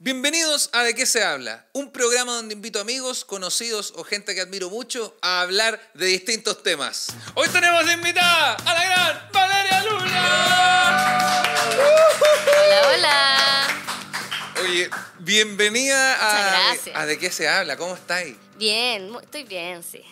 [0.00, 4.40] Bienvenidos a De qué se habla, un programa donde invito amigos, conocidos o gente que
[4.40, 7.08] admiro mucho a hablar de distintos temas.
[7.34, 11.42] Hoy tenemos de invitada a la gran Valeria Luna.
[12.46, 13.68] Hola, hola.
[14.62, 14.88] Oye,
[15.18, 18.36] bienvenida a, De qué se habla, ¿cómo estáis?
[18.56, 20.02] Bien, estoy bien, sí.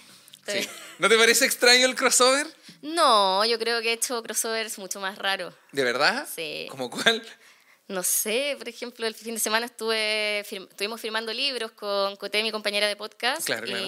[0.45, 0.68] Estoy- Sí.
[0.98, 2.46] ¿No te parece extraño el crossover?
[2.82, 5.55] No, yo creo que he hecho crossovers mucho más raros.
[5.73, 6.27] ¿De verdad?
[6.34, 6.66] Sí.
[6.71, 7.23] ¿Como cuál?
[7.88, 12.42] No sé, por ejemplo, el fin de semana estuve fir- estuvimos firmando libros con Coté,
[12.42, 13.46] mi compañera de podcast.
[13.46, 13.86] Claro, y claro.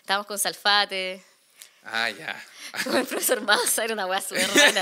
[0.00, 1.22] estábamos con Salfate,
[1.86, 2.34] Ah, ya.
[2.84, 4.80] con el profesor Maza, era una weá súper rara.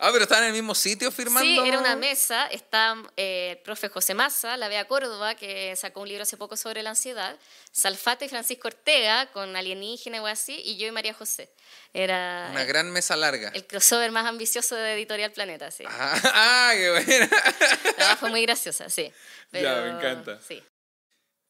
[0.00, 1.40] ah, pero estaban en el mismo sitio firmando.
[1.40, 2.46] Sí, era una mesa.
[2.48, 6.56] Está eh, el profe José Maza, la Bea Córdoba, que sacó un libro hace poco
[6.56, 7.38] sobre la ansiedad.
[7.70, 11.48] Salfate y Francisco Ortega, con alienígena o así, y yo y María José.
[11.94, 13.50] Era Una gran mesa larga.
[13.54, 15.84] el crossover más ambicioso de Editorial Planeta, sí.
[15.86, 17.30] Ah, ah, qué buena.
[17.98, 19.12] No, fue muy graciosa, sí.
[19.52, 20.40] Ya, me encanta.
[20.46, 20.62] Sí.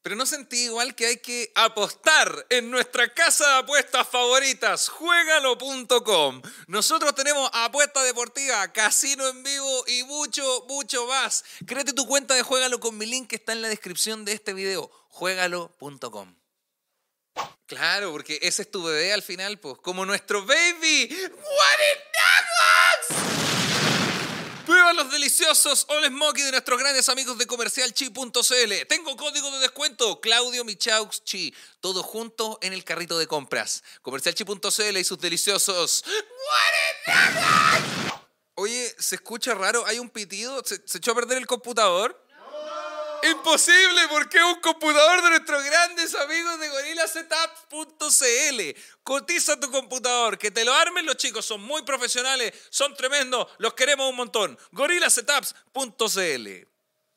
[0.02, 6.42] Pero no sentí igual que hay que apostar en nuestra casa de apuestas favoritas, juegalo.com.
[6.66, 11.44] Nosotros tenemos apuesta deportiva, casino en vivo y mucho, mucho más.
[11.66, 14.52] Créate tu cuenta de Juegalo con mi link que está en la descripción de este
[14.54, 16.34] video, juegalo.com.
[17.66, 21.08] Claro, porque ese es tu bebé al final, pues, como nuestro baby.
[21.30, 21.78] What
[24.96, 28.86] los deliciosos All Smoky de nuestros grandes amigos de comercialchi.cl.
[28.88, 31.54] Tengo código de descuento, Claudio Michaux Chi.
[31.80, 33.82] Todo junto en el carrito de compras.
[34.02, 36.04] Comercialchi.cl y sus deliciosos.
[38.54, 40.62] Oye, se escucha raro, hay un pitido.
[40.64, 42.21] ¿Se, se echó a perder el computador?
[43.30, 48.60] Imposible, porque es un computador de nuestros grandes amigos de gorillasetup.cl.
[49.02, 53.74] Cotiza tu computador, que te lo armen los chicos, son muy profesionales, son tremendos, los
[53.74, 54.58] queremos un montón.
[54.72, 56.48] gorillasetups.cl.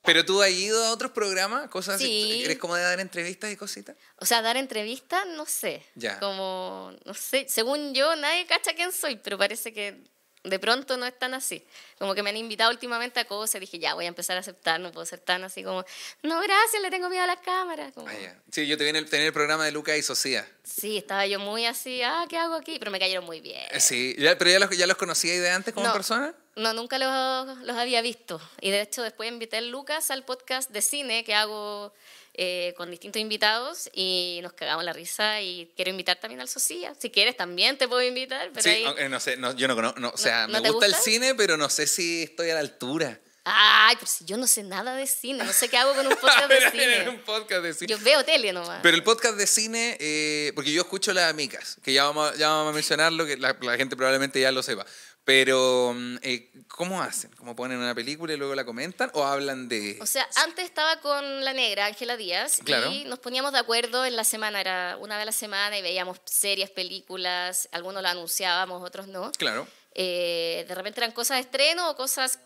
[0.05, 1.67] ¿Pero tú has ido a otros programas?
[1.69, 2.05] Cosas así?
[2.05, 2.43] Sí.
[2.45, 3.95] ¿Eres como de dar entrevistas y cositas?
[4.17, 5.83] O sea, dar entrevistas, no sé.
[5.95, 6.19] Ya.
[6.19, 10.03] Como, no sé, según yo, nadie cacha quién soy, pero parece que
[10.45, 11.65] de pronto no es tan así.
[11.99, 14.79] Como que me han invitado últimamente a cosas, dije, ya, voy a empezar a aceptar,
[14.79, 15.83] no puedo ser tan así como,
[16.23, 17.91] no, gracias, le tengo miedo a las cámaras.
[17.93, 18.13] Como, Ah.
[18.51, 20.47] Sí, yo te vi en el, tenía el programa de Luca y Socia.
[20.63, 22.77] Sí, estaba yo muy así, ah, ¿qué hago aquí?
[22.79, 23.61] Pero me cayeron muy bien.
[23.71, 25.93] Eh, Sí, ya- pero ya los, ya los conocíais de antes como No.
[25.93, 26.33] persona.
[26.55, 28.39] No, nunca los, los había visto.
[28.61, 31.93] Y de hecho después invité a Lucas al podcast de cine que hago
[32.37, 36.93] eh, con distintos invitados y nos cagamos la risa y quiero invitar también al Socia.
[36.99, 38.49] Si quieres también te puedo invitar.
[38.51, 38.83] Pero Sí, ahí...
[38.85, 40.91] aunque no sé, no, yo no conozco, no, o sea, ¿no me te gusta, el
[40.93, 41.03] gusta?
[41.03, 43.19] cine, pero no sé si estoy a la altura.
[43.47, 46.15] Ay, pero si yo no sé nada de cine, no sé qué hago con un
[46.21, 47.09] podcast de cine.
[47.09, 47.87] un podcast de cine.
[47.91, 48.79] Yo veo tele nomás.
[48.81, 52.49] Pero el podcast de cine, eh, porque yo escucho las amicas, que ya vamos, ya
[52.49, 54.83] vamos a mencionarlo, que la, la gente probablemente ya lo sepa.
[55.25, 57.31] Pero, mm, eh, ¿cómo hacen?
[57.35, 59.09] ¿Cómo ponen una película y luego la comentan?
[59.15, 59.97] ¿O hablan de.?
[59.99, 62.91] O sea, antes estaba con la negra, Ángela Díaz, Claro.
[62.91, 65.81] y nos poníamos de acuerdo en la semana, era una vez a la semana y
[65.81, 69.31] veíamos series, películas, algunos lo anunciábamos, otros no.
[69.31, 69.67] Claro.
[69.95, 72.37] Eh, de repente eran cosas de estreno o cosas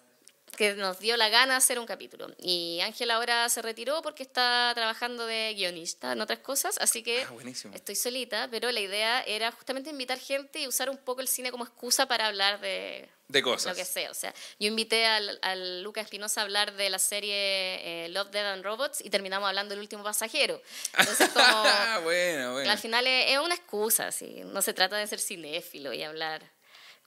[0.60, 2.28] que nos dio la gana hacer un capítulo.
[2.38, 7.24] Y Ángela ahora se retiró porque está trabajando de guionista en otras cosas, así que
[7.24, 7.34] Ah,
[7.74, 11.50] estoy solita, pero la idea era justamente invitar gente y usar un poco el cine
[11.52, 13.68] como excusa para hablar de, De cosas.
[13.72, 14.12] lo que sea.
[14.12, 18.30] O sea, yo invité al, al Lucas Espinosa a hablar de la serie eh, Love,
[18.32, 20.62] Dead and Robots y terminamos hablando del último pasajero.
[20.98, 22.70] Entonces, como bueno, bueno.
[22.70, 24.42] al final es, es una excusa, sí.
[24.44, 26.44] No se trata de ser cinéfilo y hablar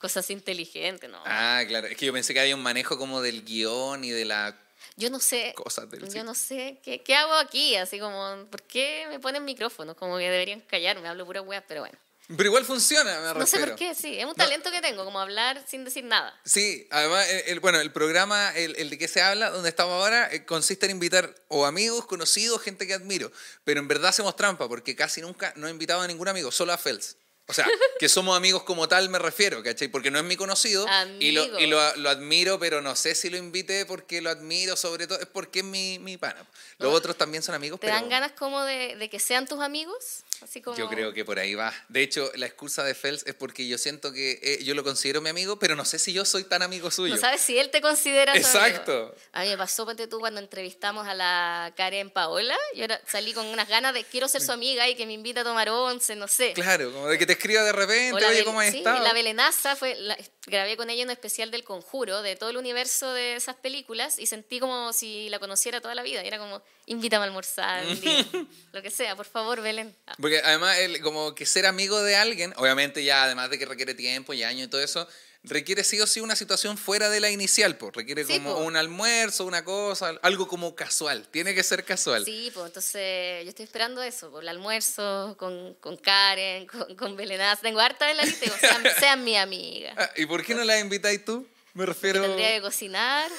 [0.03, 1.23] cosas inteligentes, ¿no?
[1.25, 1.87] Ah, claro.
[1.87, 4.53] Es que yo pensé que había un manejo como del guion y de la.
[4.97, 5.53] yo no sé.
[5.55, 9.45] cosas del Yo no sé qué, qué hago aquí, así como, ¿por qué me ponen
[9.45, 9.95] micrófonos?
[9.95, 11.97] Como que deberían callarme, hablo pura weas, pero bueno.
[12.27, 15.19] Pero igual funciona, me No sé por qué, sí, es un talento que tengo, como
[15.19, 16.37] hablar sin decir nada.
[16.45, 19.93] Sí, además, el, el- bueno, el programa, el, el de que se habla, donde estamos
[19.93, 23.31] ahora, eh, consiste en invitar o amigos, conocidos, gente que admiro.
[23.65, 26.71] Pero en verdad hacemos trampa, porque casi nunca no he invitado a ningún amigo, solo
[26.73, 27.17] a Fels.
[27.45, 27.67] O sea,
[27.99, 29.89] que somos amigos como tal me refiero, ¿cachai?
[29.89, 30.85] Porque no es mi conocido
[31.19, 34.77] y, lo, y lo, lo admiro, pero no sé si lo invité porque lo admiro,
[34.77, 36.39] sobre todo es porque es mi, mi pana.
[36.79, 36.95] Los No.
[36.97, 40.23] otros también son amigos, ¿Te pero dan ganas como de, de que sean tus amigos?
[40.43, 40.77] Así como...
[40.77, 41.73] yo creo que por ahí va.
[41.89, 45.21] De hecho, la excusa de Fels es porque yo siento que eh, yo lo considero
[45.21, 47.13] mi amigo, pero no sé si yo soy tan amigo suyo.
[47.15, 48.91] No sabes si él te considera Exacto.
[48.91, 49.15] amigo.
[49.31, 52.57] A mí me pasó, ponte tú, cuando entrevistamos a la Karen Paola.
[52.75, 55.41] Yo era- salí con unas ganas de quiero ser su amiga y que me invita
[55.41, 56.53] a tomar once, no sé.
[56.53, 59.03] Claro, como de que te escriba de repente, oye, ¿cómo has sí, estado?
[59.03, 63.13] La Belenaza fue, la- grabé con ella un especial del Conjuro, de todo el universo
[63.13, 66.23] de esas películas, y sentí como si la conociera toda la vida.
[66.23, 68.25] Y era como, invítame a almorzar, día,
[68.73, 69.95] lo que sea, por favor, Belén.
[70.07, 73.65] Ah, Porque además, el- como que ser amigo de alguien, obviamente ya, además de que
[73.65, 75.07] requiere tiempo y años y todo eso,
[75.43, 77.93] requiere sí o sí una situación fuera de la inicial, pues.
[77.93, 78.59] Requiere Sí, como po.
[78.61, 81.27] un almuerzo, una cosa, algo como casual.
[81.29, 82.25] Tiene que ser casual.
[82.25, 87.15] Sí, pues entonces yo estoy esperando eso, por el almuerzo con, con Karen, con, con
[87.15, 87.61] Belenaz.
[87.61, 89.93] Tengo harta de la lista, digo, sean, sean mi amiga.
[89.97, 91.47] Ah, ¿Y por qué no la invitáis tú?
[91.73, 92.21] Me refiero.
[92.21, 93.29] Tendría que cocinar.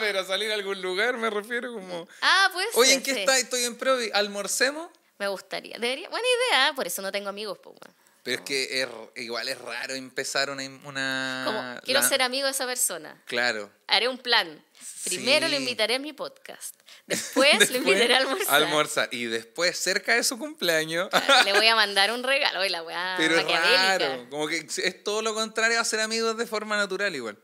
[0.00, 2.08] Pero a salir a algún lugar, me refiero como.
[2.22, 2.66] Ah, pues.
[2.74, 3.38] Oye, ¿en qué está?
[3.38, 4.10] Estoy en Provi.
[4.12, 4.90] ¿Almorcemos?
[5.18, 5.78] Me gustaría.
[5.78, 7.76] Debería, buena idea, por eso no tengo amigos, pues.
[7.78, 7.94] bueno.
[8.24, 8.88] Pero es que es,
[9.22, 10.64] igual es raro empezar una.
[10.84, 13.22] una Como, quiero la- ser amigo de esa persona.
[13.26, 13.70] Claro.
[13.86, 14.64] Haré un plan.
[15.04, 15.52] Primero Sí.
[15.52, 16.74] lo invitaré a mi podcast.
[17.06, 18.54] Después, lo Después, invitaré a almorzar.
[18.54, 19.08] almorzar.
[19.12, 21.10] Y después, cerca de su cumpleaños.
[21.44, 22.64] Le voy a mandar un regalo.
[22.64, 24.26] Y la weá Pero es raro.
[24.30, 27.38] Como que es todo lo contrario a ser amigos de forma natural, igual.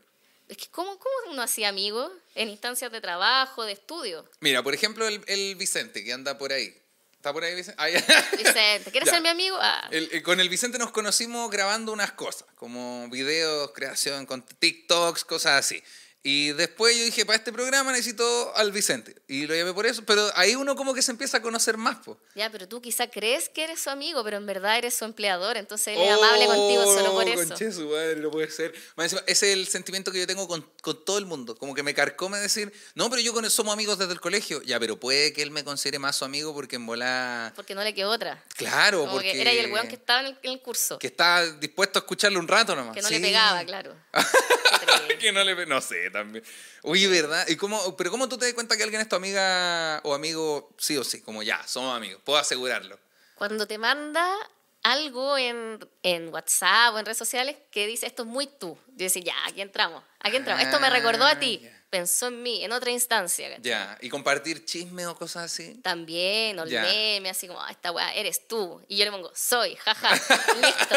[0.49, 4.27] Es que, ¿cómo, ¿cómo uno hacía amigos en instancias de trabajo, de estudio?
[4.41, 6.75] Mira, por ejemplo, el, el Vicente, que anda por ahí.
[7.21, 7.75] ¿Está por ahí, Vicente?
[7.79, 7.99] Ah, ya.
[8.35, 9.11] Vicente, ¿quieres Ya.
[9.13, 9.55] ser mi amigo?
[9.61, 14.41] Ah, El- el- con el Vicente nos conocimos grabando unas cosas, como videos, creación, con
[14.43, 15.83] TikToks, cosas así.
[16.23, 19.15] Y después yo dije, para este programa necesito al Vicente.
[19.27, 21.97] Y lo llamé por eso, pero ahí uno como que se empieza a conocer más,
[21.97, 22.19] po.
[22.35, 25.57] ya, pero tú quizá crees que eres su amigo, pero en verdad eres su empleador.
[25.57, 27.41] Entonces él es amable contigo solo por eso.
[27.41, 28.71] Oh, Conche su madre, no puede ser.
[28.97, 31.55] Ese es el sentimiento que yo tengo con, con todo el mundo.
[31.55, 34.61] Como que me carcome decir, no, pero yo con él somos amigos desde el colegio.
[34.61, 37.51] Ya, pero puede que él me considere más su amigo porque en bola...
[37.55, 38.43] Porque no le quedó otra.
[38.55, 39.31] Claro, Como porque...
[39.31, 40.99] que era el weón que estaba en el, en el curso.
[40.99, 42.93] que está dispuesto a escucharlo un rato nomás.
[42.93, 43.15] Que no Sí.
[43.15, 43.95] le pegaba, claro.
[45.19, 46.43] que no le no sé también.
[46.83, 47.47] Oye, ¿verdad?
[47.47, 50.69] ¿Y cómo, pero cómo tú te das cuenta que alguien es tu amiga o amigo
[50.77, 51.21] sí o sí?
[51.21, 52.99] Como ya, somos amigos, puedo asegurarlo.
[53.35, 54.35] Cuando te manda
[54.83, 58.77] algo en, en WhatsApp o en redes sociales que dice esto es muy tú.
[58.89, 60.63] Yo decía, ya, aquí entramos, aquí entramos.
[60.63, 61.80] Esto me recordó a ti, Ah.
[61.91, 63.49] Pensó en mí, en otra instancia.
[63.49, 63.63] ¿cachai?
[63.63, 65.75] Ya, y compartir chismes o cosas así.
[65.83, 68.81] También, o meme, así como, ah, esta weá, eres tú.
[68.87, 70.09] Y yo le pongo, soy, jaja,
[70.61, 70.95] listo.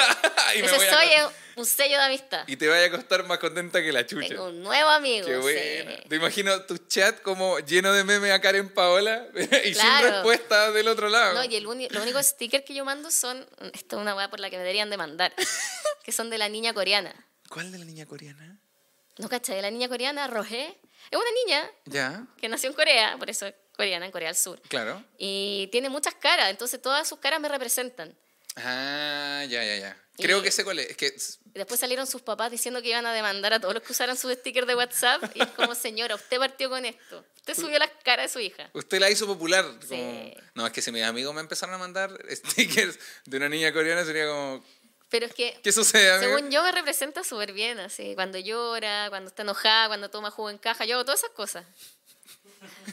[0.54, 1.26] Y Ese a soy es
[1.56, 2.44] un sello de amistad.
[2.46, 4.28] Y te vaya a costar más contenta que la chucha.
[4.28, 5.26] Tengo un nuevo amigo.
[5.26, 5.40] Qué sí.
[5.40, 6.02] bueno.
[6.08, 10.10] Te imagino tu chat como lleno de memes a Karen Paola y sin Claro.
[10.10, 11.34] respuesta del otro lado.
[11.34, 14.38] No, y el los únicos stickers que yo mando son, esto es una weá por
[14.38, 15.34] la que me deberían de mandar,
[16.04, 17.12] que son de la niña coreana.
[17.48, 18.60] ¿Cuál de la niña coreana?
[19.18, 19.62] ¿No cachai?
[19.62, 20.76] La niña coreana, Roge,
[21.10, 21.70] es una niña
[22.40, 24.60] que nació en Corea, por eso es coreana, en Corea del Sur.
[24.68, 25.02] claro.
[25.18, 28.16] Y tiene muchas caras, entonces todas sus caras me representan.
[28.56, 29.96] Ah, ya, ya, ya.
[30.16, 30.90] Creo Y- que sé cuál es.
[30.90, 31.12] Es que
[31.54, 34.32] Después salieron sus papás diciendo que iban a demandar a todos los que usaran sus
[34.32, 35.22] stickers de WhatsApp.
[35.36, 37.24] Y es como, señora, usted partió con esto.
[37.36, 38.70] Usted subió las caras de su hija.
[38.72, 39.64] Usted la hizo popular.
[39.64, 40.34] como- Sí.
[40.54, 44.04] No, es que si mis amigos me empezaron a mandar stickers de una niña coreana
[44.04, 44.64] sería como,
[45.14, 47.78] Pero es que, ¿qué sucede, según yo, me representa súper bien.
[47.78, 50.84] Así, cuando llora, cuando está enojada, cuando toma jugo en caja.
[50.86, 51.64] Yo hago todas esas cosas.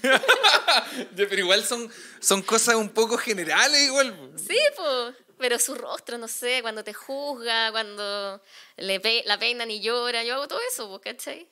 [1.16, 4.34] Pero igual son, son cosas un poco generales igual.
[4.38, 5.16] Sí, pues.
[5.40, 8.40] Pero su rostro, no sé, cuando te juzga, cuando
[8.78, 10.24] le pe- la peinan y llora.
[10.24, 11.48] Yo hago todo eso, ¿cachai?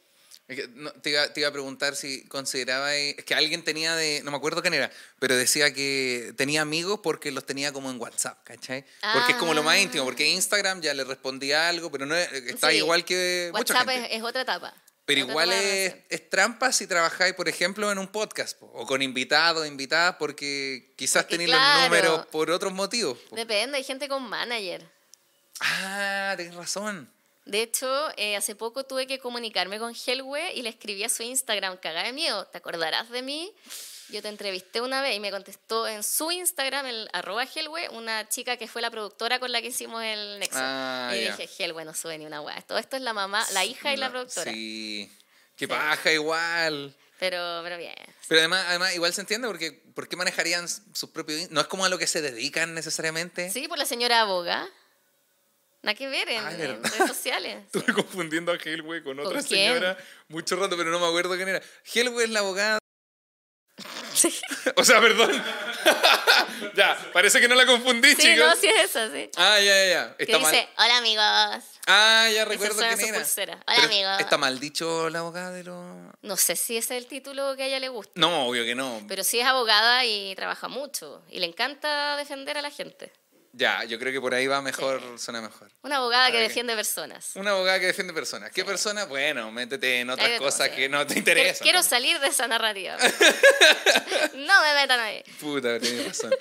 [0.73, 4.31] No, te, iba, te iba a preguntar si consideraba es que alguien tenía de, no
[4.31, 8.43] me acuerdo quién era, pero decía que tenía amigos porque los tenía como en WhatsApp,
[8.43, 8.83] ¿cachai?
[9.13, 9.79] Porque es como lo más Ah.
[9.79, 12.77] íntimo, porque Instagram ya le respondía algo, pero no es- está Sí.
[12.77, 14.11] igual que mucha WhatsApp gente.
[14.15, 14.73] es, es otra etapa.
[15.05, 19.67] Pero igual es, trampa si trabajáis, por ejemplo, en un podcast po, o con invitados,
[19.67, 21.73] invitadas, porque quizás Porque tenéis claro.
[21.81, 23.17] los números por otros motivos.
[23.29, 23.35] po.
[23.35, 24.87] Depende, hay gente con manager.
[25.61, 27.09] Ah, tienes razón.
[27.49, 27.87] De hecho,
[28.17, 32.05] eh, hace poco tuve que comunicarme con Helwe y le escribí a su Instagram, cagada
[32.05, 33.51] de miedo, ¿te acordarás de mí?
[34.09, 38.27] Yo te entrevisté una vez y me contestó en su Instagram, el arroba Helwe, una
[38.29, 40.59] chica que fue la productora con la que hicimos el Nexo.
[40.61, 42.61] Ah, y dije, Helwe, no sube ni una weá.
[42.61, 44.51] Todo esto es la mamá, la hija y la productora.
[44.51, 45.11] Sí.
[45.55, 45.67] Qué Sí.
[45.67, 46.95] paja igual.
[47.19, 47.93] Pero, pero bien.
[48.27, 51.51] Pero además, además igual se entiende porque ¿por qué manejarían sus propios...
[51.51, 53.49] No es como a lo que se dedican necesariamente.
[53.51, 54.67] Sí, por la señora aboga.
[55.81, 57.57] Nada que ver en, Ah, redes sociales.
[57.73, 61.61] Estuve confundiendo a Helwe con otra señora mucho rato, pero no me acuerdo quién era.
[61.93, 62.79] Helwe es la abogada.
[64.13, 64.27] Sí,
[64.75, 65.31] O sea, perdón.
[66.75, 68.39] ya, parece que no la confundí, sí, chicos.
[68.49, 69.29] no, sí es esa, sí.
[69.37, 70.17] Ah, ya, ya, ya.
[70.17, 70.85] Que Está dice, mal.
[70.85, 71.63] hola amigos.
[71.87, 73.17] Ah, ya recuerdo quién era.
[73.19, 73.53] pulsera.
[73.65, 74.09] Hola, Pero amigo.
[74.19, 75.85] ¿Está mal dicho la abogada de los...?
[76.21, 78.75] No sé si ese es el título que a ella le gusta, No, obvio que
[78.75, 79.01] no.
[79.07, 83.13] pero sí es abogada y trabaja mucho y le encanta defender a la gente.
[83.53, 85.71] Ya, yo creo que por ahí va mejor, suena mejor.
[85.81, 87.31] Una abogada que defiende personas.
[87.35, 88.51] Una abogada que defiende personas.
[88.51, 88.67] ¿Qué Sí.
[88.67, 89.05] persona?
[89.05, 91.63] Bueno, métete en otras cosas que no te interesan.
[91.63, 92.95] quiero salir de esa narrativa.
[94.35, 95.23] no me metan ahí.
[95.39, 96.33] Puta, tienes razón.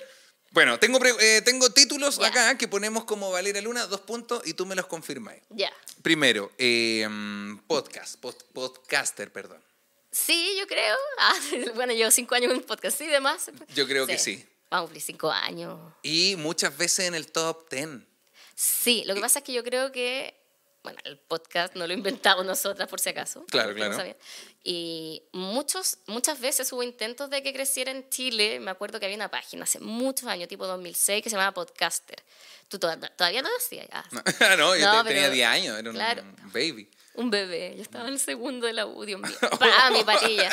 [0.51, 4.65] Bueno, tengo, eh, tengo títulos acá que ponemos como Valeria Luna, dos puntos, y tú
[4.65, 5.35] me los confirmas.
[5.49, 5.71] Ya.
[6.01, 9.63] Primero, eh, mm, podcast, pod- podcaster, perdón.
[10.11, 10.95] Sí, yo creo.
[11.19, 11.35] Ah,
[11.75, 12.97] bueno, llevo cinco años en podcast.
[12.97, 13.51] Sí, demás.
[13.75, 14.43] Yo creo que sí.
[14.69, 15.79] Vamos a cumplir cinco años.
[16.03, 18.07] Y muchas veces en el top ten.
[18.55, 20.35] Sí, lo que pasa es que yo creo que
[20.81, 23.45] bueno, el podcast no lo inventamos nosotras por si acaso.
[23.49, 23.95] Claro, no claro.
[23.95, 24.15] sabía.
[24.63, 28.59] Y muchos, muchas veces hubo intentos de que creciera en Chile.
[28.61, 32.23] Me acuerdo que había una página hace muchos años, tipo 2006, que se llamaba Podcaster.
[32.69, 33.87] Tú to- todavía no nacías.
[33.91, 34.03] Ah,
[34.51, 36.23] No, no, yo No, te- tenía pero- 10 años, era un claro.
[36.53, 36.89] baby.
[37.15, 39.37] Un bebé, yo estaba en el segundo de la U, Dios mío.
[39.59, 39.89] ¡Pah!
[39.91, 40.49] Mi patilla.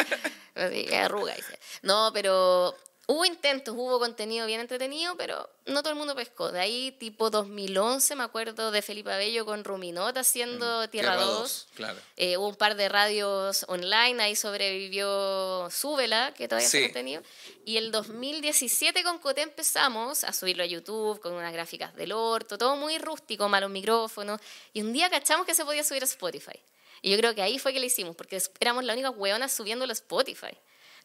[0.56, 1.34] Así, arruga.
[1.36, 1.56] dice.
[1.82, 2.76] No, pero
[3.08, 6.50] hubo intentos, hubo contenido bien entretenido, pero no todo el mundo pescó.
[6.50, 11.68] De ahí, tipo 2011, me acuerdo de Felipe Abello con Ruminot haciendo Tierra, 2.
[11.76, 11.98] Claro.
[12.16, 16.78] Eh, hubo un par de radios online, ahí sobrevivió Súbela, que todavía Sí.
[16.78, 17.22] está contenido.
[17.64, 22.58] Y el 2017 con Coté empezamos a subirlo a YouTube con unas gráficas del orto,
[22.58, 24.40] todo muy rústico, malos micrófonos.
[24.72, 26.58] Y un día cachamos que se podía subir a Spotify.
[27.02, 29.90] Y yo creo que ahí fue que lo hicimos, porque éramos la única hueona subiéndolo
[29.90, 30.56] a Spotify.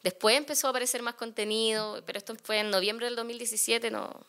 [0.02, 4.26] Después empezó a aparecer más contenido, pero esto fue en noviembre del 2017, no...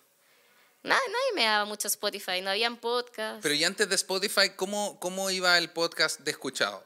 [0.83, 3.39] Nada, nadie me daba mucho Spotify, no habían podcasts.
[3.41, 6.83] Pero y antes de Spotify, ¿cómo, cómo iba el podcast de escuchado?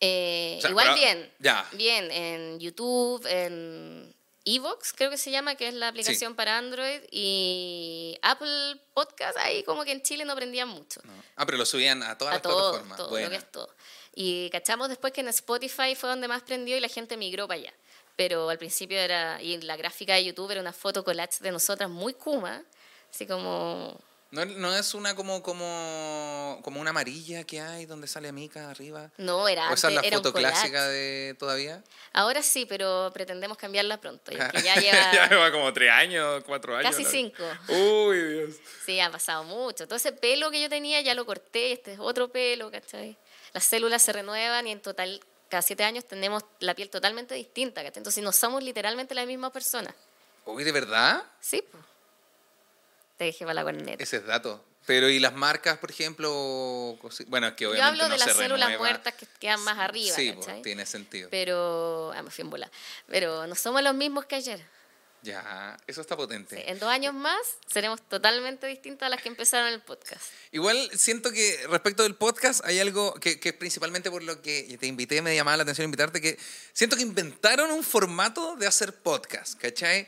[0.00, 1.32] Eh, O sea, igual pero- bien.
[1.38, 1.66] ya.
[1.72, 4.14] Bien, en YouTube, en
[4.44, 9.62] Evox, creo que se llama, que es la aplicación para Android, y Apple Podcast, ahí
[9.64, 11.00] como que en Chile no aprendían mucho.
[11.04, 11.12] No.
[11.36, 12.98] Ah, pero lo subían a todas A las todo, plataformas.
[12.98, 13.74] todo, lo que es todo.
[14.14, 17.60] Y cachamos después que en Spotify fue donde más prendió y la gente migró para
[17.60, 17.74] allá.
[18.18, 21.88] Pero al principio era, y la gráfica de YouTube era una foto collage de nosotras
[21.88, 22.62] muy kuma,
[23.10, 23.98] así como
[24.30, 29.10] ¿No, no es una como, como, como una amarilla que hay donde sale Mica arriba?
[29.16, 31.82] No, era ¿O esa es la foto clásica de todavía?
[32.12, 36.44] Ahora sí, pero pretendemos cambiarla pronto, ya que ya lleva ya lleva como tres años,
[36.44, 36.90] cuatro años.
[36.90, 37.10] casi ¿no?
[37.10, 37.42] cinco.
[37.68, 38.56] Uy, Dios.
[38.84, 39.86] Sí, ha pasado mucho.
[39.86, 43.16] Todo ese pelo que yo tenía ya lo corté, este es otro pelo, ¿cachai?
[43.54, 47.82] Las células se renuevan y en total, cada siete años tenemos la piel totalmente distinta,
[47.82, 47.98] ¿cachai?
[48.00, 49.94] Entonces no somos literalmente la misma persona.
[50.44, 51.22] Uy, ¿de verdad?
[51.40, 51.82] Sí, pues.
[53.16, 54.02] Te dejé para la corneta.
[54.02, 54.64] Ese es dato.
[54.86, 56.96] Pero ¿y las marcas, por ejemplo?
[57.26, 58.78] Bueno, es que Yo obviamente hablo no de las células renueva.
[58.78, 61.28] muertas que quedan más arriba, Sí, pues, tiene sentido.
[61.30, 62.70] Pero, ah, me fui en bola.
[63.06, 64.64] Pero no somos los mismos que ayer.
[65.28, 66.56] Ya, eso está potente.
[66.56, 70.22] Sí, En dos años más seremos totalmente distintas a las que empezaron el podcast.
[70.52, 74.86] Igual siento que respecto del podcast hay algo que, que principalmente por lo que te
[74.86, 76.38] invité, me llamaba la atención invitarte, que
[76.72, 80.06] siento que inventaron un formato de hacer podcast, ¿cachai?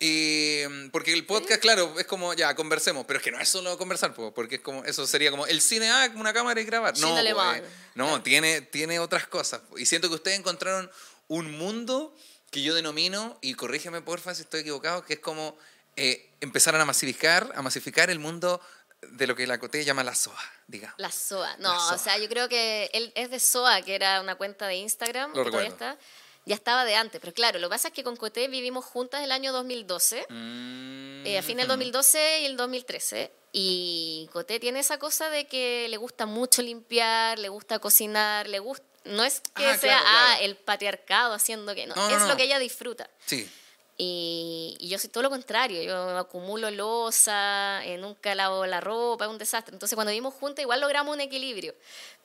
[0.00, 3.76] Y, porque el podcast, claro, es como, ya, conversemos, pero es que no es solo
[3.76, 6.96] conversar, po, porque es como, eso sería como el cine, ah, una cámara y grabar.
[6.96, 7.62] Cine No, po, eh,
[7.94, 9.60] no tiene, tiene otras cosas.
[9.76, 10.90] Y siento que ustedes encontraron
[11.28, 12.14] un mundo
[12.56, 15.58] que yo denomino, y corrígeme porfa si estoy equivocado, que es como
[15.94, 18.62] eh, empezaron a masificar, a masificar el mundo
[19.02, 20.98] de lo que la Coté llama la SOA, digamos.
[20.98, 21.54] La SOA.
[21.58, 21.94] No, La SOA.
[21.94, 25.32] o sea, yo creo que él es de SOA, que era una cuenta de Instagram.
[25.34, 25.68] Lo que recuerdo.
[25.68, 25.98] está.
[26.46, 29.22] Ya estaba de antes, pero claro, lo que pasa es que con Coté vivimos juntas
[29.22, 33.32] el año 2012, Mm, eh, a fin del 2012 y el 2013.
[33.52, 38.60] Y Coté tiene esa cosa de que le gusta mucho limpiar, le gusta cocinar, le
[38.60, 38.86] gusta...
[39.06, 40.44] No es que Ah, sea claro, ah, claro.
[40.44, 41.86] el patriarcado haciendo que...
[41.86, 42.28] No, No, no, es no.
[42.28, 43.08] lo que ella disfruta.
[43.24, 43.50] Sí.
[43.98, 49.24] Y, y yo soy todo lo contrario, yo acumulo losa, eh, nunca lavo la ropa,
[49.24, 49.74] es un desastre.
[49.74, 51.74] Entonces cuando vivimos juntas igual logramos un equilibrio,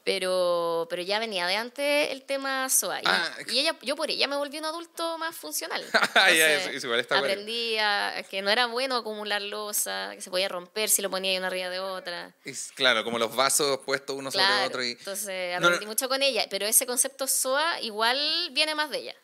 [0.03, 2.99] pero, pero ya venía de antes el tema SOA.
[2.99, 3.37] Y, Ah.
[3.47, 5.81] y ella, yo por ella me volví un adulto más funcional.
[6.15, 10.49] Ya, Entonces, eso igual aprendí a- que no era bueno acumular losa, que se podía
[10.49, 12.35] romper si lo ponía una arriba de otra.
[12.43, 14.83] Es, claro, como los vasos puestos uno sobre Claro, otro.
[14.83, 15.67] Y, entonces No, no.
[15.67, 19.15] aprendí mucho con ella, pero ese concepto SOA igual viene más de ella.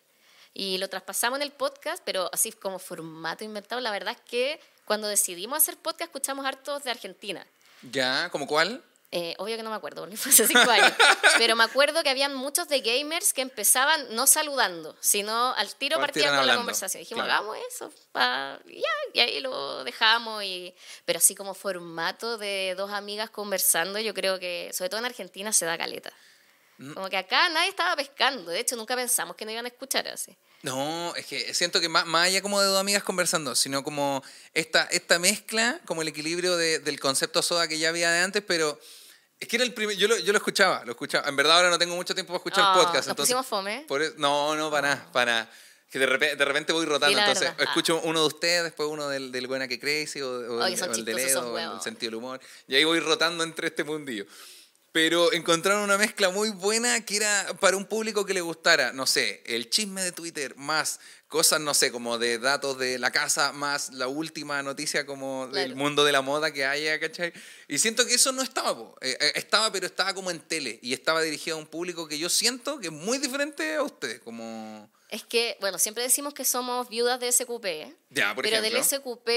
[0.59, 4.59] Y lo traspasamos en el podcast, pero así como formato inventado, la verdad es que
[4.85, 7.45] cuando decidimos hacer podcast escuchamos hartos de Argentina.
[7.83, 8.29] ¿Ya?
[8.31, 8.83] ¿Como cuál?
[9.11, 10.91] Eh, obvio que no me acuerdo, porque fue hace cinco años.
[11.37, 15.99] Pero me acuerdo que habían muchos de gamers que empezaban no saludando, sino al tiro
[15.99, 17.01] partían con la conversación.
[17.01, 17.51] Dijimos, claro.
[17.51, 17.93] hagamos eso.
[18.11, 20.43] pa- y ya, y ahí lo dejamos.
[20.43, 20.73] Y...
[21.05, 25.53] Pero así como formato de dos amigas conversando, yo creo que, sobre todo en Argentina,
[25.53, 26.11] se da caleta.
[26.77, 26.93] Mm.
[26.93, 28.51] Como que acá nadie estaba pescando.
[28.51, 30.35] De hecho, nunca pensamos que no iban a escuchar así.
[30.63, 34.23] No, es que siento que más, más allá como de dos amigas conversando, sino como
[34.53, 38.43] esta, esta mezcla, como el equilibrio de- del concepto soda que ya había de antes,
[38.45, 38.79] pero
[39.39, 41.27] es que era el primer, yo lo, yo lo escuchaba, lo escuchaba.
[41.29, 43.07] En verdad ahora no tengo mucho tiempo para escuchar Ah, podcast.
[43.07, 43.85] nos entonces, pusimos fome.
[43.87, 45.51] por eso- no, no, para nada, para nada.
[45.91, 47.57] Que de repente, de repente voy rotando, entonces verdad.
[47.59, 47.63] Ah.
[47.63, 50.81] escucho uno de ustedes, después uno del, del Buena que Crazy o, o Oye, el,
[50.81, 52.41] o el de Ledo, o el sentido del humor.
[52.67, 54.25] Y ahí voy rotando entre este mundillo.
[54.97, 59.05] Pero encontraron una mezcla muy buena que era para un público que le gustara, no
[59.05, 63.51] sé, el chisme de Twitter, más cosas, no sé, como de datos de la casa,
[63.53, 65.75] más la última noticia como del Claro.
[65.75, 67.31] mundo de la moda que haya, ¿cachai?
[67.67, 68.95] Y siento que eso no estaba.
[69.01, 72.17] Eh, eh, estaba, pero estaba como en tele y estaba dirigido a un público que
[72.17, 74.89] yo siento que es muy diferente a ustedes, como...
[75.09, 77.65] Es que, bueno, siempre decimos que somos viudas de SQP,
[78.09, 78.77] Ya, por pero ejemplo.
[78.77, 79.27] del SQP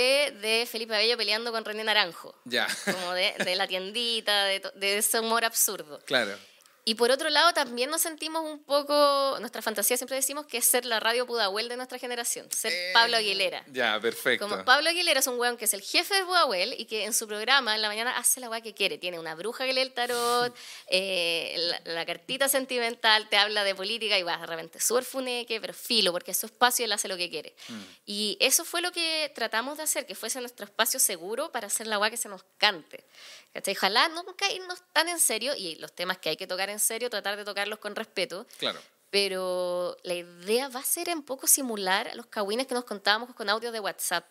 [0.41, 2.35] de Felipe Abello peleando con René Naranjo.
[2.45, 6.01] Ya, Como de, de la tiendita, de, de ese humor absurdo.
[6.07, 6.37] claro.
[6.85, 10.65] Y por otro lado, también nos sentimos un poco, nuestra fantasía siempre decimos que es
[10.65, 13.65] ser la radio Pudahuel de nuestra generación, ser Eh, Pablo Aguilera.
[13.69, 14.49] Ya, perfecto.
[14.49, 17.13] Como Pablo Aguilera es un weón que es el jefe de Pudahuel y que en
[17.13, 18.99] su programa en la mañana hace la weá que quiere.
[18.99, 20.57] Tiene una bruja que lee el tarot,
[20.87, 25.61] eh, la, la cartita sentimental, te habla de política y va de repente súper funeque,
[25.61, 27.55] pero filo, porque es su espacio y él hace lo que quiere.
[27.69, 27.83] Mm.
[28.07, 31.87] Y eso fue lo que tratamos de hacer, que fuese nuestro espacio seguro para hacer
[31.87, 33.05] la weá que se nos cante.
[33.53, 33.75] ¿Cachai?
[33.77, 37.11] Ojalá nunca irnos tan en serio y los temas que hay que tocar en serio,
[37.11, 38.47] tratar de tocarlos con respeto.
[38.59, 38.81] Claro.
[39.11, 43.35] Pero la idea va a ser un poco simular a los cagüines que nos contábamos
[43.35, 44.25] con audios de WhatsApp.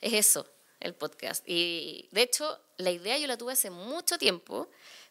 [0.00, 0.46] Es eso,
[0.80, 1.42] el podcast.
[1.46, 4.68] Y de hecho, la idea yo la tuve hace mucho tiempo,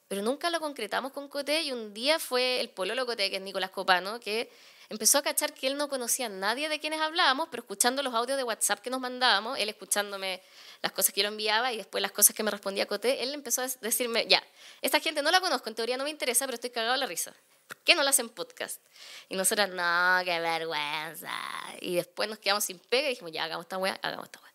[0.08, 1.64] pero nunca lo concretamos con Coté.
[1.64, 4.52] Y un día fue el pololo Coté, que es Nicolás Copano, que
[4.92, 8.14] empezó a cachar que él no conocía a nadie de quienes hablábamos, pero escuchando los
[8.14, 10.42] audios de WhatsApp que nos mandábamos, él escuchándome
[10.82, 13.62] las cosas que yo enviaba y después las cosas que me respondía Coté, él empezó
[13.62, 14.44] a decirme, ya,
[14.82, 17.06] esta gente no la conozco, en teoría no me interesa, pero estoy cagado a la
[17.06, 17.34] risa.
[17.68, 18.82] ¿Por qué no la hacen podcast?
[19.30, 21.32] Y nosotras, no, qué vergüenza.
[21.80, 24.51] Y después nos quedamos sin pega y dijimos, ya, hagamos esta weá, hagamos esta weá.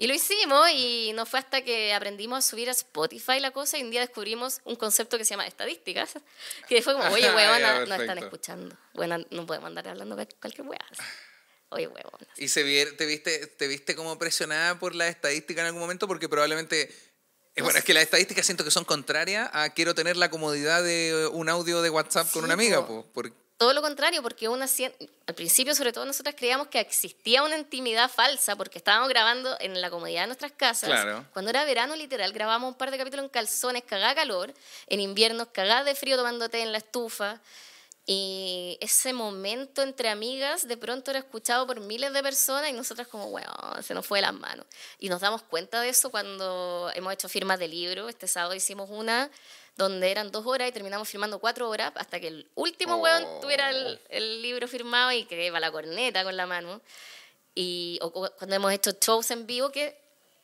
[0.00, 3.78] Y lo hicimos y no fue hasta que aprendimos a subir a Spotify la cosa
[3.78, 6.10] y un día descubrimos un concepto que se llama estadísticas,
[6.68, 8.76] que fue como, oye, Ah, huevona, ya, no están escuchando.
[8.94, 10.78] Bueno, no podemos andar hablando cual- cualquier weá.
[11.70, 12.26] Oye, huevona.
[12.36, 16.06] ¿Y se vier- te, viste, te viste como presionada por la estadística en algún momento?
[16.06, 16.94] Porque probablemente...
[17.56, 20.82] eh, bueno, es que las estadísticas siento que son contrarias a quiero tener la comodidad
[20.84, 22.86] de un audio de WhatsApp con Sí, una amiga.
[22.86, 23.02] po.
[23.02, 24.66] po, por- Todo lo contrario, porque una,
[25.26, 29.80] al principio, sobre todo, nosotras creíamos que existía una intimidad falsa, porque estábamos grabando en
[29.80, 30.88] la comodidad de nuestras casas.
[30.88, 31.26] Claro.
[31.32, 34.54] Cuando era verano, literal, grabamos un par de capítulos en calzones, cagada calor,
[34.86, 37.40] en invierno, cagada de frío tomando té en la estufa.
[38.06, 43.08] Y ese momento entre amigas de pronto era escuchado por miles de personas y nosotras
[43.08, 44.66] como, bueno, se nos fue de las manos.
[45.00, 48.08] Y nos damos cuenta de eso cuando hemos hecho firmas de libro.
[48.08, 49.28] Este sábado hicimos una
[49.78, 52.98] donde eran dos horas y terminamos firmando cuatro horas hasta que el último Oh.
[52.98, 56.80] hueón tuviera el, el libro firmado y que iba la corneta con la mano.
[57.54, 59.96] Y o cu- cuando hemos hecho shows en vivo, que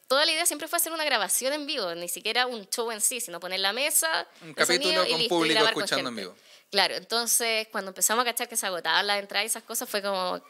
[0.08, 3.00] toda la idea siempre fue hacer una grabación en vivo, ni siquiera un show en
[3.00, 6.16] sí, sino poner la mesa, Un capítulo y con y público grabar con escuchando en
[6.16, 6.34] vivo.
[6.70, 10.00] Claro, entonces cuando empezamos a cachar que se agotaban las entradas y esas cosas, fue
[10.02, 10.40] como,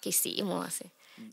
[0.00, 0.66] ¿qué hicimos?
[0.66, 0.84] Así?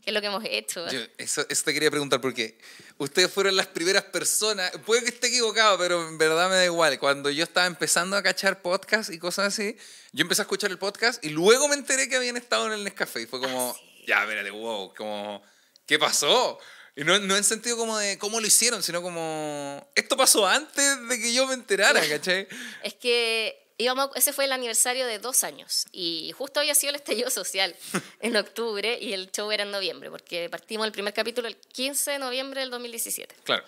[0.02, 0.88] ¿Qué es lo que hemos hecho?
[0.90, 2.58] Yo, eso, eso te quería preguntar porque
[2.98, 6.98] ustedes fueron las primeras personas, puede que esté equivocado, pero en verdad me da igual.
[6.98, 9.76] Cuando yo estaba empezando a cachar podcast y cosas así,
[10.12, 12.84] yo empecé a escuchar el podcast y luego me enteré que habían estado en el
[12.84, 14.04] Nescafé y fue como, Ah, sí.
[14.06, 15.42] ya, espérate, wow, como,
[15.86, 16.58] ¿qué pasó?
[16.94, 21.08] Y no, no en sentido como de cómo lo hicieron, sino como, esto pasó antes
[21.08, 22.48] de que yo me enterara, ¿cachai?
[22.82, 26.96] Es que íbamos, ese fue el aniversario de dos años y justo había sido el
[26.96, 27.74] estallido social
[28.20, 32.12] en octubre y el show era en noviembre, porque partimos el primer capítulo el 15
[32.12, 33.34] de noviembre del 2017.
[33.44, 33.64] Claro.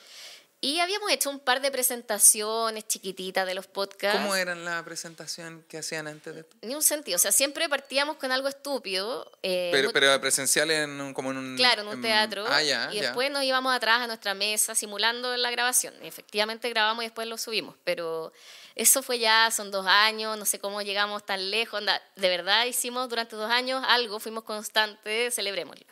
[0.60, 4.18] Y habíamos hecho un par de presentaciones chiquititas de los podcasts.
[4.20, 6.56] ¿Cómo era la presentación que hacían antes de esto?
[6.62, 9.30] Ni un sentido, o sea, siempre partíamos con algo estúpido.
[9.44, 11.56] eh, Pero, pero presencial en, un- como en un...
[11.56, 12.44] Claro, en un teatro.
[12.48, 13.02] Ah, ya, y ya.
[13.02, 15.94] después nos íbamos atrás a nuestra mesa simulando la grabación.
[16.02, 17.76] Y efectivamente grabamos y después lo subimos.
[17.84, 18.32] Pero
[18.74, 21.78] eso fue ya, son dos años, no sé cómo llegamos tan lejos.
[21.78, 25.86] onda, de verdad hicimos durante dos años algo, fuimos constantes, celebrémoslo.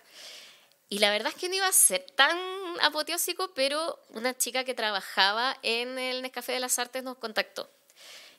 [0.88, 2.38] Y la verdad es que no iba a ser tan
[2.82, 7.68] apoteósico, pero una chica que trabajaba en el Nescafé de las Artes nos contactó.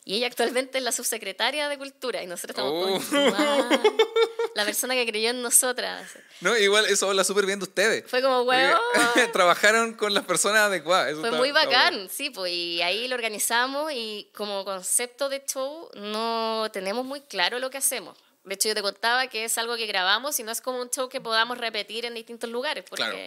[0.06, 2.24] Y ella actualmente es la subsecretaria de Cultura.
[2.24, 3.10] Y nosotros estamos Oh.
[3.10, 3.80] con "Guau".
[4.56, 6.10] la persona que creyó en nosotras.
[6.40, 8.06] No, igual eso habla súper bien de ustedes.
[8.10, 8.80] Fue como, huevón.
[9.34, 11.10] Trabajaron con las personas adecuadas.
[11.12, 12.10] eso Fue está- muy bacán, bueno.
[12.10, 17.60] sí, pues, y ahí lo organizamos y como concepto de show no tenemos muy claro
[17.60, 18.18] lo que hacemos.
[18.48, 20.90] De hecho, yo te contaba que es algo que grabamos y no es como un
[20.90, 22.86] show que podamos repetir en distintos lugares.
[22.90, 23.18] Porque, Claro.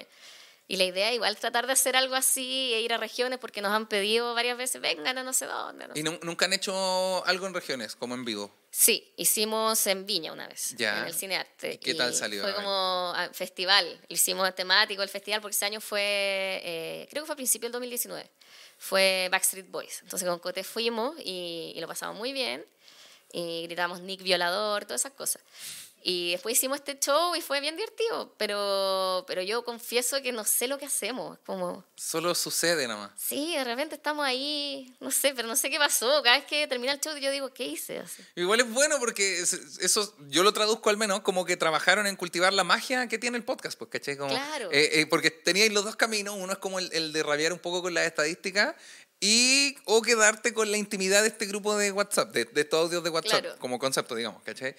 [0.66, 3.72] Y la idea igual tratar de hacer algo así e ir a regiones porque nos
[3.72, 5.88] han pedido varias veces, vengan a no sé dónde.
[5.88, 8.54] no ¿Y nu- nunca han hecho algo en regiones, como en vivo?
[8.70, 11.00] Sí, hicimos en Viña una vez, Ya.
[11.00, 11.72] en el Cinearte.
[11.72, 12.42] ¿Y qué tal salió?
[12.42, 14.00] Fue como ah, festival.
[14.08, 16.00] Hicimos temático el festival porque ese año fue,
[16.62, 18.30] eh, creo que fue a principio del 2019.
[18.78, 20.02] Fue Backstreet Boys.
[20.04, 22.64] Entonces con Cote fuimos y, y lo pasamos muy bien.
[23.32, 25.42] Y gritamos Nick Violador, todas esas cosas.
[26.02, 28.34] Y después hicimos este show y fue bien divertido.
[28.38, 31.38] Pero, pero yo confieso que no sé lo que hacemos.
[31.44, 33.10] Como, Solo sucede nomás.
[33.18, 36.22] sí, de repente estamos ahí, no sé, pero no sé qué pasó.
[36.22, 37.98] Cada vez que termina el show yo digo, ¿qué hice?
[37.98, 38.22] Así.
[38.34, 42.16] Igual es bueno porque es- eso yo lo traduzco al menos como que trabajaron en
[42.16, 44.16] cultivar la magia que tiene el podcast, pues, ¿cachai?
[44.16, 44.70] Como, Claro.
[44.72, 47.58] eh, eh, porque teníais los dos caminos, uno es como el, el de rabiar un
[47.58, 48.74] poco con las estadísticas
[49.20, 53.04] y o quedarte con la intimidad de este grupo de WhatsApp, de, de estos audios
[53.04, 53.58] de WhatsApp, Claro.
[53.58, 54.74] como concepto, digamos, ¿cachai?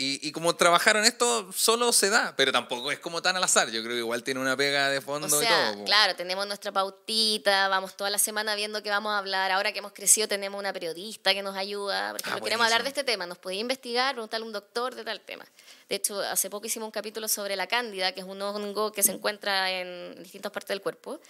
[0.00, 3.68] Y, y como trabajaron esto, solo se da, pero tampoco es como tan al azar.
[3.70, 5.78] Yo creo que igual tiene una pega de fondo O y sea, todo.
[5.80, 5.84] po.
[5.86, 9.50] claro, tenemos nuestra pautita, vamos toda la semana viendo qué vamos a hablar.
[9.50, 12.12] Ahora que hemos crecido tenemos una periodista que nos ayuda.
[12.12, 14.94] Por ejemplo, Ah, queremos hablar de este tema, nos podía investigar, preguntarle a un doctor
[14.94, 15.44] de tal tema.
[15.88, 19.02] De hecho, hace poco hicimos un capítulo sobre la cándida, que es un hongo que
[19.02, 21.20] se encuentra en distintas partes del cuerpo.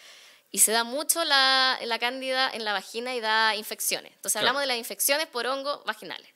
[0.51, 4.13] Y se da mucho la, la cándida en la vagina y da infecciones.
[4.13, 4.49] Entonces Claro.
[4.49, 6.29] hablamos de las infecciones por hongos vaginales.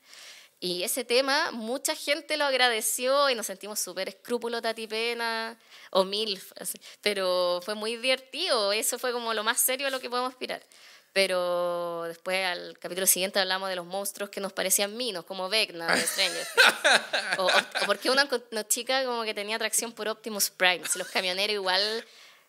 [0.61, 5.59] Y ese tema, mucha gente lo agradeció y nos sentimos súper escrúpulo tatipena
[5.91, 6.41] o mil,
[7.01, 8.73] pero fue muy divertido.
[8.73, 10.63] Eso fue como lo más serio a lo que podemos aspirar.
[11.13, 15.95] Pero después, al capítulo siguiente, hablamos de los monstruos que nos parecían minos, como Vecna
[15.95, 16.47] de Stranger
[17.39, 20.83] o, o, o porque una, una chica como que tenía atracción por Optimus Prime.
[20.89, 22.05] Si los camioneros igual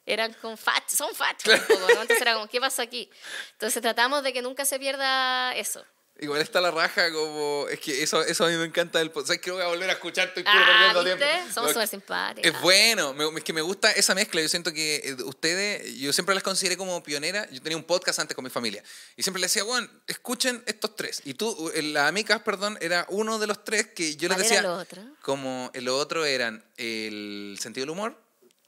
[0.05, 2.01] eran con fachos, son fachos un poco, ¿no?
[2.01, 3.09] Entonces era como, ¿qué pasa aquí?
[3.53, 5.85] Entonces tratamos de que nunca se pierda eso.
[6.19, 7.65] Igual está la raja como...
[7.71, 9.29] Es que eso, eso a mí me encanta del podcast.
[9.29, 10.27] ¿Sabes que lo voy a volver a escuchar?
[10.27, 11.33] Estoy puro Ah, perdiendo ¿viste?
[11.33, 11.53] tiempo.
[11.53, 12.51] Somos súper simpáticos.
[12.53, 14.39] Es bueno, me- es que me gusta esa mezcla.
[14.39, 17.47] Yo siento que eh, ustedes, yo siempre las consideré como pioneras.
[17.49, 18.83] Yo tenía un podcast antes con mi familia
[19.17, 21.19] y siempre les decía, bueno, escuchen estos tres.
[21.25, 24.43] Y tú, eh, las amigas, perdón, era uno de los tres que yo les ¿Cuál
[24.43, 24.59] decía.
[24.59, 25.01] era lo otro?
[25.23, 28.22] Como los otros eran el sentido del humor,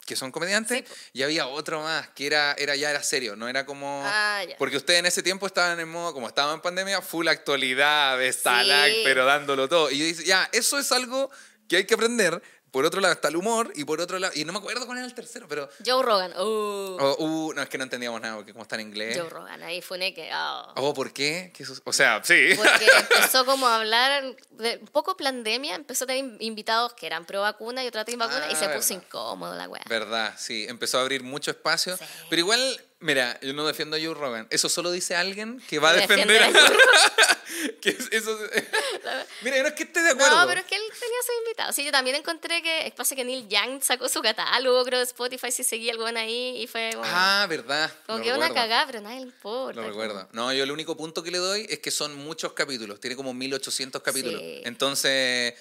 [0.06, 3.48] que son comediantes, Sí, y había otro más que era, era ya era serio, no
[3.48, 4.04] era como.
[4.06, 4.56] Ah, ya.
[4.58, 8.32] Porque ustedes en ese tiempo estaban en modo, como estaban en pandemia, full actualidad, de
[8.32, 9.02] Sí.
[9.04, 9.90] pero dándolo todo.
[9.92, 11.30] Y yo dije, ya, eso es algo
[11.68, 12.42] que hay que aprender.
[12.76, 14.98] Por otro lado está el humor y por otro lado, y no me acuerdo cuál
[14.98, 15.70] era el tercero, pero...
[15.86, 16.34] Joe Rogan.
[16.36, 19.18] Oh, Oh, uh, no, es que no entendíamos nada, porque como está en inglés...
[19.18, 20.30] Joe Rogan, ahí fue que.
[20.34, 20.74] oh.
[20.76, 21.54] Oh, ¿por qué?
[21.56, 22.50] ¿Qué O sea, sí.
[22.58, 22.86] Porque
[23.16, 27.40] empezó como a hablar, de, un poco pandemia, empezó a tener invitados que eran pro
[27.40, 29.06] vacuna y otros anti vacuna y Ah, se puso verdad.
[29.08, 29.84] incómodo la weá.
[29.88, 31.96] Verdad, sí, empezó a abrir mucho espacio.
[31.96, 32.04] Sí.
[32.30, 34.48] Pero igual, mira, yo no defiendo a Joe Rogan.
[34.50, 36.52] Eso solo dice alguien que va a defender a...
[37.82, 38.38] que es- eso...
[39.42, 40.40] mira, yo no es que esté de acuerdo.
[40.42, 41.76] No, pero es que él tenía sus invitados.
[41.76, 45.52] Sí, yo también encontré que, pasa que Neil Young sacó su catálogo, creo, de Spotify,
[45.52, 47.92] si seguía algo ahí y fue como, Ah, verdad.
[48.06, 49.80] como que una cagada, pero nadie le importa.
[49.82, 50.28] Lo recuerdo.
[50.34, 53.00] No, yo el único punto que le doy es que son muchos capítulos.
[53.00, 54.42] Tiene como 1800 capítulos.
[54.42, 54.62] Sí.
[54.66, 55.54] Entonces,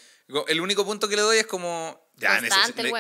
[0.49, 2.03] el único punto que le doy es como.
[2.17, 2.41] Ya,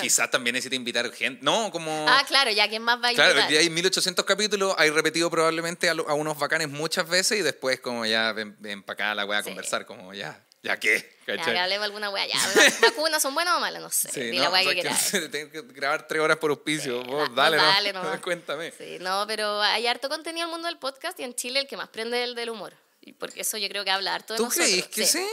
[0.00, 1.40] quizás también necesita invitar gente.
[1.44, 2.04] No, como.
[2.08, 3.52] Ah, claro, ya, ¿quién más va a Claro, invitar?
[3.52, 7.42] ya hay 1800 capítulos, hay repetido probablemente a, lo- a unos bacanes muchas veces y
[7.42, 9.50] después como ya ven, ven para acá la weá a Sí.
[9.50, 11.16] conversar, como ya, ¿ya qué?
[11.28, 11.54] Ya, ¿Cachai?
[11.54, 12.26] que hablemos alguna weá.
[12.26, 13.80] Ya, ¿las vacunas son buenas o malas?
[13.80, 14.10] No sé.
[14.10, 15.12] Sí, Di no, la sea, que quieras.
[15.30, 17.02] Tengo que grabar tres horas por auspicio.
[17.04, 17.62] Sí, Vos, da- dale, ¿no?
[17.62, 18.20] dale nomás.
[18.20, 18.72] Cuéntame.
[18.76, 21.68] Sí, no, pero hay harto contenido en el mundo del podcast y en Chile el
[21.68, 22.74] que más prende es el del humor.
[23.00, 24.66] Y porque eso yo creo que habla harto de ¿Tú nosotros.
[24.68, 25.24] crees que sí?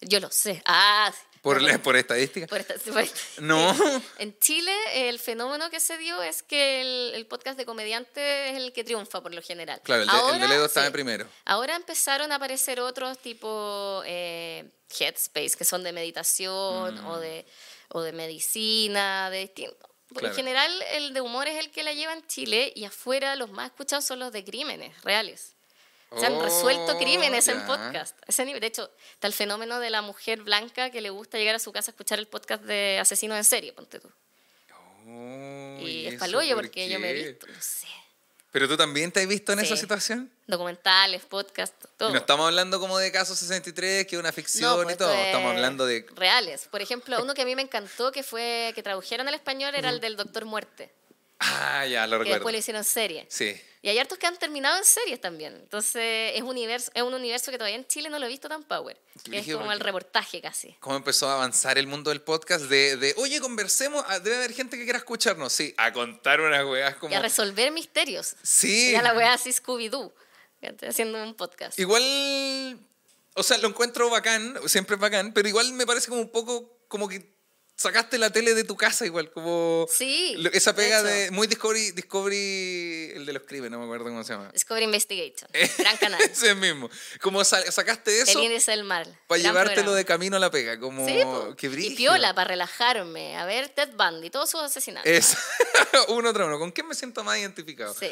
[0.00, 0.62] Yo lo sé.
[0.64, 1.20] Ah, sí.
[1.42, 2.46] Por, la- por estadística.
[2.48, 3.74] por esta- por esta- No.
[4.18, 4.72] En Chile,
[5.08, 8.84] el fenómeno que se dio es que el, el podcast de comediante es el que
[8.84, 9.80] triunfa por lo general.
[9.84, 10.92] Claro, el de, el de Ahora, Ledo estaba sí.
[10.92, 11.28] primero.
[11.44, 17.46] Ahora empezaron a aparecer otros tipo eh, Headspace, que son de meditación o, de,
[17.90, 19.88] o de medicina, de distinto.
[20.08, 20.28] Por Claro.
[20.34, 23.50] en general, el de humor es el que la lleva en Chile y afuera los
[23.50, 25.54] más escuchados son los de crímenes reales.
[26.16, 27.66] Se han Oh, resuelto crímenes en ya.
[27.66, 28.16] podcast.
[28.26, 28.60] Ese nivel.
[28.60, 31.70] De hecho, está el fenómeno de la mujer blanca que le gusta llegar a su
[31.72, 34.10] casa a escuchar el podcast de asesinos en serie, ponte tú.
[35.06, 37.86] Oh, Y es eso palollo por porque yo me he visto, no sé,
[38.50, 39.82] ¿Pero tú también te has visto en esa Sí.
[39.82, 40.30] situación?
[40.46, 42.08] documentales, podcast, todo.
[42.08, 44.98] Y no estamos hablando como de Caso 63, que es una ficción No, pues y
[44.98, 45.12] todo.
[45.12, 46.06] es Estamos hablando de...
[46.14, 46.66] reales.
[46.70, 49.90] Por ejemplo, uno que a mí me encantó que fue que tradujeron al español era
[49.90, 50.90] el del Doctor Muerte,
[51.40, 52.34] Ah, ya, lo que recuerdo.
[52.34, 53.26] después lo hicieron serie.
[53.28, 53.60] Sí.
[53.80, 55.54] Y hay hartos que han terminado en series también.
[55.54, 58.64] Entonces, es, universo, es un universo que todavía en Chile no lo he visto tan
[58.64, 59.00] power.
[59.30, 60.74] Que es como el reportaje casi.
[60.80, 62.64] ¿Cómo empezó a avanzar el mundo del podcast?
[62.64, 65.52] De, de oye, conversemos, ah, debe haber gente que quiera escucharnos.
[65.52, 67.12] Sí, a contar unas weas como...
[67.12, 68.34] Y a resolver misterios.
[68.42, 68.90] Sí.
[68.90, 70.12] Y a la wea así Scooby-Doo.
[70.88, 71.78] Haciendo un podcast.
[71.78, 72.78] Igual,
[73.34, 76.78] o sea, lo encuentro bacán, siempre es bacán, pero igual me parece como un poco
[76.88, 77.37] como que
[77.78, 83.12] sacaste la tele de tu casa igual, como Sí, esa pega de, muy Discovery, Discovery,
[83.14, 84.50] el de los crímenes, no me acuerdo cómo se llama.
[84.52, 85.48] Discovery Investigation.
[85.78, 86.20] Gran canal.
[86.30, 86.90] Ese mismo.
[87.20, 89.06] Como sa- sacaste eso El del mar.
[89.28, 89.96] para llevártelo programa.
[89.96, 91.54] de camino a la pega, como Sí, po.
[91.56, 93.36] que y piola para relajarme.
[93.36, 95.08] A ver, Ted Bundy, todos sus asesinatos.
[95.10, 95.36] Es
[96.08, 96.58] uno tras uno.
[96.58, 97.94] ¿Con quién me siento más identificado?
[97.94, 98.10] Sí.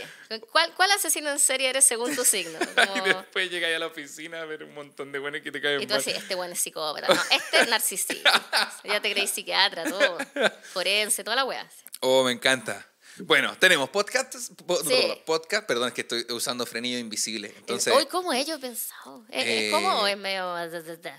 [0.53, 2.59] ¿Cuál, ¿Cuál asesino en serie eres según tu signo?
[2.97, 5.81] Y después llegáis a la oficina a ver un montón de buenos que te caen
[5.83, 6.01] Y tú mal.
[6.01, 7.13] así, este buen es psicópata.
[7.13, 8.79] No, este es narcisista.
[8.85, 9.56] Ya te creí psiquiatra,
[9.89, 10.19] todo.
[10.73, 11.69] Forense, toda la weá.
[12.01, 12.87] Oh, me encanta.
[13.19, 15.23] Bueno, tenemos podcasts, po- Sí.
[15.25, 17.51] podcast, perdón, es que estoy usando frenillo invisible.
[17.57, 19.25] Entonces, Hoy, ¿cómo ellos he pensado?
[19.31, 20.55] ¿Es, Eh, es como o es medio.?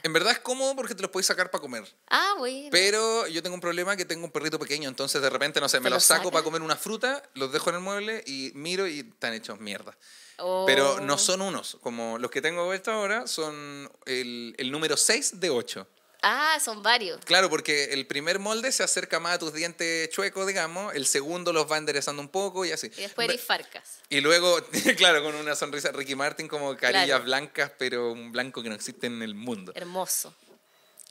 [0.04, 1.84] en verdad es cómodo porque te los puedes sacar para comer.
[2.08, 2.70] Ah, bueno.
[2.72, 5.80] Pero yo tengo un problema que tengo un perrito pequeño, entonces de repente, no sé,
[5.80, 8.86] me ¿Te los saco para comer una fruta, los dejo en el mueble y miro
[8.86, 9.98] y están hechos mierda.
[10.38, 10.66] Oh.
[10.68, 15.40] Pero no son unos, como los que tengo puesto ahora son el, el número 6
[15.40, 15.88] de 8.
[16.30, 17.24] Ah, son varios.
[17.24, 21.54] Claro, porque el primer molde se acerca más a tus dientes chuecos, digamos, el segundo
[21.54, 22.88] los va enderezando un poco y así.
[22.98, 24.00] Y después eres farcas.
[24.10, 24.60] Y luego,
[24.98, 27.24] claro, con una sonrisa Ricky Martin como carillas Claro.
[27.24, 29.72] blancas, pero un blanco que no existe en el mundo.
[29.74, 30.36] Hermoso.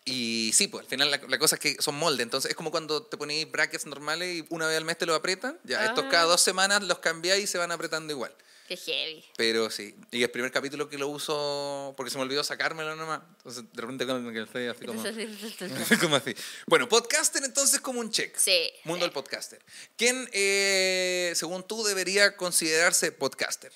[0.04, 2.22] Y sí, pues al final la, la cosa es que son moldes.
[2.22, 5.16] Entonces es como cuando te ponéis brackets normales y una vez al mes te los
[5.16, 5.58] aprietan.
[5.64, 6.08] Ya, estos Ah.
[6.10, 8.32] cada dos semanas los cambiáis y se van apretando igual.
[8.66, 9.24] Qué heavy.
[9.36, 9.94] Pero sí.
[10.10, 13.20] Y el primer capítulo que lo uso porque se me olvidó sacármelo nomás.
[13.38, 15.02] Entonces de repente como que estoy así como...
[16.00, 16.34] como así.
[16.66, 18.36] Bueno, podcaster entonces como un check.
[18.36, 18.70] Sí.
[18.84, 19.64] Mundo del podcaster.
[19.96, 23.72] ¿Quién, eh, según tú, debería considerarse podcaster?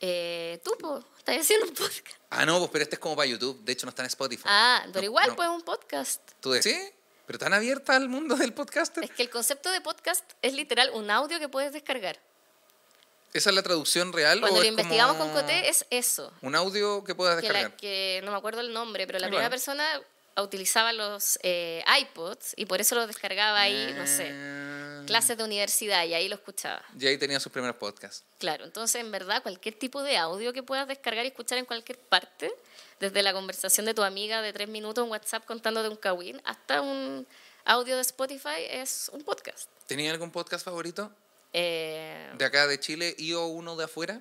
[0.00, 2.16] Eh, tú, po, estás haciendo un podcast.
[2.30, 3.62] Ah, no, pues pero este es como para YouTube.
[3.64, 4.42] De hecho, no está en Spotify.
[4.46, 5.36] Ah, pero No, igual, no.
[5.36, 6.20] pues un podcast.
[6.40, 6.76] ¿Tú de- ¿Sí?
[7.24, 9.04] ¿Pero tan abierta al mundo del podcaster?
[9.04, 12.20] Es que el concepto de podcast es literal un audio que puedes descargar.
[13.32, 14.40] ¿Esa es la traducción real?
[14.40, 16.32] Cuando o lo es investigamos como con Coté es eso.
[16.42, 17.70] Un audio que puedas Que, descargar.
[17.70, 19.84] la, que no me acuerdo el nombre, pero la primera persona
[20.38, 25.02] utilizaba los eh, iPods y por eso lo descargaba ahí, no sé, Ah.
[25.06, 26.82] clases de universidad y ahí lo escuchaba.
[26.98, 28.22] Y ahí tenía sus primeros podcasts.
[28.38, 31.98] Claro, entonces en verdad cualquier tipo de audio que puedas descargar y escuchar en cualquier
[31.98, 32.50] parte,
[33.00, 36.80] desde la conversación de tu amiga de tres minutos en WhatsApp contándote un kawin, hasta
[36.80, 37.26] un
[37.64, 39.68] audio de Spotify es un podcast.
[39.86, 41.10] ¿Tenía algún podcast favorito?
[41.52, 44.20] Eh, ¿De acá de Chile y o uno de afuera?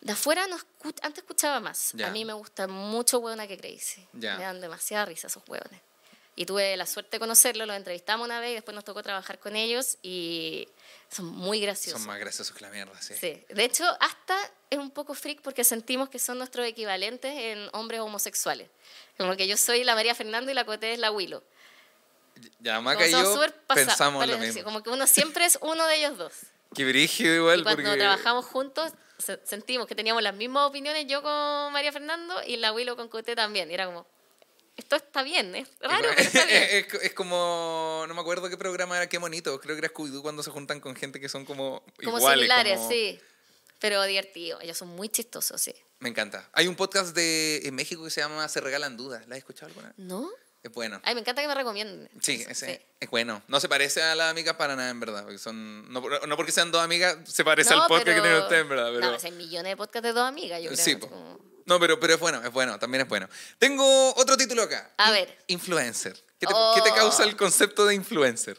[0.00, 1.90] de afuera no escu- antes escuchaba más.
[1.94, 2.08] Ya.
[2.08, 4.04] A mí me gusta mucho Hueona que Crazy.
[4.14, 4.36] Ya.
[4.36, 5.80] Me dan demasiada risa esos hueones.
[6.34, 9.38] Y tuve la suerte de conocerlos, los entrevistamos una vez y después nos tocó trabajar
[9.38, 10.66] con ellos y
[11.10, 12.00] son muy graciosos.
[12.00, 13.14] Son más graciosos que la mierda, sí.
[13.20, 13.44] Sí.
[13.50, 14.36] De hecho, hasta
[14.70, 18.70] es un poco freak porque sentimos que son nuestros equivalentes en hombres homosexuales.
[19.18, 21.42] Como que yo soy la María Fernanda y la Coté es la Willow.
[22.60, 24.64] Ya, Maca y yo pensamos lo mismo.
[24.64, 26.32] Como que uno siempre es uno de ellos dos.
[26.74, 27.98] Qué brígido igual, Y cuando porque...
[27.98, 32.72] trabajamos juntos se- sentimos que teníamos las mismas opiniones, yo con María Fernando y la
[32.72, 33.70] Willow con Coté también.
[33.70, 34.06] Y era como,
[34.76, 36.62] esto está bien, es raro, pero está bien.
[36.70, 39.60] es, es como, no me acuerdo qué programa era, qué bonito.
[39.60, 42.40] Creo que era Scooby-Doo cuando se juntan con gente que son como Como iguales.
[42.40, 43.20] similares, como- sí.
[43.78, 44.60] Pero divertido.
[44.60, 45.74] Ellos son muy chistosos, sí.
[45.98, 46.48] Me encanta.
[46.52, 49.26] Hay un podcast de en México que se llama Se Regalan Dudas.
[49.26, 49.92] ¿La has escuchado alguna?
[49.96, 50.28] ¿No?
[50.62, 51.00] Es bueno.
[51.02, 52.08] Ay, me encanta que me recomienden.
[52.20, 53.42] Sí, ese es bueno.
[53.48, 55.22] No se parece a las amigas para nada, en verdad.
[55.24, 58.28] Porque son, no, no porque sean dos amigas se parece No, al podcast pero- que
[58.28, 58.90] tiene usted, en verdad.
[58.94, 59.10] Pero...
[59.10, 60.84] No, hay millones de podcasts de dos amigas, yo creo.
[60.84, 63.28] Sí, como- No, pero, pero es bueno, es bueno, también es bueno.
[63.58, 64.88] Tengo otro título acá.
[64.98, 65.36] A ver.
[65.48, 66.14] Influencer.
[66.38, 66.72] ¿Qué te, Oh.
[66.76, 68.56] qué te causa el concepto de influencer?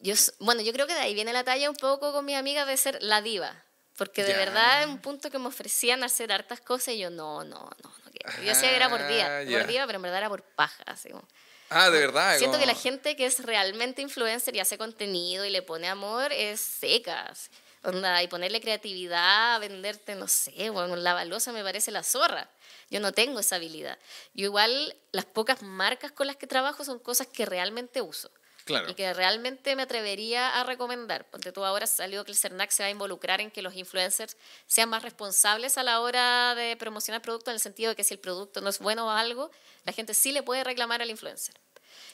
[0.00, 2.64] Yo, bueno, yo creo que de ahí viene la talla un poco con mi amiga
[2.66, 3.63] de ser la diva.
[3.96, 4.38] Porque de Ya.
[4.38, 7.94] verdad es un punto que me ofrecían hacer hartas cosas y yo no, no, no,
[8.04, 8.42] no quiero.
[8.42, 9.58] Yo decía que era por Ah, día, ya.
[9.58, 10.82] por día, pero en verdad era por paja.
[10.86, 11.26] Así como.
[11.70, 12.36] Ah, de verdad.
[12.38, 15.88] Siento que la como- gente que es realmente influencer y hace contenido y le pone
[15.88, 17.22] amor es seca.
[17.26, 17.50] así.
[17.84, 22.48] Onda, y ponerle creatividad, venderte, no sé, bueno, la balosa me parece la zorra.
[22.88, 23.98] Yo no tengo esa habilidad.
[24.32, 28.30] Yo igual, las pocas marcas con las que trabajo son cosas que realmente uso.
[28.64, 28.88] Claro.
[28.90, 31.26] Y que realmente me atrevería a recomendar.
[31.30, 34.36] Porque tú ahora salió que el CERNAC se va a involucrar en que los influencers
[34.66, 38.14] sean más responsables a la hora de promocionar productos, en el sentido de que si
[38.14, 39.50] el producto no es bueno o algo,
[39.84, 41.54] la gente sí le puede reclamar al influencer.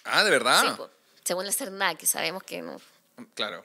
[0.04, 0.76] Ah, de verdad.
[0.76, 0.82] Sí,
[1.24, 2.80] según el CERNAC, que sabemos que no,
[3.34, 3.64] Claro.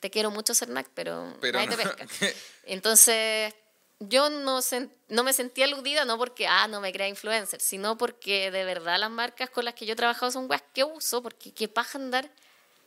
[0.00, 1.96] te quiero mucho CERNAC, pero, Pero nadie te no.
[1.96, 2.06] pesca.
[2.64, 3.54] Entonces,
[4.00, 7.98] yo no, sen- no me sentí aludida, no porque, ah, no me crea influencer, sino
[7.98, 11.22] porque de verdad las marcas con las que yo he trabajado son weas que uso,
[11.22, 12.30] porque qué paja andar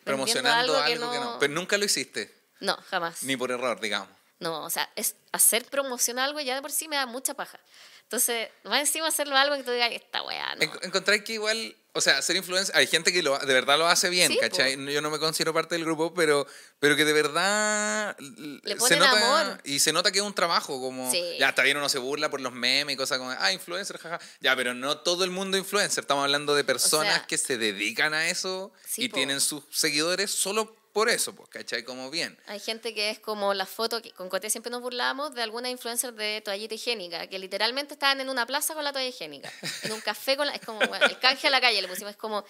[0.04, 1.38] Promocionando algo, algo que, no.
[1.40, 2.34] Pero nunca lo hiciste.
[2.60, 3.24] No, jamás.
[3.24, 4.10] Ni por error, digamos.
[4.40, 7.36] No, o sea, es hacer promoción a algo ya de por sí me da mucha
[7.36, 7.60] paja.
[8.04, 10.64] Entonces, más encima hacerlo algo que tú digas, esta weá, no.
[10.64, 13.88] En- Encontré que igual, o sea, ser influencer, hay gente que lo, de verdad lo
[13.88, 14.78] hace bien, Sí, ¿cachai?
[14.94, 16.48] Yo no me considero parte del grupo, pero,
[16.80, 19.62] pero que de verdad Le se ponen nota, amor.
[19.66, 21.22] y se nota que es un trabajo, como, Sí.
[21.40, 24.20] ya está bien uno se burla por los memes y cosas como, ah, influencer, jaja,
[24.40, 28.14] ya, pero no todo el mundo influencer, estamos hablando de personas sea, que se dedican
[28.14, 29.16] a eso Sí, y po.
[29.16, 31.84] tienen sus seguidores solo por eso, pues, ¿cachai?
[31.84, 32.38] Como bien.
[32.48, 35.70] Hay gente que es como la foto, que con Coté siempre nos burlábamos de alguna
[35.70, 39.52] influencer de toallita higiénica, que literalmente estaban en una plaza con la toalla higiénica,
[39.84, 40.54] en un café con la...
[40.54, 42.44] Es como, bueno, el canje a la calle le pusimos, es como,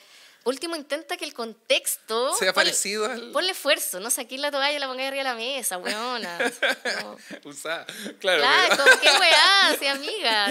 [0.44, 2.34] último intenta que el contexto...
[2.36, 3.32] Sea ponle- parecido al...
[3.32, 6.38] Ponle esfuerzo, no saquís la toalla y la pongáis arriba de la mesa, weona.
[7.04, 7.18] No.
[7.50, 7.86] Usada.
[8.20, 10.48] Claro, Claro, como, qué weá, sí, amiga.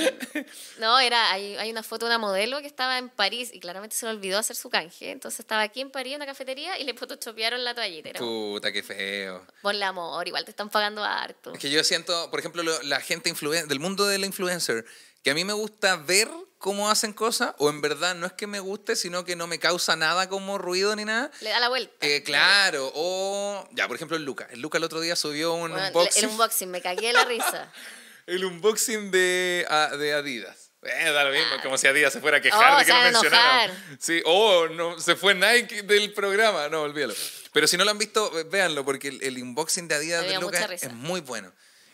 [0.79, 3.97] No, era, hay, hay una foto de una modelo que estaba en París y claramente
[3.97, 5.11] se le olvidó hacer su canje.
[5.11, 8.11] Entonces estaba aquí en París en una cafetería y le photoshopearon la toallita.
[8.11, 9.45] Era Puta, qué feo.
[9.63, 11.53] Ponle amor, igual te están pagando harto.
[11.53, 14.85] Es que yo siento, por ejemplo, lo- la gente influen- del mundo del influencer,
[15.23, 16.29] que a mí me gusta ver
[16.59, 19.59] cómo hacen cosas, o en verdad no es que me guste, sino que no me
[19.59, 21.31] causa nada como ruido ni nada.
[21.41, 21.95] Le da la vuelta.
[22.07, 24.47] Eh, claro, o ya, por ejemplo, el Luca.
[24.51, 27.73] El Luca el otro día subió un Bueno, unboxing, el unboxing, me cagué la risa.
[28.27, 30.67] el unboxing de, a- de Adidas.
[30.83, 32.93] Eh, da lo mismo, como si a día se fuera a quejar Oh, de que
[32.93, 33.77] a mencionaron.
[33.99, 36.69] Sí, oh, no, se fue Nike del programa.
[36.71, 37.13] No, olvídalo.
[37.53, 40.39] Pero si no lo han visto, eh, véanlo, porque el, el unboxing de Adidas de
[40.39, 41.53] Lucas es muy bueno.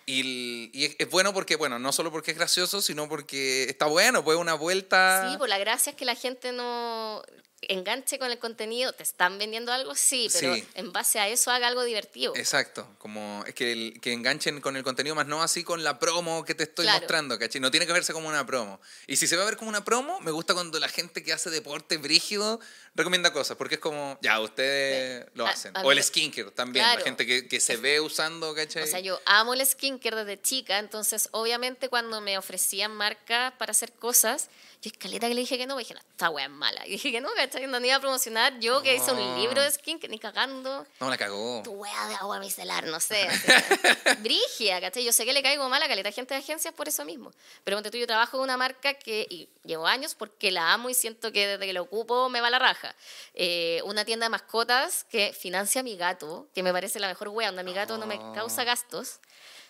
[0.09, 4.23] Y, y es, bueno porque, bueno, no solo porque es gracioso, sino porque está bueno,
[4.23, 5.29] pues una vuelta.
[5.29, 7.23] Sí, pues la gracia es que la gente no
[7.69, 8.93] enganche con el contenido.
[8.93, 9.95] ¿Te están vendiendo algo?
[9.95, 10.67] Sí, pero Sí.
[10.75, 12.35] en base a eso haga algo divertido.
[12.37, 15.99] Exacto, como es que, el- que enganchen con el contenido, más no así con la
[15.99, 17.01] promo que te estoy Claro.
[17.01, 17.61] mostrando, ¿cachai?
[17.61, 18.81] No tiene que verse como una promo.
[19.07, 21.33] Y si se va a ver como una promo, me gusta cuando la gente que
[21.33, 22.61] hace deporte brígido
[22.95, 25.31] recomienda cosas, porque es como, ya, ustedes Sí.
[25.35, 25.77] lo A- hacen.
[25.77, 28.85] a o el skincare también, la gente que, que se ve usando, ¿cachai?
[28.85, 33.73] O sea, yo amo el skincare desde chica, entonces obviamente cuando me ofrecían marcas para
[33.73, 34.49] hacer cosas,
[34.89, 36.87] yo escaleta que le dije que no, dije, no, esta wea es mala.
[36.87, 37.67] Y dije que no, ¿cachai?
[37.67, 40.87] No me iba a promocionar yo que hice un libro de skincare, ni cagando.
[41.01, 41.63] No, la cagó.
[41.65, 43.27] Tu wea de agua micelar, no sé.
[44.21, 45.05] Brigia, ¿cachai?
[45.05, 47.33] Yo sé que le caigo mal a caleta gente de agencias por eso mismo.
[47.65, 50.89] Pero ponte tú, yo trabajo en una marca que y llevo años porque la amo
[50.91, 52.95] y siento que desde que la ocupo me va la raja.
[53.35, 57.29] Eh, una tienda de mascotas que financia a mi gato, que me parece la mejor
[57.29, 58.33] wea, donde mi gato no me Oh.
[58.33, 59.21] causa gastos.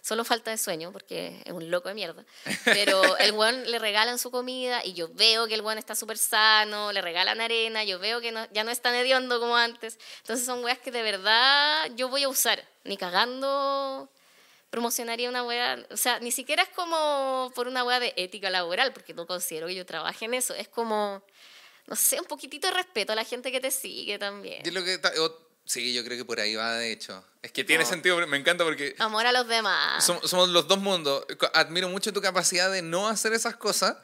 [0.07, 2.25] Solo falta de sueño, porque es un loco de mierda.
[2.64, 6.16] Pero el weón le regalan su comida y yo veo que el weón está súper
[6.16, 9.99] sano, le regalan arena, yo veo que no- ya no es tan hediondo como antes.
[10.21, 12.62] Entonces son weas que de verdad yo voy a usar.
[12.85, 14.09] Ni cagando
[14.71, 15.85] promocionaría una wea.
[15.90, 19.66] O sea, ni siquiera es como por una wea de ética laboral, porque no considero
[19.66, 20.55] que yo trabaje en eso.
[20.55, 21.21] Es como,
[21.87, 24.62] no sé, un poquitito de respeto a la gente que te sigue también.
[24.62, 24.99] Yo lo que
[25.66, 27.22] sí, yo creo que por ahí va, de hecho.
[27.42, 27.90] Es que tiene No.
[27.90, 30.02] sentido, me encanta porque Amor a los demás.
[30.09, 31.24] Som- somos los dos mundos.
[31.55, 33.96] Admiro mucho tu capacidad de no hacer esas cosas.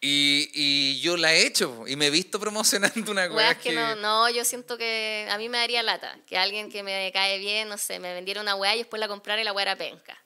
[0.00, 3.72] Y, y yo la he hecho y me he visto promocionando una Weas wea que,
[3.72, 6.16] no, no, yo siento que a mí me daría lata.
[6.26, 9.08] Que alguien que me cae bien, no sé, me vendiera una weá y después la
[9.08, 10.16] comprara y la weá era penca.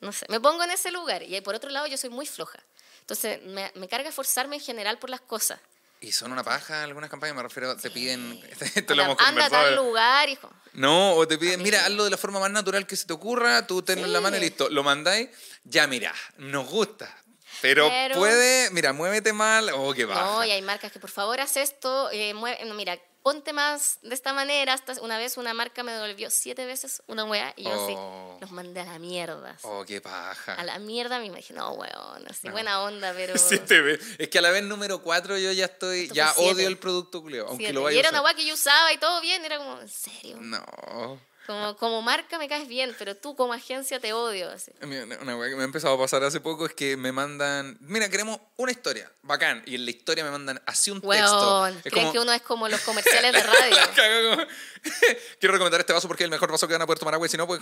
[0.00, 1.22] No sé, me pongo en ese lugar.
[1.22, 2.58] Y por otro lado, yo soy muy floja.
[3.00, 5.60] Entonces, me, me carga esforzarme en general por las cosas.
[6.00, 8.40] Y son una paja algunas campañas, me refiero, te piden,
[8.74, 10.48] esto lo hemos anda a tal lugar, hijo.
[10.74, 13.66] No, o te piden, mira, hazlo de la forma más natural que se te ocurra,
[13.66, 14.68] tú tenlo en la mano y listo.
[14.70, 15.28] Lo mandáis,
[15.64, 17.12] ya mira, nos gusta.
[17.60, 20.22] Pero, Pero- puede, mira, muévete mal, oh, qué baja.
[20.22, 22.96] No, y hay marcas que por favor haz esto, eh, mueve- no, mira,
[23.28, 24.72] ponte más de esta manera.
[24.72, 27.84] Hasta una vez una marca me devolvió siete veces una weá y yo Oh.
[27.84, 29.50] así, los mandé a la mierda.
[29.50, 29.66] así.
[29.70, 30.54] Oh, qué paja.
[30.54, 32.52] A la mierda, me dije, no, weón, así, No.
[32.52, 33.34] buena onda, pero...
[33.38, 34.00] Sí, te ve.
[34.18, 36.52] Es que a la vez número 4 yo ya estoy, Esto ya siete.
[36.54, 37.74] odio el producto, Julio, aunque Siete.
[37.74, 39.88] lo vaya y era una weá que yo usaba y todo bien, era como, en
[39.90, 40.38] serio.
[40.40, 41.20] No.
[41.48, 44.50] Como, como marca me caes bien, pero tú como agencia te odio.
[44.50, 44.70] Así.
[44.82, 48.10] Una weá que me ha empezado a pasar hace poco es que me mandan, mira,
[48.10, 51.66] queremos una historia, bacán, y en la historia me mandan así un texto.
[51.68, 53.76] Es como- que uno es como los comerciales de radio.
[55.40, 57.26] Quiero recomendar este vaso porque es el mejor vaso que van a poder tomar agua
[57.26, 57.60] y si no, pues.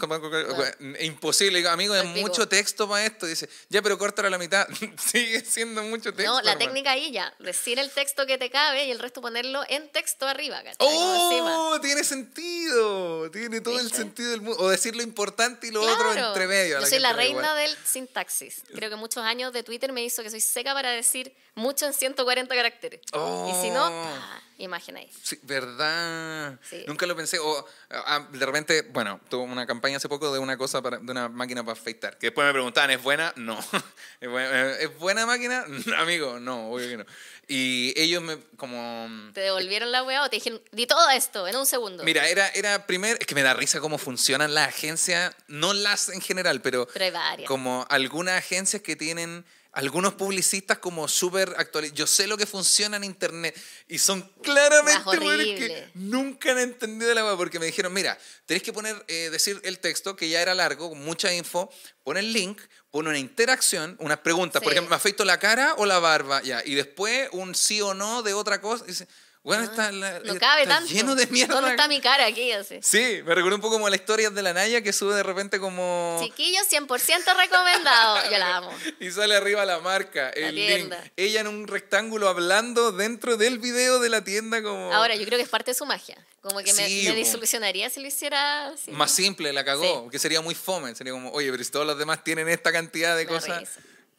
[0.99, 1.59] Es imposible.
[1.59, 3.27] Digo, amigo, es mucho texto para esto.
[3.27, 4.67] Dice, ya, pero córtalo a la mitad.
[4.99, 6.25] Sigue siendo mucho texto.
[6.33, 6.59] No, la hermano.
[6.59, 10.27] técnica ahí ya, decir el texto que te cabe y el resto ponerlo en texto
[10.27, 10.77] arriba, ¿cachai?
[10.81, 11.79] ¡Oh!
[11.83, 13.31] Tiene sentido.
[13.31, 14.63] Tiene todo el sentido del mundo.
[14.63, 16.81] O decir lo importante y lo otro entre medio.
[16.81, 17.57] Yo soy la reina igual.
[17.57, 18.63] del sintaxis.
[18.75, 21.95] Creo que muchos años de Twitter me hizo que soy seca para decir mucho en
[21.95, 23.01] 140 caracteres.
[23.03, 24.03] Y si no, Oh.
[24.03, 25.11] pa, imagináis.
[25.23, 26.59] Sí, verdad.
[26.69, 26.85] Sí.
[26.87, 27.38] Nunca lo pensé.
[27.38, 31.11] O ah, de repente, bueno, tuve una campaña hace poco de una cosa para, de
[31.11, 32.19] una máquina para afeitar.
[32.19, 33.33] Que después me preguntaban, ¿es buena?
[33.37, 33.59] No.
[34.21, 35.64] ¿Es buena, ¿es buena máquina?
[35.99, 37.07] Amigo, no, obvio que no.
[37.49, 41.57] Y ellos me como Te devolvieron la weá o te dijeron, di todo esto en
[41.57, 42.03] un segundo.
[42.03, 46.09] Mira, era, era primer, es que me da risa cómo funcionan las agencias, no las
[46.09, 47.49] en general, pero, Pero hay varias.
[47.49, 49.45] como algunas agencias que tienen
[49.77, 51.93] algunos publicistas como súper actuales.
[51.93, 53.55] Yo sé lo que funciona en internet
[53.89, 58.62] y son claramente weones que nunca han entendido la web porque me dijeron, mira, tenés
[58.62, 61.71] que poner, eh, decir el texto que ya era largo, con mucha info,
[62.03, 62.59] pon el link,
[62.91, 64.77] pon una interacción, unas preguntas, por Sí.
[64.77, 66.41] ejemplo, ¿me afeito la cara o la barba?
[66.43, 68.83] Ya, y después un sí o no de otra cosa.
[68.87, 69.07] Y dice,
[69.47, 70.93] bueno, está, la- Ah, no está cabe tanto.
[70.93, 71.55] lleno de mierda.
[71.55, 72.53] ¿Dónde está mi cara aquí?
[72.53, 72.79] Así.
[72.83, 75.59] Sí, me recuerda un poco como la historia de la Naya que sube de repente
[75.61, 76.21] como...
[76.23, 78.25] Chiquillos, 100% recomendado.
[78.31, 78.71] Yo la amo.
[79.01, 80.93] Y sale arriba la marca, La el link.
[81.17, 84.93] Ella en un rectángulo hablando dentro del video de la tienda como...
[84.93, 86.17] Ahora, yo creo que es parte de su magia.
[86.43, 88.91] Como que me, Sí, disolucionaría si lo hiciera así.
[88.93, 90.95] Más simple, la cagó, que sería muy fome.
[90.95, 93.62] Sería como, oye, pero si todos los demás tienen esta cantidad de Me cosas...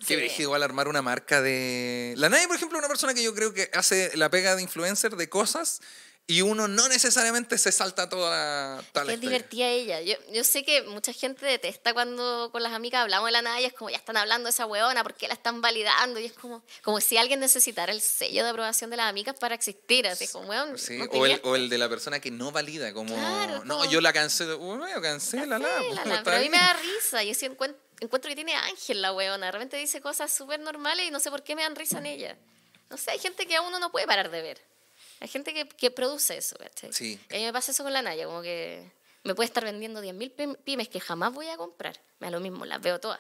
[0.06, 2.14] Qué brígido igual armar una marca de...
[2.18, 4.62] La Naya, por ejemplo, es una persona que yo creo que hace la pega de
[4.62, 5.82] influencer de cosas
[6.30, 10.02] y uno no necesariamente se salta toda Es divertida ella.
[10.02, 13.68] Yo, yo sé que mucha gente detesta cuando con las amigas hablamos de la Naya,
[13.68, 16.20] es como ya están hablando de esa weona, ¿por qué la están validando?
[16.20, 19.56] Y es como, como si alguien necesitara el sello de aprobación de las amigas para
[19.56, 20.06] existir.
[20.06, 22.92] Así como, weón, Sí, no o, el, o el de la persona que no valida,
[22.94, 25.66] como, Claro, no, como- yo la cancelo, bueno, cancélala.
[25.66, 27.24] Célala, está pero a mí me da risa.
[27.24, 29.48] Yo sí encuent- encuentro que tiene ángel la weona.
[29.48, 32.06] De repente dice cosas súper normales y no sé por qué me dan risa en
[32.08, 32.38] ella.
[32.90, 34.62] No sé, hay gente que a uno no puede parar de ver.
[35.20, 36.94] Hay gente que, que produce eso, ¿cachai?
[36.94, 37.20] Sí.
[37.30, 38.90] Y a mí me pasa eso con la Naya, como que
[39.24, 42.00] me puede estar vendiendo 10.000 pymes que jamás voy a comprar.
[42.20, 43.20] Me da lo mismo, las veo todas.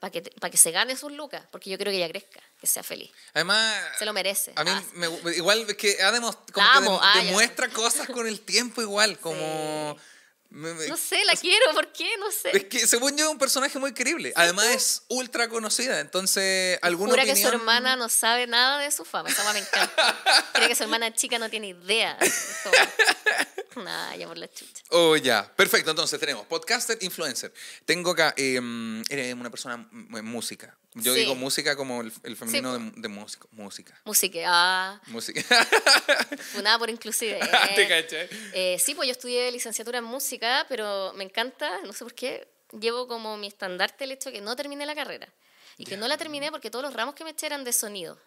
[0.00, 2.66] Para que, para que se gane sus lucas, porque yo creo que ella crezca, que
[2.68, 3.10] sea feliz.
[3.34, 4.52] Además, Se lo merece.
[4.54, 7.24] a mí Ah, me, igual es que ha demos- como que ya.
[7.24, 9.96] demuestra cosas con el tiempo igual, como...
[10.50, 12.08] me- me- no sé, la quiero, ¿por qué?
[12.18, 12.56] No sé.
[12.56, 14.32] Es que según yo es un personaje muy creíble.
[14.36, 17.50] Además es ultra conocida, entonces alguna Jura que opinión...
[17.50, 19.28] su hermana no sabe nada de su fama.
[19.28, 20.48] Esa me encanta.
[20.54, 22.16] Cree que su hermana chica no tiene idea.
[22.20, 22.34] Es
[23.76, 24.82] Nah, ya por la chucha.
[24.90, 25.44] Oh, ya.
[25.54, 27.52] Perfecto, entonces tenemos podcaster, influencer.
[27.84, 28.60] Tengo acá, eh,
[29.08, 30.76] eres una persona en música.
[31.02, 31.20] Yo Sí.
[31.20, 32.78] digo música como el, el femenino po.
[32.78, 33.48] de, de músico.
[33.52, 34.00] Música.
[34.04, 34.38] Música.
[34.46, 35.42] Ah, Música.
[36.62, 37.38] nada por inclusive.
[37.74, 38.28] Te Eh, cachai.
[38.54, 42.48] eh, sí, pues yo estudié licenciatura en música, pero me encanta, no sé por qué,
[42.78, 45.28] llevo como mi estandarte el hecho de que no terminé la carrera.
[45.76, 48.18] Y que no la terminé porque todos los ramos que me eché eran de sonido.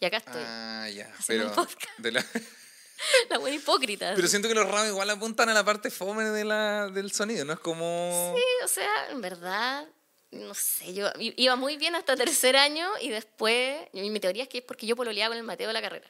[0.00, 0.42] Y acá estoy.
[0.44, 1.10] Ah, ya.
[1.18, 1.68] Haciendo Pero,
[1.98, 2.26] de la-
[3.30, 4.12] La buena hipócrita.
[4.16, 7.44] pero siento que los ramos igual apuntan a la parte fome de la, del sonido,
[7.44, 7.52] ¿no?
[7.52, 8.34] Es como...
[8.36, 9.86] Sí, o sea, en verdad,
[10.30, 14.48] no sé, yo iba muy bien hasta tercer año y después, y mi teoría es
[14.48, 16.06] que es porque yo pololeaba con el Mateo de la carrera.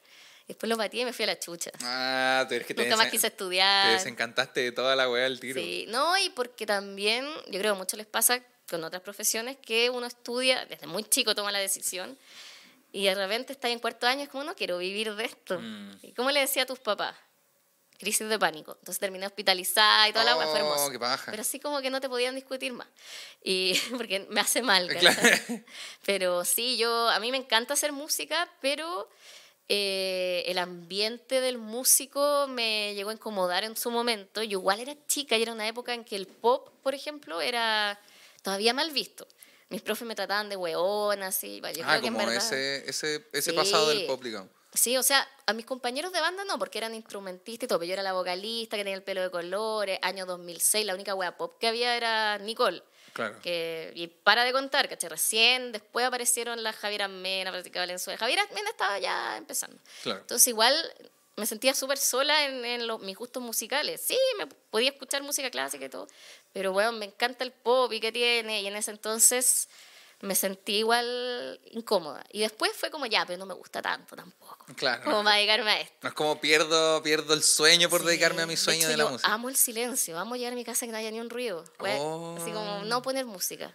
[0.49, 1.71] Después lo batí y me fui a la chucha.
[1.83, 3.93] Ah, tú eres que te, Nunca más desen- quise te estudiar.
[3.93, 5.61] desencantaste de toda la weá del tiro.
[5.61, 9.91] Sí, no, y porque también, yo creo que mucho les pasa con otras profesiones que
[9.91, 12.17] uno estudia, desde muy chico toma la decisión
[12.93, 15.61] y de repente está en cuarto año, es como, no quiero vivir de esto.
[15.61, 15.99] Mm.
[16.03, 17.15] ¿Y cómo le decía a tus papás?
[17.99, 18.77] Crisis de pánico.
[18.79, 20.91] Entonces terminé hospitalizada y toda la agua fue Oh, hermoso.
[20.91, 21.31] qué paja.
[21.33, 22.87] Pero así como que no te podían discutir más.
[23.43, 24.87] Y porque me hace mal.
[24.89, 25.21] Claro.
[25.21, 25.65] ¿cachai?
[26.07, 29.09] Pero sí, yo, a mí me encanta hacer música, pero
[29.69, 34.43] eh, el ambiente del músico me llegó a incomodar en su momento.
[34.43, 38.01] Yo igual era chica y era una época en que el pop, por ejemplo, era
[38.43, 39.27] todavía mal visto.
[39.71, 41.61] Mis profes me trataban de weona, así.
[41.61, 42.37] Yo ah, creo que en como verdad...
[42.37, 43.57] ese, ese, ese Sí.
[43.57, 44.51] pasado del pop, digamos.
[44.75, 47.89] Sí, o sea, a mis compañeros de banda no, porque eran instrumentistas y todo, pero
[47.89, 51.37] yo era la vocalista que tenía el pelo de colores, año 2006, la única wea
[51.37, 52.83] pop que había era Nicole.
[53.15, 53.39] Claro.
[53.41, 55.09] Que, y para de contar, ¿cachai?
[55.09, 58.19] Recién, después aparecieron las Javiera Mena, Francisca Valenzuela.
[58.19, 59.79] Javiera Mena estaba ya empezando.
[60.03, 60.21] Claro.
[60.21, 60.75] Entonces igual
[61.39, 64.03] me sentía súper sola en, en los, mis gustos musicales.
[64.05, 66.09] Sí, me podía escuchar música clásica y todo,
[66.53, 69.69] pero bueno, me encanta el pop y que tiene, y en ese entonces
[70.21, 72.25] me sentí igual incómoda.
[72.33, 74.67] Y después fue como, ya, pero no me gusta tanto tampoco.
[74.77, 75.05] Claro.
[75.05, 75.97] Como para dedicarme a esto.
[76.03, 78.07] No es como pierdo, pierdo el sueño por Sí.
[78.09, 79.33] dedicarme a mi sueño hecho, de, la yo música.
[79.33, 81.65] amo el silencio, amo llegar a mi casa que no haya ni un ruido.
[81.81, 82.83] Wea, Así como Oh.
[82.85, 83.73] no poner música.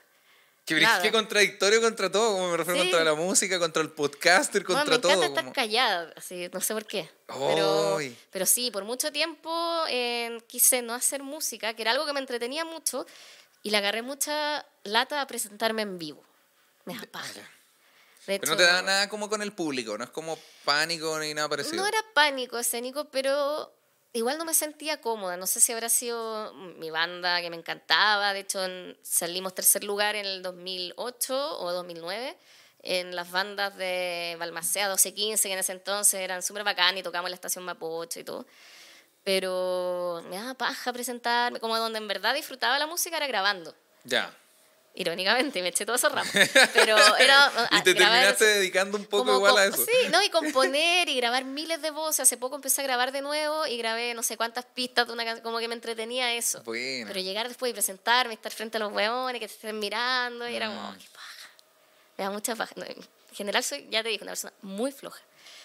[0.66, 2.90] Qué, qué contradictorio contra todo, como me refiero Sí.
[2.90, 5.24] contra la música, contra el podcaster, contra me encanta todo.
[5.24, 7.10] estar como- callada, así, no sé por qué.
[7.28, 8.00] Pero,
[8.32, 12.22] pero sí, por mucho tiempo eh, quise no hacer música, que era algo que me
[12.22, 13.06] entretenía mucho,
[13.62, 16.24] y le agarré mucha lata a presentarme en vivo.
[16.86, 17.42] Me da paja.
[18.28, 21.34] De Pero no te da nada como con el público, no es como pánico ni
[21.34, 21.76] nada parecido.
[21.76, 23.74] No era pánico escénico, pero
[24.14, 25.36] igual no me sentía cómoda.
[25.36, 28.32] No sé si habrá sido mi banda que me encantaba.
[28.34, 32.38] De hecho, en- salimos tercer lugar en el 2008 o 2009
[32.86, 37.28] en las bandas de Balmacea 1215, que en ese entonces eran súper bacán y tocamos
[37.28, 38.46] en la estación Mapocho y todo.
[39.24, 43.74] Pero me daba paja presentarme, como donde en verdad disfrutaba la música era grabando.
[44.04, 44.36] Ya.
[44.96, 46.32] Irónicamente, me eché todos esos ramos.
[46.74, 47.52] Pero era.
[47.72, 49.84] Y te grabar- terminaste dedicando un poco como igual a eso.
[49.84, 50.22] Sí, ¿no?
[50.22, 52.20] Y componer y grabar miles de voces.
[52.22, 55.26] Hace poco empecé a grabar de nuevo y grabé no sé cuántas pistas de una
[55.26, 56.62] canción, como que me entretenía eso.
[56.64, 57.08] Buena.
[57.08, 60.56] Pero llegar después y presentarme, estar frente a los weones que te estén mirando, y
[60.56, 60.94] era como, Mm.
[60.94, 61.50] oh, qué paja.
[62.18, 62.74] Me da mucha paja.
[62.76, 62.96] No, en
[63.34, 65.20] general soy, ya te dije, una persona muy floja.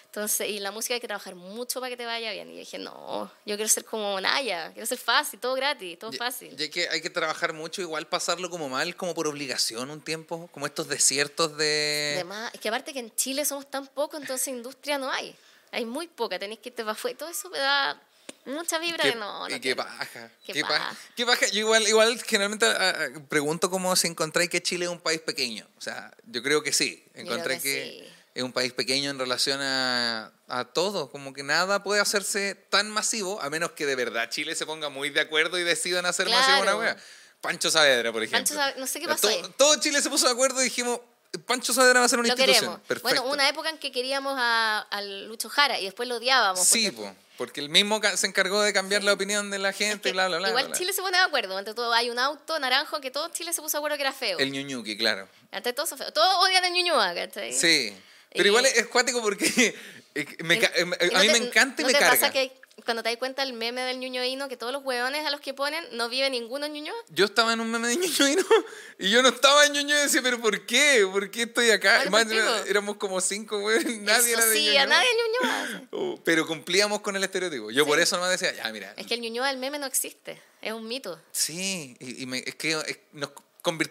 [0.09, 2.49] Entonces, y la música hay que trabajar mucho para que te vaya bien.
[2.49, 6.17] Y dije, no, yo quiero ser como Naya, quiero ser fácil, todo gratis, todo Y-
[6.17, 6.55] fácil.
[6.57, 10.01] Y hay que, hay que trabajar mucho, igual pasarlo como mal, como por obligación un
[10.01, 12.13] tiempo, como estos desiertos de...
[12.15, 15.35] Además, es que aparte que en Chile somos tan poco, entonces industria no hay.
[15.71, 17.15] Hay muy poca, tenéis que irte para afuera.
[17.15, 18.01] Todo eso me da
[18.45, 19.47] mucha vibra Qué- de no.
[19.47, 20.31] no y qué baja.
[20.43, 20.97] Qué paja.
[21.15, 21.45] Qué paja.
[21.49, 25.67] Yo igual, igual generalmente ah, pregunto cómo si encontráis que Chile es un país pequeño.
[25.77, 27.05] O sea, yo creo que sí.
[27.13, 28.13] Encontré que que, sí.
[28.39, 31.09] Es un país pequeño en relación a, a todo.
[31.11, 34.89] Como que nada puede hacerse tan masivo, a menos que de verdad Chile se ponga
[34.89, 36.97] muy de acuerdo y decidan hacer masivo una wea.
[37.41, 38.39] Pancho Saavedra, por ejemplo.
[38.39, 39.53] Pancho Saavedra- no sé qué pasó todo, ahí.
[39.57, 40.99] todo Chile se puso de acuerdo y dijimos,
[41.45, 42.81] Pancho Saavedra va a ser una Lo institución.
[43.01, 46.65] Bueno, una época en que queríamos a, al Lucho Jara y después lo odiábamos.
[46.67, 49.77] Sí, porque- po, porque el mismo se encargó de cambiar la opinión de la es
[49.77, 50.49] gente, que bla, bla, bla.
[50.49, 50.77] Igual bla, bla.
[50.77, 51.57] Chile se pone de acuerdo.
[51.57, 54.11] Ante todo, hay un auto naranjo que todo Chile se puso de acuerdo que era
[54.11, 54.37] feo.
[54.39, 55.29] El ñuñuki, claro.
[55.53, 56.11] Ante todo, feo.
[56.11, 57.53] Todos odian a Ñuñoa, ¿cachai?
[57.53, 57.95] Sí.
[58.31, 59.75] Pero igual es, cuático porque
[60.43, 62.13] me eh, a no mí te- me encanta y ¿no me te carga.
[62.19, 62.51] pasa que
[62.85, 65.53] cuando te das cuenta el meme del ñuñoíno, que todos los hueones a los que
[65.53, 66.95] ponen no vive ninguno Ñuñoa.
[67.09, 68.43] Yo estaba en un meme de Ñuñoino
[68.99, 71.05] y yo no estaba en Ñuñoa y decía, pero ¿por qué?
[71.11, 71.99] ¿Por qué estoy acá?
[72.01, 72.25] Además,
[72.67, 73.83] éramos como cinco, güey.
[73.99, 74.83] Nadie Eso era de sí, Ñuñoa.
[74.83, 75.87] a nadie en Ñuñoa.
[75.91, 77.69] Oh, Pero cumplíamos con el estereotipo.
[77.69, 78.93] Yo por eso nomás decía, ya, mira.
[78.95, 81.21] Es que el Ñuñoa del meme no existe, es un mito.
[81.33, 83.31] Sí, y, y me- es que es- nos,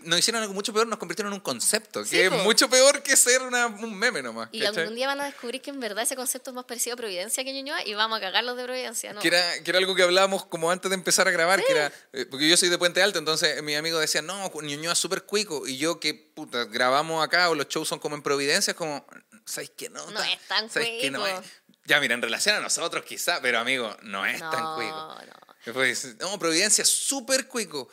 [0.04, 2.38] nos hicieron algo mucho peor, nos convirtieron en un concepto, Sí, que es po.
[2.38, 4.48] mucho peor que ser una- un meme nomás.
[4.52, 4.78] Y ¿cachai?
[4.82, 7.44] algún día van a descubrir que en verdad ese concepto es más parecido a Providencia
[7.44, 9.20] que Ñuñoa y vamos a cagarlos de Providencia, ¿no?
[9.20, 11.92] Que era, que era algo que hablábamos como antes de empezar a grabar, que era,
[12.12, 15.24] eh, porque yo soy de Puente Alto, entonces mi amigo decía, no, Ñuñoa es súper
[15.24, 18.76] cuico, y yo que, puta, grabamos acá o los shows son como en Providencia, es
[18.76, 19.06] como,
[19.44, 19.90] ¿sabes qué?
[19.90, 21.10] No, No es tan ¿sabes qué?
[21.10, 21.40] No cuico.
[21.40, 21.46] es-
[21.84, 24.94] Ya, mira, en relación a nosotros quizá, pero amigo, no es tan No, cuico.
[24.94, 25.18] no.
[25.64, 27.88] Después, no, Providencia es súper cuico.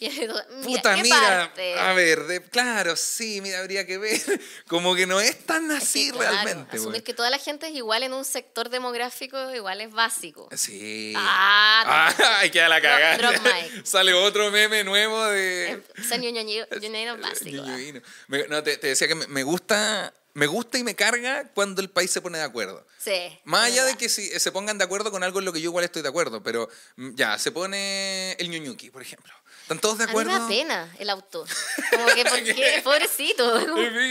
[0.00, 0.08] Y
[0.64, 1.78] Puta, ¿qué mira, parte?
[1.78, 4.18] a ver, de- claro, sí, mira, habría que ver.
[4.66, 6.78] Como que no es tan así claro, realmente.
[6.78, 10.48] Asumir que toda la gente es igual en un sector demográfico, igual es básico.
[10.56, 11.12] Sí.
[11.16, 13.18] Ah, Ah, hay que a la cagada.
[13.18, 13.34] drop.
[13.84, 15.82] Sale otro meme nuevo de.
[16.08, 17.62] Ser ñoñoño es básico.
[17.66, 18.46] ah.
[18.48, 20.14] No, te, te decía que me, gusta.
[20.32, 22.86] Me gusta y me carga cuando el país se pone de acuerdo.
[22.98, 23.38] Sí.
[23.44, 25.70] Más allá de que si, se pongan de acuerdo con algo en lo que yo
[25.70, 29.32] igual estoy de acuerdo, pero mm, ya, se pone el ñuñuki, por ejemplo.
[29.70, 30.32] ¿Están todos de A mí acuerdo?
[30.32, 31.44] me da pena el auto.
[31.92, 32.80] Como que, ¿por qué?
[32.84, 33.44] Pobrecito.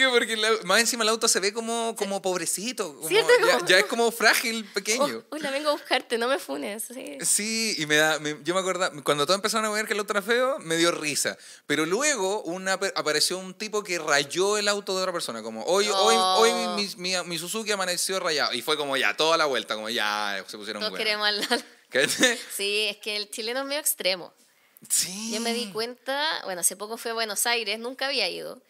[0.09, 2.95] porque el au- más encima el auto se ve como, como pobrecito.
[2.95, 3.29] como- ¿Cierto?
[3.45, 5.17] ya, ya es como frágil, pequeño.
[5.29, 6.83] Oh, hola, vengo a buscarte, no me funes.
[6.93, 7.17] Sí.
[7.25, 9.99] Sí, y me da, me- yo me acuerdo, cuando todos empezaron a ver que el
[9.99, 11.37] auto era feo, me dio risa.
[11.67, 15.89] Pero luego una, apareció un tipo que rayó el auto de otra persona, como hoy,
[15.89, 16.37] hoy, Oh.
[16.39, 18.53] hoy mi, mi- mi Suzuki amaneció rayado.
[18.53, 21.45] Y fue como ya, toda la vuelta, como ya se pusieron Todos queremos al...
[22.55, 24.31] Sí, es que el chileno es medio extremo.
[24.87, 25.31] Sí.
[25.33, 28.61] Yo me di cuenta, bueno, hace poco fui a Buenos Aires, nunca había ido.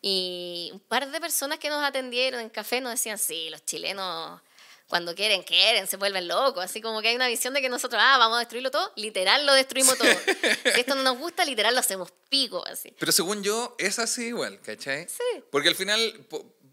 [0.00, 4.40] Y un par de personas que nos atendieron en café nos decían, sí, los chilenos
[4.88, 6.64] cuando quieren, quieren, se vuelven locos.
[6.64, 8.90] Así como que hay una visión de que nosotros, ah, vamos a destruirlo todo.
[8.96, 10.08] Literal lo destruimos todo.
[10.74, 12.94] si esto no nos gusta, literal lo hacemos pico, así.
[12.98, 15.06] Pero según yo, es así igual, ¿cachai?
[15.08, 15.44] Sí.
[15.50, 16.26] Porque al final,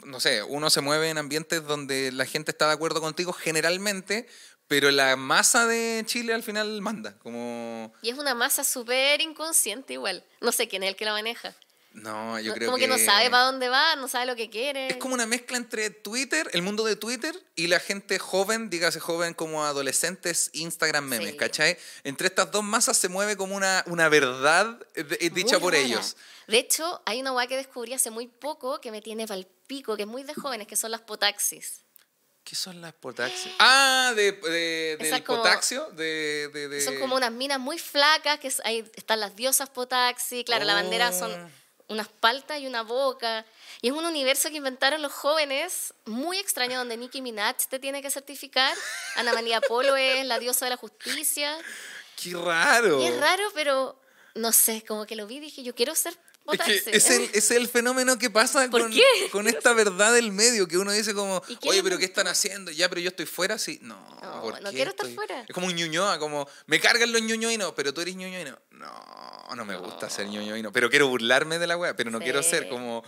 [0.05, 4.27] no sé, uno se mueve en ambientes donde la gente está de acuerdo contigo generalmente,
[4.67, 7.17] pero la masa de Chile al final manda.
[7.19, 10.23] Como, Y es una masa súper inconsciente igual.
[10.41, 11.55] No sé quién es el que la maneja.
[11.93, 12.87] no, yo No- creo como que...
[12.89, 14.87] no sabe para dónde va, no sabe lo que quiere.
[14.89, 18.99] Es como una mezcla entre Twitter, el mundo de Twitter, y la gente joven, dígase
[18.99, 21.37] joven como adolescentes, Instagram memes, Sí.
[21.37, 21.77] ¿cachai?
[22.03, 25.73] Entre estas dos masas se mueve como una, una verdad eh, de- dicha Muy por
[25.73, 25.85] rara.
[25.85, 26.17] ellos.
[26.47, 29.95] De hecho, hay una guay que descubrí hace muy poco que me tiene pal pico,
[29.95, 31.84] que es muy de jóvenes, que son las potaxis.
[32.45, 33.53] ¿Qué son las potaxios?
[33.59, 38.39] Ah, de, de- del como- potaxio, de, de- de- Son como unas minas muy flacas,
[38.39, 41.19] que ahí están las diosas potaxi, claro, la bandera Oh.
[41.19, 41.51] son
[41.87, 43.45] unas paltas y una boca.
[43.81, 48.01] Y es un universo que inventaron los jóvenes, muy extraño, donde Nicki Minaj te tiene
[48.03, 48.75] que certificar,
[49.15, 51.57] Ana María Polo es la diosa de la justicia.
[52.15, 53.01] ¡Qué raro!
[53.01, 53.99] Y es raro, pero
[54.35, 56.15] no sé, como que lo vi y dije, yo quiero ser
[56.51, 58.93] Es, que es, el, es el fenómeno que pasa ¿Por con,
[59.31, 62.27] con esta verdad del medio, que uno dice como, ¿Y qué oye, pero ¿qué están
[62.27, 62.69] haciendo?
[62.71, 63.79] Ya, pero yo estoy fuera, sí.
[63.81, 65.41] No, No, ¿por no qué quiero estar estoy- fuera.
[65.47, 68.59] Es como un ñuñoa, como, me cargan los ñuñoinos, pero tú eres ñuñoino.
[68.71, 72.43] No, no me gusta ser ñuñoino, pero quiero burlarme de la wea, pero no quiero
[72.43, 72.69] ser Sí.
[72.69, 73.03] como...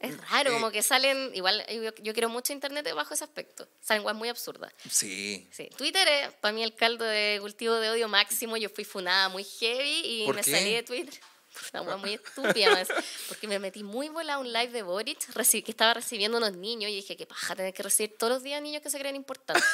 [0.00, 3.66] Es raro, Eh, como que salen, igual yo, yo quiero mucho internet bajo ese aspecto.
[3.80, 4.70] Salen guas muy absurdas.
[4.90, 5.48] Sí.
[5.50, 8.58] Sí, Twitter es para mí el caldo de cultivo de odio máximo.
[8.58, 10.50] Yo fui funada muy heavy y ¿Por me qué?
[10.50, 11.14] salí de Twitter.
[11.72, 12.88] Una hueá muy estúpida, más,
[13.28, 15.18] porque me metí muy volada a un live de Boric
[15.64, 18.60] que estaba recibiendo unos niños y dije que paja tener que recibir todos los días
[18.62, 19.64] niños que se creen importantes.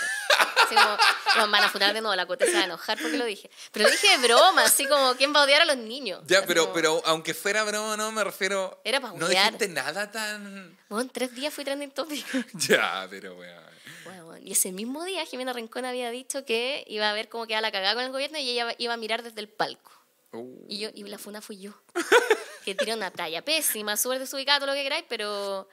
[0.62, 0.97] Así como,
[1.37, 3.51] nos van a funar de nuevo, la cote se va a enojar porque lo dije.
[3.72, 6.22] Pero lo dije de broma, así como, ¿quién va a odiar a los niños?
[6.26, 8.81] Ya, Así pero, como, pero aunque fuera broma, no, me refiero...
[8.85, 10.78] Era pa' No dijiste nada tan...
[10.89, 12.26] Bueno, en tres días fui trending topic.
[12.68, 13.70] Ya, pero weón.
[14.05, 17.47] Bueno, bueno, y ese mismo día Jimena Rincón había dicho que iba a ver cómo
[17.47, 19.93] quedaba la cagada con el gobierno y ella iba a mirar desde el palco.
[20.33, 20.66] Uh.
[20.68, 21.72] Y yo y la funa fui yo.
[22.64, 25.68] que tiré una talla pésima, súper desubicada, todo lo que queráis, pero...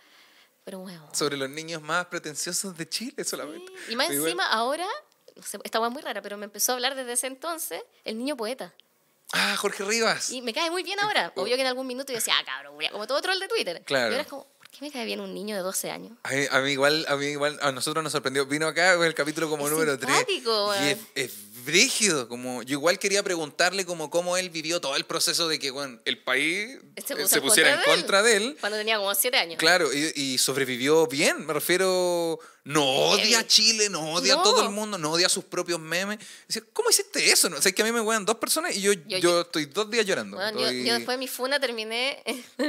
[0.64, 1.10] Pero bueno.
[1.14, 3.72] Sobre los niños más pretenciosos de Chile solamente.
[3.88, 4.86] Y más encima, ahora,
[5.36, 7.82] no sé, esta hueá es muy rara, pero me empezó a hablar desde ese entonces
[8.04, 8.74] el niño poeta.
[9.32, 10.30] Ah, Jorge Rivas.
[10.30, 11.32] Y me cae muy bien ahora.
[11.36, 13.82] Obvio que en algún minuto yo decía, ah, cabrón, como todo troll de Twitter.
[13.86, 14.10] Claro.
[14.10, 16.18] Y ahora es como, ¿por qué me cae bien un niño de 12 años?
[16.24, 18.46] A mí, a mí igual, a mí igual, a nosotros nos sorprendió.
[18.46, 20.10] Vino acá el capítulo como Es número 3.
[20.10, 22.28] simpático, Y es, es brígido.
[22.28, 26.00] Como, yo igual quería preguntarle como cómo él vivió todo el proceso de que bueno,
[26.06, 28.02] el país Se eh, puso se en pusiera en contra de él.
[28.02, 28.58] contra de él.
[28.60, 29.58] Cuando tenía como 7 años.
[29.60, 34.62] Claro, y, y sobrevivió bien, me refiero, no odia a Chile, no odia a todo
[34.64, 36.20] el mundo, no odia a sus propios memes.
[36.74, 37.48] ¿cómo hiciste eso?
[37.48, 39.66] O sea, es que a mí me wean dos personas y yo, yo, Yo- estoy
[39.66, 40.38] dos días llorando.
[40.38, 42.24] Bueno, yo, Estoy- yo después de mi funa terminé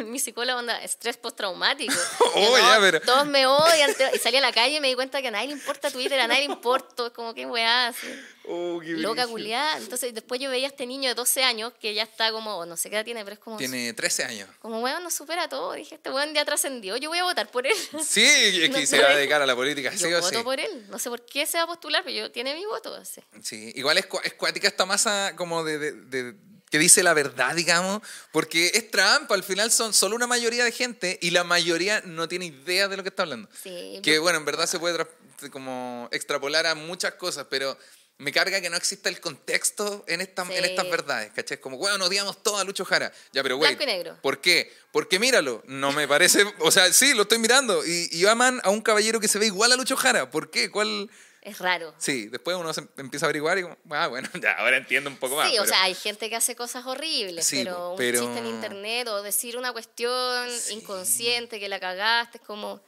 [0.07, 1.93] mi psicóloga onda estrés postraumático.
[2.41, 3.91] Oh, ya, pero- Todos me odian.
[4.15, 6.21] Y salí a la calle y me di cuenta que a nadie le importa Twitter,
[6.21, 7.07] a nadie le importa.
[7.07, 8.07] Es como que weá, así.
[8.45, 9.79] Oh, qué loca culiada.
[9.79, 12.77] Entonces después yo veía a este niño de 12 años que ya está como, no
[12.77, 14.49] sé qué edad tiene, pero es como, Tiene 13 años.
[14.61, 15.73] como weón, no supera todo.
[15.75, 17.75] Dije, este weón ya trascendió, yo voy a votar por él.
[18.07, 20.39] Sí, es que No, se va a dedicar a la política, sí yo o voto
[20.39, 20.45] sí.
[20.45, 20.87] por él.
[20.89, 22.95] No sé por qué se va a postular, pero yo tiene mi voto.
[22.95, 23.21] Así.
[23.43, 26.35] Sí, igual es, cua- es cuática esta masa como de, de- de-
[26.71, 30.71] que dice la verdad, digamos, porque es trampa, al final son solo una mayoría de
[30.73, 33.49] gente y la mayoría no tiene idea de lo que está hablando.
[33.63, 37.79] Sí, Que bueno, en verdad se puede tra- como extrapolar a muchas cosas, pero
[38.19, 40.71] me carga que no exista el contexto en, esta, en Sí.
[40.71, 41.55] estas verdades, ¿cachai?
[41.57, 43.13] Es Como, bueno, odiamos todo a Lucho Jara.
[43.33, 43.77] Ya, pero güey.
[44.21, 44.73] ¿por qué?
[44.91, 48.71] Porque míralo, no me parece, o sea, sí, lo estoy mirando y, y aman a
[48.71, 50.31] un caballero que se ve igual a Lucho Jara.
[50.31, 50.71] ¿Por qué?
[50.71, 51.09] ¿Cuál...?
[51.41, 51.95] Es raro.
[51.99, 55.17] Sí, después uno se empieza a averiguar y como, ah, bueno, ya, ahora entiendo un
[55.17, 55.49] poco más.
[55.49, 58.39] Sí, o pero- sea, hay gente que hace cosas horribles, Sí, pero, un pero- chiste
[58.41, 60.75] en internet o decir una cuestión Sí.
[60.75, 62.83] inconsciente que la cagaste es como.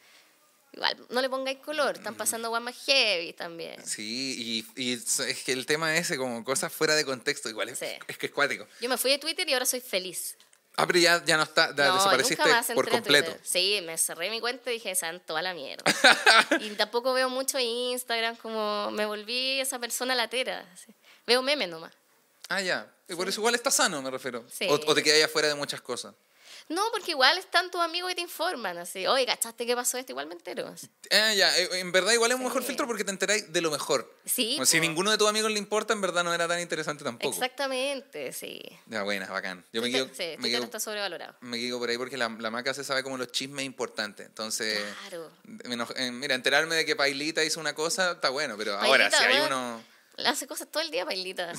[0.73, 3.85] Igual, no le pongáis color, están pasando guas más heavy también.
[3.85, 7.79] Sí, y, y es que el tema ese, como cosas fuera de contexto, igual es,
[7.79, 7.87] Sí.
[8.07, 8.67] es que es cuático.
[8.81, 10.37] Yo me fui de Twitter y ahora soy feliz.
[10.77, 13.37] Ah, pero ya, ya no está, ya no, desapareciste por completo.
[13.43, 15.83] Sí, me cerré mi cuenta y dije, santo a la mierda.
[16.61, 20.65] y tampoco veo mucho Instagram, como me volví esa persona latera.
[20.73, 20.95] así.
[21.27, 21.93] Veo memes nomás.
[22.49, 22.89] Ah, ya.
[23.09, 24.47] Y por eso igual está sano, me refiero.
[24.51, 24.67] Sí.
[24.71, 26.15] O, o te quedas afuera de muchas cosas.
[26.71, 30.13] No, porque igual están tus amigos y te informan, así, oye, ¿cachaste qué pasó esto?
[30.13, 30.69] Igual me entero.
[30.69, 30.89] así.
[31.11, 31.59] Ah, ya.
[31.59, 34.09] Eh, En verdad igual es un mejor filtro porque te enteráis de lo mejor.
[34.25, 37.03] Sí, Como si ninguno de tus amigos le importa, en verdad no era tan interesante
[37.05, 37.35] tampoco.
[37.35, 38.61] Exactamente, sí.
[38.87, 39.65] Ya, buena, bacán.
[39.73, 41.35] Yo me Twitter- quedo, sí, me Twitter quedo, está sobrevalorado.
[41.41, 44.27] me quedo por ahí porque la, la maca se sabe como los chismes importantes.
[44.27, 45.31] Entonces, Claro.
[45.45, 49.11] me enoja- eh, mira, enterarme de que Pailita hizo una cosa está bueno, pero ahora
[49.11, 49.83] si hay uno...
[50.27, 51.53] Hace cosas todo el día, Pailita.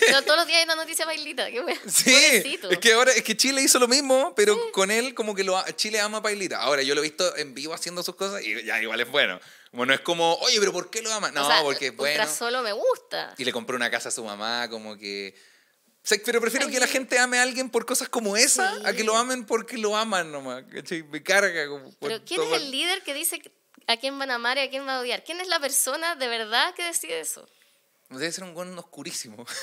[0.00, 1.46] Pero todos los días hay una noticia Pailita.
[1.50, 1.64] Qué.
[1.88, 2.70] Sí, Pobrecito.
[2.70, 5.62] es que ahora es que Chile hizo lo mismo, pero con él como que lo
[5.76, 6.60] Chile ama a Pailita.
[6.60, 9.38] Ahora yo lo he visto en vivo haciendo sus cosas y ya igual es bueno.
[9.70, 11.30] Como no es como, oye, pero ¿por qué lo ama?
[11.30, 12.26] No, O sea, porque es bueno.
[12.26, 13.34] Solo me gusta.
[13.38, 15.34] Y le compró una casa a su mamá, como que.
[16.02, 16.72] O sea, pero prefiero Ay.
[16.72, 18.82] que la gente ame a alguien por cosas como esa Sí.
[18.86, 20.64] a que lo amen porque lo aman nomás.
[20.72, 21.02] ¿cachai?
[21.04, 21.68] Me carga.
[21.68, 23.40] Como, Pero ¿quién todo- es el líder que dice
[23.86, 25.22] a quién van a amar y a quién van a odiar?
[25.22, 27.46] ¿Quién es la persona de verdad que decide eso?
[28.10, 29.44] Debe ser un buen oscurísimo.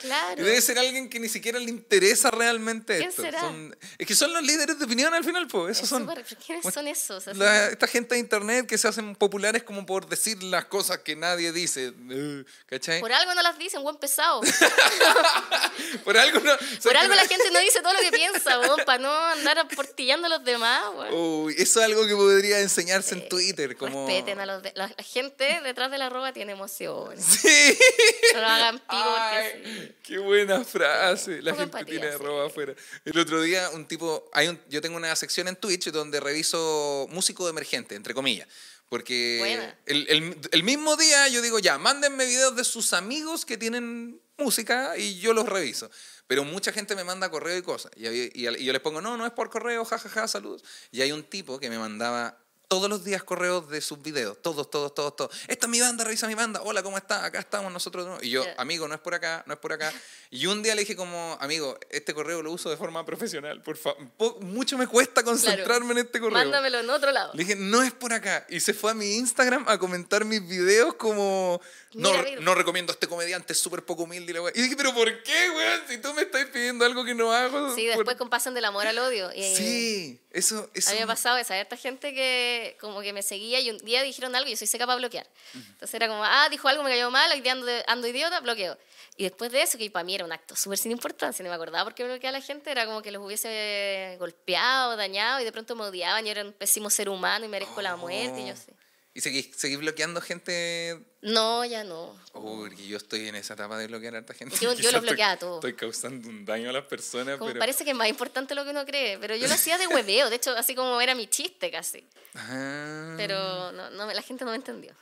[0.00, 0.42] Claro.
[0.42, 3.20] Debe ser alguien que ni siquiera le interesa realmente ¿Quién esto.
[3.20, 3.40] será?
[3.40, 5.72] Son- es que son los líderes de opinión al final, pues.
[5.76, 6.06] Esos Es son.
[6.46, 7.26] ¿Quiénes son esos?
[7.36, 11.16] La- esta gente de internet que se hacen populares como por decir las cosas que
[11.16, 11.92] nadie dice.
[12.10, 13.00] eh, ¿Cachai?
[13.00, 14.40] Por algo no las dicen, buen pesado.
[16.04, 16.52] Por algo no.
[16.82, 20.30] Por algo la gente no dice todo lo que piensa, para no andar aportillando a
[20.30, 20.82] los demás.
[21.12, 23.76] Uy, eso es algo que podría enseñarse en Twitter.
[23.76, 24.06] Como...
[24.06, 27.24] Respeten a los de- la, la gente detrás de la arroba tiene emociones.
[27.24, 27.76] Sí.
[28.34, 29.92] No lo hagan Ay, sí.
[30.02, 31.42] qué buena frase.
[31.42, 32.14] La gente empatía, tiene sí.
[32.14, 32.74] arroba afuera.
[33.04, 34.28] El otro día, un tipo.
[34.32, 38.48] Hay un, yo tengo una sección en Twitch donde reviso músico emergente, entre comillas.
[38.88, 39.40] Porque
[39.86, 44.20] el, el- el mismo día yo digo, ya, mándenme videos de sus amigos que tienen
[44.36, 45.90] música y yo los reviso.
[46.26, 47.92] Pero mucha gente me manda correo y cosas.
[47.96, 50.64] Y, había- y, y yo les pongo, no, no es por correo, jajaja, saludos.
[50.90, 52.36] Y hay un tipo que me mandaba
[52.70, 55.36] todos los días correos de sus videos, todos, todos, todos, todos.
[55.48, 56.62] Esta es mi banda, revisa mi banda.
[56.62, 57.24] Hola, ¿cómo está?
[57.24, 58.22] Acá estamos nosotros.
[58.22, 58.54] Y yo, Ya.
[58.58, 59.92] amigo, no es por acá, no es por acá.
[60.32, 63.76] Y un día le dije como, amigo, este correo lo uso de forma profesional, por
[63.76, 63.98] favor.
[64.42, 66.38] Mucho me cuesta concentrarme en este correo.
[66.38, 67.32] Mándamelo en otro lado.
[67.34, 68.46] Le dije, no es por acá.
[68.48, 71.60] Y se fue a mi Instagram a comentar mis videos como,
[71.94, 74.30] no, Mira, no recomiendo a este comediante, es súper poco humilde.
[74.30, 74.42] Y, la.
[74.54, 75.80] Y dije, pero ¿por qué, weón?
[75.88, 77.74] Si tú me estás pidiendo algo que no hago.
[77.74, 79.32] Sí, por- después con pasan del amor al odio.
[79.34, 80.70] Y Sí, eso...
[80.74, 83.70] eso A mí me ha pasado esa, esta gente que como que me seguía y
[83.70, 85.26] un día dijeron algo y yo soy seca para bloquear.
[85.54, 88.78] Entonces era como, ah, dijo algo, me cayó mal, hoy día ando, ando idiota, bloqueo.
[89.16, 91.54] Y después de eso, que para mí era un acto súper sin importancia, no me
[91.54, 95.44] acordaba por qué bloqueaba a la gente, era como que los hubiese golpeado, dañado y
[95.44, 98.48] de pronto me odiaban, yo era un pésimo ser humano y merezco la muerte y
[98.48, 98.72] yo sé.
[99.12, 100.98] ¿Y seguís, seguís bloqueando gente?
[101.20, 102.16] No, ya no.
[102.34, 104.56] Uy, yo estoy en esa etapa de bloquear a harta gente.
[104.60, 105.56] Yo- yo lo bloqueaba todo.
[105.56, 107.58] Estoy causando un daño a las personas, Como pero...
[107.58, 110.30] parece que es más importante lo que uno cree, pero yo lo hacía de hueveo,
[110.30, 112.06] de hecho, así como era mi chiste casi.
[112.34, 113.14] Ah.
[113.16, 114.94] Pero no, no, la gente no me entendió.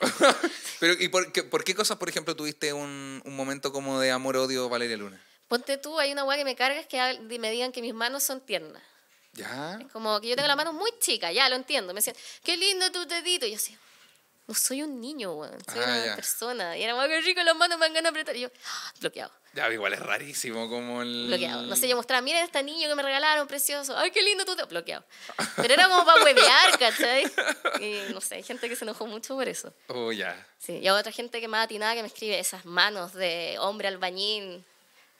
[0.80, 4.10] Pero, ¿y por qué, por qué cosas, por ejemplo, tuviste un, un momento como de
[4.10, 5.22] amor-odio Valeria Luna?
[5.48, 8.22] Ponte tú, hay una weá que me carga es que me digan que mis manos
[8.22, 8.82] son tiernas.
[9.36, 9.78] ¿Ya?
[9.92, 11.92] Como que yo tengo la mano muy chica, ya lo entiendo.
[11.92, 13.46] Me decían, qué lindo tu dedito.
[13.46, 13.76] Y yo así,
[14.46, 16.14] no soy un niño, weón, soy Ah, una ya.
[16.16, 16.76] persona.
[16.76, 18.34] Y era como, qué rico, las manos me van a apretar.
[18.36, 18.92] Y yo, ¡ah!
[19.00, 21.26] bloqueado, Ya, igual es rarísimo como el...
[21.26, 21.62] bloqueado.
[21.62, 23.96] No sé, yo mostraba, miren este niño que me regalaron, precioso.
[23.96, 24.64] Ay, qué lindo tú, te-".
[24.64, 25.04] bloqueado.
[25.56, 27.24] Pero era como para huevear, ¿cachai?
[27.80, 29.74] Y no sé, hay gente que se enojó mucho por eso.
[29.88, 30.46] Oh, ya.
[30.58, 33.88] Sí, y hay otra gente que más atinada que me escribe esas manos de hombre
[33.88, 34.64] albañín,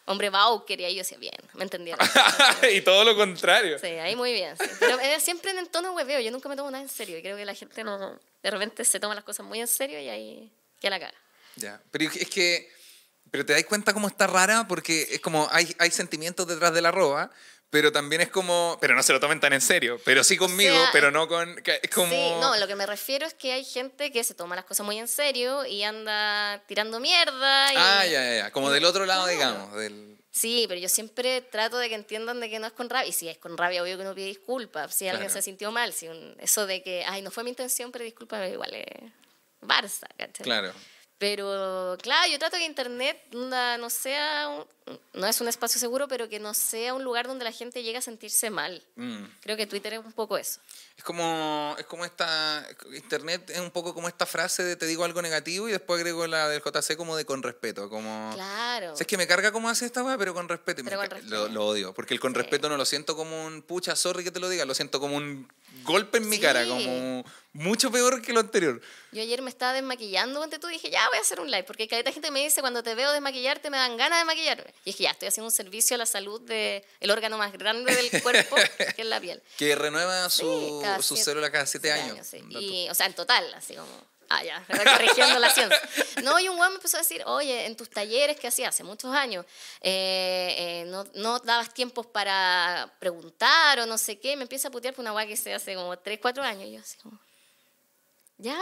[0.06, 2.06] hombre Bauker, y ahí yo decía, bien, me entendieron.
[2.72, 3.78] y todo lo contrario.
[3.78, 4.56] Sí, ahí muy bien.
[4.56, 4.64] sí.
[4.80, 7.18] Pero era siempre en el tono hueveo, yo nunca me tomo nada en serio.
[7.18, 10.00] Y creo que la gente no, de repente se toma las cosas muy en serio
[10.00, 11.18] y ahí que la caga.
[11.56, 12.70] Ya, pero es que,
[13.30, 16.82] pero te das cuenta cómo está rara porque es como hay, hay sentimientos detrás de
[16.82, 17.30] la roba,
[17.70, 20.74] pero también es como, pero no se lo tomen tan en serio, pero sí conmigo,
[20.74, 22.10] sea, pero no con, es como...
[22.12, 24.86] Sí, no, lo que me refiero es que hay gente que se toma las cosas
[24.86, 27.72] muy en serio y anda tirando mierda.
[27.72, 27.76] Y...
[27.78, 30.16] Ah, ya, ya, ya, como del otro lado, digamos, del...
[30.30, 33.08] Sí, pero yo siempre trato de que entiendan de que no es con rabia.
[33.08, 34.94] Y si es con rabia, obvio que uno pide disculpas.
[34.94, 37.90] Si alguien se sintió mal, si un- eso de que, ay, no fue mi intención,
[37.90, 38.84] pero discúlpame, igual es
[39.62, 40.44] Barça, ¿cachai?
[40.44, 40.74] Claro.
[41.18, 46.28] Pero, claro, yo trato que Internet no sea, un- no es un espacio seguro, pero
[46.28, 48.84] que no sea un lugar donde la gente llegue a sentirse mal.
[48.96, 49.24] Mm.
[49.40, 50.60] Creo que Twitter es un poco eso.
[50.98, 55.04] Es como, es como esta, internet es un poco como esta frase de te digo
[55.04, 58.32] algo negativo y después agrego la del JC como de con respeto, como...
[58.34, 58.92] Claro.
[58.92, 60.82] O sea, es que me carga cómo hace esta weá, pero con respeto.
[60.84, 61.34] Pero con respeto.
[61.34, 61.94] Lo, lo odio.
[61.94, 62.40] Porque el con Sí.
[62.42, 64.66] respeto no lo siento como un pucha, sorry que te lo diga.
[64.66, 65.50] Lo siento como un
[65.84, 66.42] golpe en mi Sí.
[66.42, 66.66] cara.
[66.66, 67.24] Como
[67.56, 68.80] mucho peor que lo anterior.
[69.12, 71.88] Yo ayer me estaba desmaquillando, antes tú dije, ya voy a hacer un live, porque
[71.88, 74.72] cada gente me dice, cuando te veo desmaquillarte me dan ganas de maquillarme.
[74.84, 77.94] Y es que ya estoy haciendo un servicio a la salud del órgano más grande
[77.94, 78.56] del cuerpo,
[78.94, 79.42] que es la piel.
[79.56, 82.26] Que renueva su, Sí, cada sus siete- células cada siete, años.
[82.26, 82.42] sí.
[82.50, 84.16] Y, o sea, en total, así como.
[84.28, 85.80] Ah, ya, corrigiendo la ciencia.
[86.24, 88.82] No, y un weón me empezó a decir, oye, en tus talleres que hacía hace
[88.82, 89.46] muchos años,
[89.82, 94.34] eh, eh, no, no dabas tiempos para preguntar o no sé qué.
[94.36, 96.64] Me empieza a putear por una weá que se hace como 3, 4 años.
[96.68, 97.16] Y yo así como.
[98.38, 98.58] Ya.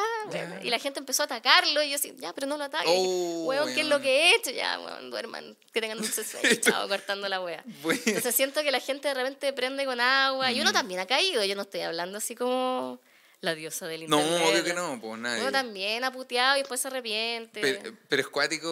[0.63, 2.89] Y la gente empezó a atacarlo y yo así, ya, pero no lo ataques.
[2.95, 4.51] Oh, weón, ¿qué es lo que he hecho?
[4.53, 6.49] Ya, weón, duerman, que tengan dulce sueño.
[6.61, 7.65] Chao, cortando la wea.
[7.83, 8.01] Bueno.
[8.07, 10.75] Entonces siento que la gente de repente prende con agua y uno Mm.
[10.75, 11.45] también ha caído.
[11.45, 13.01] Yo no estoy hablando así como
[13.41, 14.49] la diosa del No, internet.
[14.49, 15.43] obvio que no, pues nadie.
[15.43, 17.61] Uno también ha puteado y después se arrepiente.
[17.61, 18.69] Pero, pero es cuático.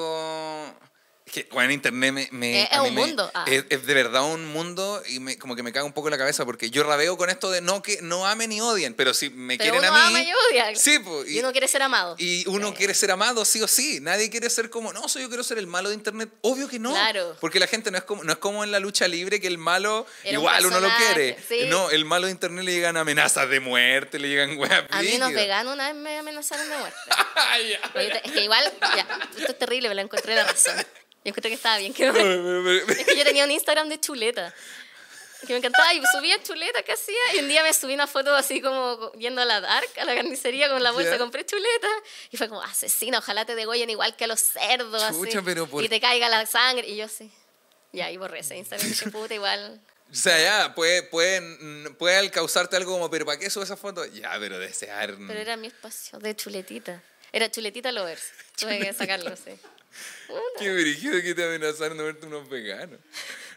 [1.33, 2.29] Que, bueno, internet me.
[2.31, 3.47] me- Es- un me- mundo, ah.
[3.49, 6.19] Es, es de verdad un mundo y me, como que me caga un poco la
[6.19, 9.31] cabeza porque yo rabeo con esto de no que no amen ni odien, pero si
[9.31, 10.17] me Pero quieren uno a mí.
[10.17, 10.77] ama y odia.
[10.77, 11.31] Sí, pues.
[11.31, 12.17] y, uno quiere ser amado.
[12.19, 12.75] Y uno Sí.
[12.75, 13.99] quiere ser amado sí o sí.
[14.03, 16.29] Nadie quiere ser como, no, soy yo quiero ser el malo de internet.
[16.43, 16.91] Obvio que no.
[16.91, 17.35] Claro.
[17.41, 19.57] Porque la gente no es como, no es como en la lucha libre que el
[19.57, 21.39] malo Era un igual uno lo quiere.
[21.49, 21.61] sí.
[21.69, 25.15] No, el malo de internet le llegan amenazas de muerte, le llegan weas A mí
[25.17, 26.99] unos veganos una vez me amenazaron de muerte.
[27.95, 29.07] Te- es que igual, ya,
[29.39, 30.75] esto es terrible, me lo encontré la razón.
[31.25, 31.93] Yo encontré que estaba bien.
[31.95, 34.55] Que me- es que yo tenía un Instagram de chuleta.
[35.47, 37.17] Que me encantaba y subía chuleta que hacía.
[37.35, 40.15] Y un día me subí una foto así como yendo a la Dark, a la
[40.15, 41.19] carnicería con la bolsa, Ya.
[41.19, 41.89] compré chuleta.
[42.31, 45.03] Y fue como, asesina, ojalá te degollen igual que a los cerdos.
[45.11, 46.87] Chucha, así, pero por- Y te caiga la sangre.
[46.89, 47.31] Y yo sí.
[47.93, 48.89] Y borré ese Instagram.
[48.89, 49.81] Dije, puta, igual.
[50.11, 51.41] O sea, ya, puede, puede,
[51.95, 54.05] puede causarte algo como, pero ¿para qué sube esa foto?
[54.07, 55.17] Ya, pero desear.
[55.27, 57.03] Pero era mi espacio de chuletita.
[57.33, 58.23] Era chuletita lovers.
[58.59, 59.53] Tuve que sacarlo, sí.
[60.59, 63.01] Qué brígido que te amenazaron de verte unos veganos.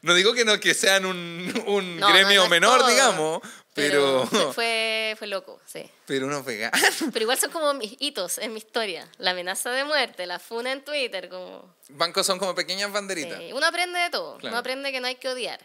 [0.01, 2.89] No digo que no que sean un, un No, no, gremio no es menor, todo,
[2.89, 3.41] digamos,
[3.73, 5.89] pero, Fue, fue, fue loco, sí.
[6.05, 6.80] pero unos veganos.
[7.11, 9.07] Pero igual son como mis hitos en mi historia.
[9.17, 11.76] La amenaza de muerte, la funa en Twitter, como...
[11.89, 13.38] Bancos son como pequeñas banderitas.
[13.38, 14.38] Sí, uno aprende de todo.
[14.38, 14.53] Claro.
[14.53, 15.59] Uno aprende que no hay que odiar.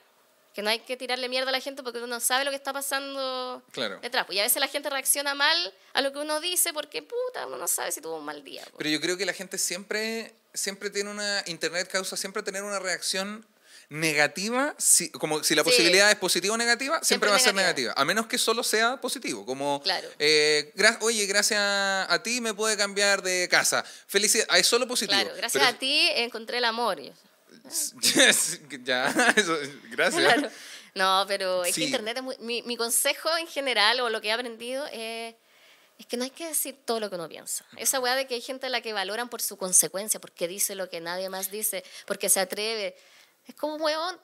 [0.55, 2.73] Que no hay que tirarle mierda a la gente porque uno sabe lo que está
[2.73, 4.01] pasando Claro.
[4.01, 4.27] detrás.
[4.27, 7.47] Pues, y a veces la gente reacciona mal a lo que uno dice porque, puta,
[7.47, 8.63] uno no sabe si tuvo un mal día.
[8.65, 8.75] pues.
[8.79, 11.45] Pero yo creo que la gente siempre, siempre tiene una.
[11.47, 13.47] Internet causa siempre tener una reacción
[13.95, 15.71] negativa, si, como si la Sí.
[15.71, 17.93] posibilidad es positiva o negativa, siempre, Siempre va a ser negativa.
[17.97, 20.09] a menos que solo sea positivo, como, Claro.
[20.21, 25.21] eh, gra- oye, gracias a ti me puede cambiar de casa, felicidad, es solo positivo.
[25.21, 27.01] Claro, gracias Pero- a ti encontré el amor.
[28.85, 29.07] Ya,
[29.37, 29.57] eso,
[29.91, 30.23] gracias.
[30.23, 30.51] Claro.
[30.95, 31.83] No, pero es Sí.
[31.83, 32.37] que Internet es muy...
[32.41, 35.35] Mi, mi consejo en general, o lo que he aprendido, es,
[35.99, 37.65] es que no hay que decir todo lo que uno piensa.
[37.77, 40.75] Esa weá de que hay gente a la que valoran por su consecuencia, porque dice
[40.75, 42.97] lo que nadie más dice, porque se atreve.
[43.47, 44.19] Es como, weón,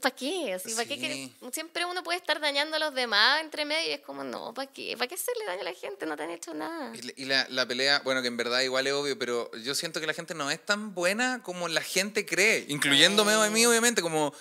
[0.00, 0.54] ¿para qué?
[0.54, 1.00] Así, ¿para qué Sí.
[1.00, 1.30] quieres?
[1.54, 4.70] Siempre uno puede estar dañando a los demás entre medio y es como, no, ¿para
[4.72, 4.96] qué?
[4.96, 6.06] ¿Para qué hacerle daño a la gente?
[6.06, 6.92] No te han hecho nada.
[6.94, 9.74] Y la- Y la, la pelea, bueno, que en verdad igual es obvio, pero yo
[9.74, 13.66] siento que la gente no es tan buena como la gente cree, incluyéndome a mí,
[13.66, 14.32] obviamente, como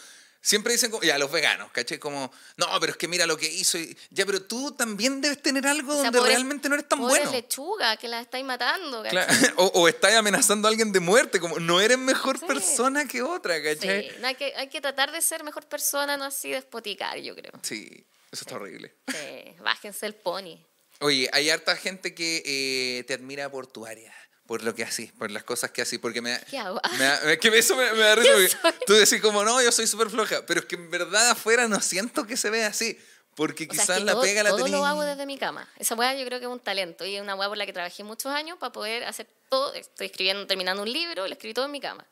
[0.46, 1.98] siempre dicen, como, ya, los veganos, ¿cachai?
[1.98, 5.42] Como, no, pero es que mira lo que hizo, y, ya, pero tú también debes
[5.42, 7.32] tener algo O sea, donde realmente no eres tan bueno.
[7.32, 9.54] lechugas que las estáis matando, Claro, ¿cachai?
[9.58, 12.46] O, o estás amenazando a alguien de muerte, como no eres mejor Sí.
[12.46, 14.10] persona que otra, ¿cachai?
[14.10, 17.36] Sí, no, hay, que, hay que tratar de ser mejor persona, no así despoticar, yo
[17.36, 17.54] creo.
[17.64, 18.94] Sí, eso está horrible.
[19.08, 20.60] Sí, bájense el pony.
[21.00, 24.14] Oye, hay harta gente que eh, te admira por tu área.
[24.46, 26.80] Por lo que así, por las cosas que así, porque me ¿Qué hago?
[27.00, 29.88] me da- es que eso me, me da risa, tú decís como, no, yo soy
[29.88, 33.00] súper floja, pero es que en verdad afuera no siento que se vea así,
[33.36, 34.72] porque O sea, quizás es que la todo, pega la todo tenés...
[34.80, 35.68] lo hago desde mi cama.
[35.78, 37.74] Esa weá yo creo que es un talento y es una weá por la que
[37.74, 39.74] trabajé muchos años para poder hacer todo.
[39.74, 42.06] Estoy escribiendo, terminando un libro lo escribí todo en mi cama.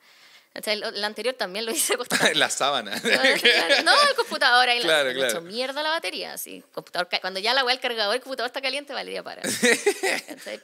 [0.55, 1.95] O sea, el anterior también lo hice
[2.35, 2.99] la sábana.
[3.01, 4.81] Claro, no, el computador ahí.
[4.81, 5.41] Claro, le he hecho claro.
[5.41, 6.33] mierda la batería.
[6.33, 9.41] Así, computador, cuando ya la weá el cargador, el computador está caliente, valdría para.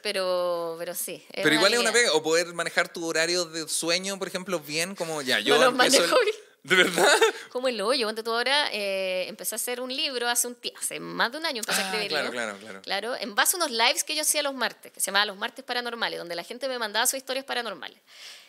[0.02, 1.24] Pero, pero sí.
[1.34, 4.94] Pero igual es una pega, o poder manejar tu horario de sueño, por ejemplo, bien,
[4.94, 6.34] como ya, yo No lo empiezo manejo el-.
[6.62, 7.08] ¿De verdad?
[7.50, 8.06] Como el hoyo.
[8.06, 11.46] Ponte tú ahora, eh, empecé a hacer un libro hace un hace más de un
[11.46, 12.18] año empecé a Ah, escribirlo.
[12.18, 12.82] claro, claro, claro.
[12.82, 15.38] Claro, en base a unos lives que yo hacía los martes, que se llamaban los
[15.38, 17.98] martes paranormales, donde la gente me mandaba sus historias paranormales.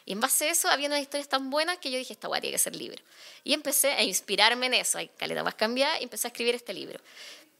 [0.06, 2.42] Y en base a eso había unas historias tan buenas que yo dije, esta guay
[2.42, 3.02] tiene que ser libro.
[3.44, 4.98] Y empecé a inspirarme en eso.
[4.98, 7.00] Hay caleta más cambiada y empecé a escribir este libro.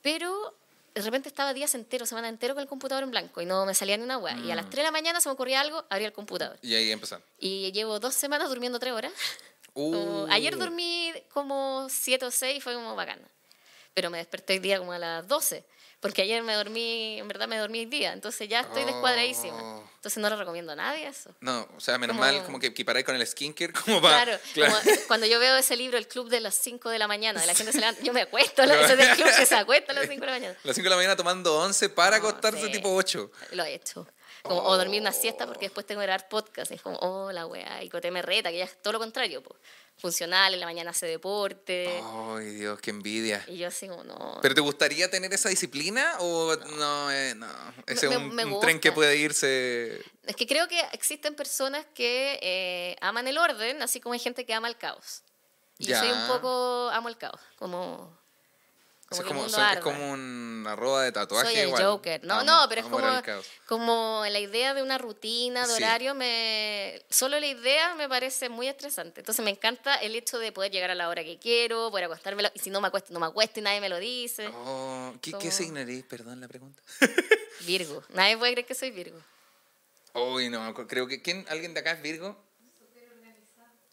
[0.02, 0.56] Pero
[0.94, 3.74] de repente estaba días enteros, semana entero con el computador en blanco y no me
[3.74, 4.20] salía ni una.
[4.20, 4.46] Mm.
[4.46, 6.58] Y a las 3 de la mañana se me ocurría algo, abría el computador.
[6.62, 7.26] Y ahí empezamos.
[7.40, 9.14] Y llevo dos semanas durmiendo tres horas.
[9.74, 9.92] Uh.
[9.94, 13.22] Como- ayer dormí como 7 o 6 y fue como bacana.
[13.94, 15.64] Pero me desperté el día como a las 12.
[16.02, 18.12] Porque ayer me dormí, en verdad me dormí el día.
[18.12, 19.56] Entonces ya estoy descuadradísima.
[19.62, 19.84] Oh.
[19.96, 21.30] Entonces no le recomiendo a nadie eso.
[21.42, 24.40] No, o sea, menos Como- mal como que equiparáis con el skincare, como para...
[24.54, 27.40] Claro, como cuando yo veo ese libro, El Club de las 5 de la mañana,
[27.40, 29.92] de la gente se levanta, yo me acuesto, la- ese del club que se acuesta
[29.92, 30.58] a las 5 de la mañana.
[30.64, 32.72] Las 5 de la mañana tomando 11 para No, acostarse sí.
[32.72, 33.32] tipo 8.
[33.52, 34.08] Lo he hecho.
[34.42, 36.72] Como, O dormir una siesta porque después tengo que grabar podcast.
[36.72, 37.84] Es como, oh, la weá.
[37.84, 39.44] Y Cote me reta, que ya es todo lo contrario.
[39.44, 39.56] po.
[40.02, 42.02] Funcional, en la mañana hace deporte.
[42.04, 43.46] Ay, Dios, qué envidia.
[43.48, 44.40] Y yo así como, no.
[44.42, 47.12] ¿Pero te gustaría tener esa disciplina o no?
[47.12, 47.46] eh, no.
[47.86, 50.04] Ese es un, tren que puede irse...
[50.26, 54.44] Es que creo que existen personas que eh, aman el orden, así como hay gente
[54.44, 55.22] que ama el caos.
[55.78, 58.18] Y yo soy un poco, amo el caos, como,
[59.18, 59.82] como que el como, soy- es arda.
[59.82, 61.84] como una arroba de tatuaje Soy el igual.
[61.84, 62.24] Joker.
[62.24, 63.22] No, Amo- no, pero es como,
[63.68, 65.84] como la idea de una rutina, de Sí.
[65.84, 69.22] horario, me solo la idea me parece muy estresante.
[69.22, 72.44] Entonces me encanta el hecho de poder llegar a la hora que quiero, poder acostarme,
[72.54, 74.48] y si no me acuesto, no me acuesto y nadie me lo dice.
[74.54, 76.04] Oh, ¿qué, ¿Qué Como- signo eres?
[76.04, 76.82] Perdón la pregunta.
[77.62, 78.04] Virgo.
[78.10, 79.20] Nadie puede creer que soy Virgo.
[80.14, 81.22] Uy, no, creo que...
[81.22, 82.38] ¿quién, ¿Alguien de acá es Virgo?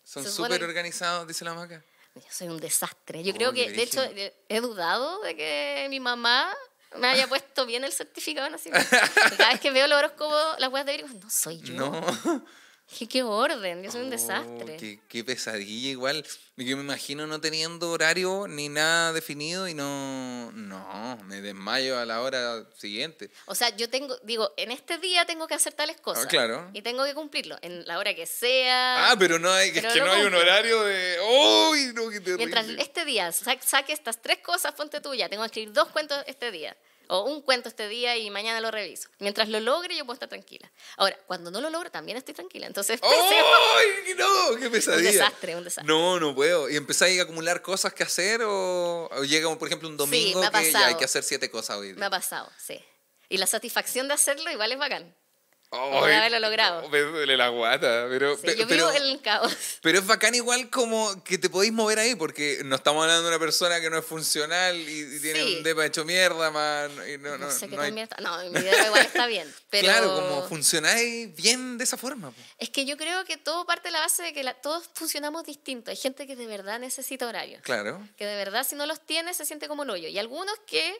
[0.04, 1.84] Son súper organizados, dice la maca.
[2.20, 3.22] Yo soy un desastre.
[3.22, 6.54] Yo Oh, creo que, de hecho, eh, he dudado de que mi mamá
[6.96, 8.88] me haya puesto bien el certificado de nacimiento.
[9.36, 11.74] Cada vez que veo el horóscopo, las weas de Virgo, no soy yo.
[11.74, 12.44] No.
[12.90, 14.76] Dije, qué orden, yo soy un Oh, desastre.
[14.78, 16.24] qué, qué pesadilla igual.
[16.56, 20.50] Yo me imagino no teniendo horario ni nada definido y no...
[20.52, 23.30] No, me desmayo a la hora siguiente.
[23.44, 26.24] O sea, yo tengo, digo, en este día tengo que hacer tales cosas.
[26.24, 26.70] Ah, claro.
[26.72, 29.10] Y tengo que cumplirlo, en la hora que sea.
[29.10, 31.18] Ah, pero no hay, es Pero que lo no hay un horario de...
[31.70, 32.46] ¡Uy, no, qué terrible!
[32.46, 35.28] Mientras este día sa- saque estas tres cosas, ponte tuya.
[35.28, 36.74] Tengo que escribir dos cuentos este día.
[37.08, 39.08] O un cuento este día y mañana lo reviso.
[39.18, 40.70] Mientras lo logre, yo puedo estar tranquila.
[40.96, 42.66] Ahora, cuando no lo logro, también estoy tranquila.
[42.66, 43.00] Entonces.
[43.02, 44.58] ¡Ay, no!
[44.58, 45.08] ¡Qué pesadilla!
[45.08, 45.92] Un desastre, un desastre.
[45.92, 46.68] No, no puedo.
[46.68, 50.50] ¿Y empezáis a acumular cosas que hacer o, o llega, por ejemplo, un domingo ha
[50.50, 51.94] que ya hay que hacer siete cosas hoy?
[51.94, 52.78] Me ha pasado, sí.
[53.30, 55.14] Y la satisfacción de hacerlo igual es bacán.
[55.70, 56.80] De haberlo logrado.
[56.82, 58.36] no, me duele la guata, pero...
[58.36, 59.54] Sí, yo pero- vivo en el caos.
[59.82, 63.28] Pero es bacán igual como que te podéis mover ahí, porque no estamos hablando de
[63.28, 65.56] una persona que no es funcional y, y tiene Sí.
[65.58, 66.90] un depa hecho mierda, man.
[67.12, 68.16] Y no, No, no, sé qué no hay- está.
[68.22, 69.52] No, mi vida igual está bien.
[69.70, 72.30] Pero Claro, como funcionáis bien de esa forma.
[72.30, 72.40] po.
[72.58, 75.44] Es que yo creo que todo parte de la base de que la- todos funcionamos
[75.44, 75.90] distinto.
[75.90, 77.60] Hay gente que de verdad necesita horarios.
[77.62, 78.00] Claro.
[78.16, 80.08] Que de verdad si no los tiene se siente como el hoyo.
[80.08, 80.96] Y algunos que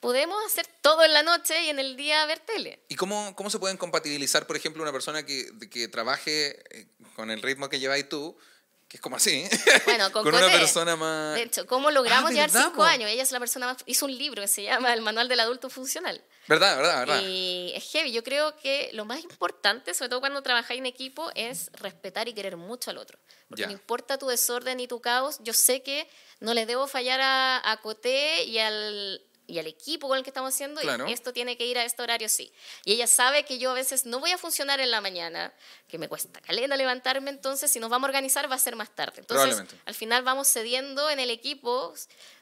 [0.00, 2.82] podemos hacer todo en la noche y en el día ver tele.
[2.88, 7.30] ¿Y cómo, cómo se pueden compatibilizar, por ejemplo, una persona que, que trabaje eh, con
[7.30, 8.36] el ritmo que lleváis tú,
[8.88, 9.46] que es como así,
[9.84, 10.58] Bueno, con, una Coté.
[10.58, 11.34] persona más...
[11.36, 12.82] De hecho, ¿cómo logramos Ah, llevar ¿verdad, cinco po?
[12.84, 13.08] años?
[13.10, 13.76] Ella es la persona más...
[13.86, 16.24] Hizo un libro que se llama El Manual del Adulto Funcional.
[16.48, 17.22] ¿Verdad, verdad, verdad?
[17.22, 18.10] Y es heavy.
[18.10, 22.32] Yo creo que lo más importante, sobre todo cuando trabajáis en equipo, es respetar y
[22.34, 23.20] querer mucho al otro.
[23.48, 23.66] Porque Ya.
[23.68, 26.08] no importa tu desorden y tu caos, yo sé que
[26.40, 30.30] no les debo fallar a, a Coté y al, y al equipo con el que
[30.30, 30.80] estamos haciendo.
[30.80, 31.06] y Claro.
[31.06, 32.52] esto tiene que ir a este horario, sí.
[32.84, 35.52] Y ella sabe que yo a veces no voy a funcionar en la mañana,
[35.88, 38.90] que me cuesta caleta levantarme, entonces si nos vamos a organizar va a ser más
[38.94, 39.20] tarde.
[39.20, 41.92] Entonces, al final vamos cediendo en el equipo.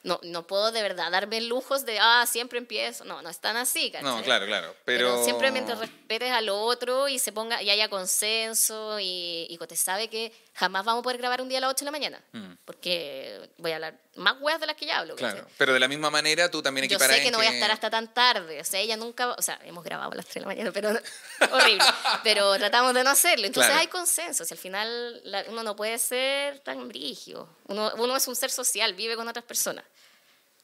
[0.05, 3.05] No, no puedo de verdad darme lujos de, ah, siempre empiezo.
[3.05, 4.23] No, no están así, no, ¿cachai?
[4.25, 4.75] claro, claro.
[4.85, 9.59] Pero, Pero, siempre mientras respetes al otro y se ponga y haya consenso y, y
[9.59, 11.91] te sabe que jamás vamos a poder grabar un día a las 8 de la
[11.91, 12.23] mañana.
[12.65, 15.15] Porque voy a hablar más weas de las que ya hablo.
[15.15, 15.19] Mm.
[15.19, 15.55] Claro, ¿cachai?
[15.57, 17.91] pero de la misma manera tú también Yo sé que no voy a estar hasta
[17.91, 18.61] tan tarde.
[18.61, 19.31] O sea, ella nunca.
[19.33, 20.91] O sea, hemos grabado a las 3 de la mañana, pero.
[21.53, 21.85] horrible.
[22.25, 23.47] Pero tratamos de no hacerlo.
[23.47, 23.81] Entonces Claro.
[23.81, 24.45] hay consenso.
[24.45, 27.49] Si al final la- uno no puede ser tan brigio.
[27.67, 29.85] Uno, uno es un ser social, vive con otras personas.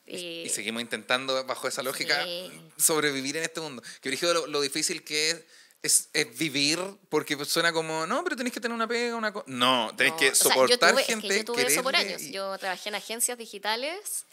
[0.06, 2.50] Y, Y seguimos intentando, bajo esa lógica, Sí.
[2.76, 3.82] sobrevivir en este mundo.
[4.02, 5.44] Que brígido lo, lo difícil que es,
[5.82, 6.78] es, es vivir,
[7.08, 9.44] porque suena como, no, pero tenés que tener una pega, una cosa.
[9.48, 11.82] No, tenés no, que o sea, soportar yo tuve, gente, Es que yo tuve eso
[11.82, 12.20] por años.
[12.20, 14.26] y- Yo trabajé en agencias digitales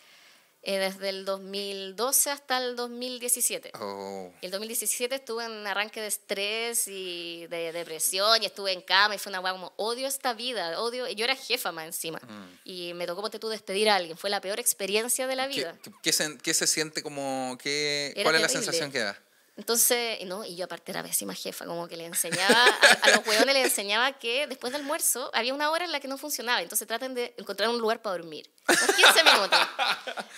[0.64, 3.72] eh, desde el 2012 hasta el 2017.
[3.80, 8.82] Oh, Y el 2017 estuve en arranque de estrés y de depresión y estuve en
[8.82, 11.08] cama y fue una weá como odio esta vida, odio.
[11.10, 12.60] Yo era jefa más encima Mm.
[12.66, 14.18] y me tocó ponte tú despedir a alguien.
[14.18, 15.78] Fue la peor experiencia de la ¿Qué, vida.
[15.84, 19.20] qué- qué se, qué se siente como, qué, cuál es la sensación que da?
[19.58, 23.28] Entonces, no, y yo aparte era pésima jefa, como que le enseñaba, a, a los
[23.28, 26.62] hueones les enseñaba que después del almuerzo había una hora en la que no funcionaba,
[26.62, 28.50] entonces traten de encontrar un lugar para dormir.
[28.68, 29.60] Unos 15 minutos.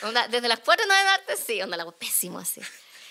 [0.01, 2.59] Onda, desde las 4 no de darte, sí, onda, la hago pésimo así.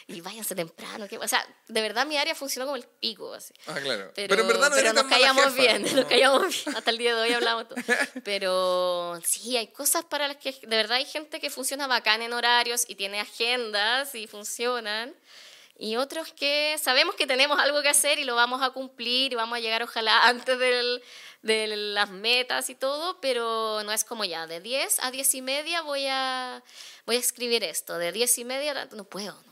[0.08, 1.06] Y váyanse temprano.
[1.06, 3.54] Que, o sea, de verdad mi área funcionó como el pico, así.
[3.68, 4.10] Ah, claro.
[4.16, 6.76] Pero, en verdad no pero nos callamos bien, como- nos callamos bien.
[6.76, 7.76] Hasta el día de hoy hablamos todo.
[8.24, 12.32] Pero sí, hay cosas para las que de verdad hay gente que funciona bacán en
[12.32, 15.14] horarios y tiene agendas y funcionan.
[15.78, 19.36] Y otros que sabemos que tenemos algo que hacer y lo vamos a cumplir y
[19.36, 21.02] vamos a llegar ojalá antes del-
[21.42, 25.42] de las metas y todo, pero no es como ya, de 10 a 10 y
[25.42, 26.62] media voy a,
[27.04, 29.51] voy a escribir esto, de 10 y media no puedo, no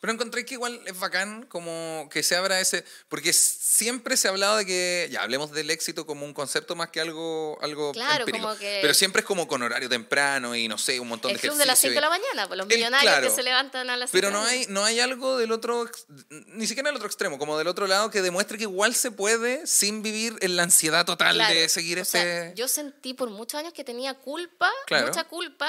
[0.00, 2.84] Pero encontré que igual es bacán como que se abra ese...
[3.10, 6.88] Porque siempre se ha hablado de que, ya, hablemos del éxito como un concepto más
[6.88, 8.46] que algo, algo Claro, empírico.
[8.46, 11.36] como que- Pero siempre es como con horario temprano y no sé, un montón El
[11.36, 13.28] de club de las ejercicio 6 y- de la mañana, pues los El- millonarios claro.
[13.28, 15.90] que se levantan a las Pero no de hay, no hay algo del otro,
[16.30, 19.66] ni siquiera del otro extremo, como del otro lado que demuestre que igual se puede
[19.66, 22.18] sin vivir en la ansiedad total Claro, de seguir o este...
[22.22, 25.68] sea, yo sentí por muchos años que tenía culpa, mucha culpa,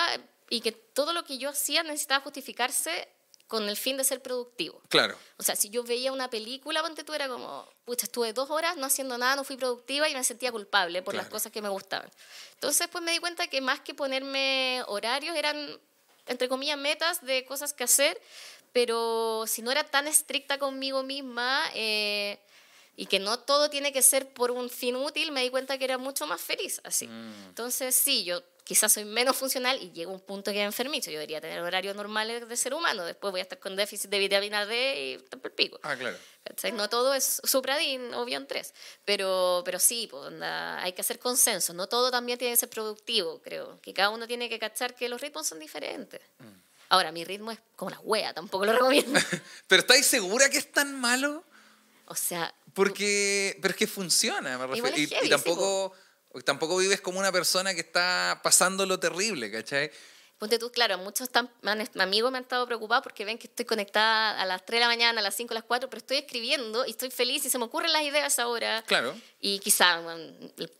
[0.49, 3.09] y que todo lo que yo hacía necesitaba justificarse
[3.51, 4.81] con el fin de ser productivo.
[4.87, 5.17] Claro.
[5.35, 8.77] O sea, si yo veía una película, ponte tú, era como, pucha, estuve dos horas
[8.77, 11.33] no haciendo nada, no fui productiva y me sentía culpable por las Claro.
[11.33, 12.09] cosas que me gustaban.
[12.53, 15.57] Entonces, pues me di cuenta que más que ponerme horarios, eran,
[16.27, 18.21] entre comillas, metas de cosas que hacer,
[18.71, 22.39] pero si no era tan estricta conmigo misma eh,
[22.95, 25.83] y que no todo tiene que ser por un fin útil, me di cuenta que
[25.83, 27.09] era mucho más feliz así.
[27.49, 28.41] Entonces, sí, yo
[28.71, 31.11] quizás soy menos funcional y llego a un punto que es enfermizo.
[31.11, 33.03] Yo debería tener horarios normales de ser humano.
[33.03, 35.77] Después voy a estar con déficit de vitamina D y el pico.
[35.83, 36.15] Ah, claro.
[36.45, 36.71] ¿Cachai?
[36.71, 41.73] No todo es Supradin o Bion 3, pero, pero sí, pues, hay que hacer consenso.
[41.73, 43.81] No todo también tiene que ser productivo, creo.
[43.81, 46.21] Que cada uno tiene que cachar que los ritmos son diferentes.
[46.87, 49.19] Ahora, mi ritmo es como la wea, tampoco lo recomiendo.
[49.67, 51.43] Pero ¿estáis segura que es tan malo?
[52.05, 54.75] O sea, Porque, pero es que funciona, me refiero.
[54.75, 55.91] Igual es Y, y heavy, sí,
[56.31, 59.91] tampoco, tampoco vives como una persona que está pasando lo terrible, ¿cachai?
[60.37, 63.63] Ponte tú, claro, muchos están, han- amigos me han estado preocupados porque ven que estoy
[63.63, 66.17] conectada a las 3 de la mañana, a las 5, a las 4, pero estoy
[66.17, 68.81] escribiendo y estoy feliz y se me ocurren las ideas ahora.
[68.87, 69.13] Claro.
[69.39, 70.01] Y quizá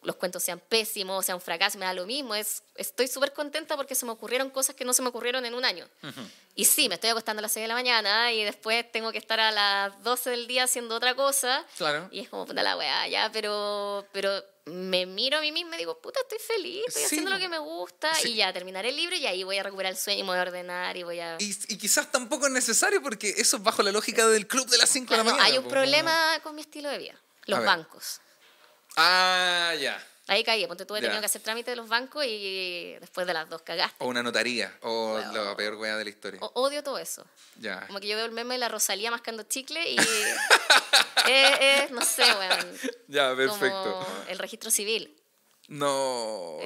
[0.01, 2.33] los cuentos sean pésimos, sean un fracaso, me da lo mismo.
[2.33, 5.53] Es, estoy súper contenta porque se me ocurrieron cosas que no se me ocurrieron en
[5.53, 5.87] un año.
[6.55, 9.19] Y sí, me estoy acostando a las 6 de la mañana y después tengo que
[9.19, 11.63] estar a las 12 del día haciendo otra cosa.
[11.77, 12.09] Claro.
[12.11, 15.79] Y es como, puta la weá, ya, pero, pero me miro a mí misma y
[15.79, 18.29] digo, puta, estoy feliz, estoy Sí, haciendo lo que me gusta Sí.
[18.31, 20.37] y ya terminaré el libro y ahí voy a recuperar el sueño y me voy
[20.39, 21.35] a ordenar y voy a...
[21.39, 24.77] Y, y quizás tampoco es necesario porque eso es bajo la lógica del club de
[24.77, 25.45] las 5 de la no, mañana.
[25.47, 27.15] hay un problema con mi estilo de vida,
[27.45, 28.21] los bancos.
[28.97, 30.05] Ah, ya.
[30.27, 33.33] Ahí caí, ponte tú, he tenido que hacer trámite de los bancos y después de
[33.33, 33.95] las dos cagaste.
[34.03, 34.73] O una notaría.
[34.81, 35.43] O Bueno.
[35.45, 36.39] la peor wea de la historia.
[36.41, 37.25] O- odio todo eso.
[37.59, 37.85] Ya.
[37.87, 40.05] Como que yo veo el meme de la Rosalía mascando chicle y es,
[41.87, 43.83] es, no sé, weón, Ya, perfecto.
[44.05, 45.17] como el registro civil.
[45.67, 46.59] No,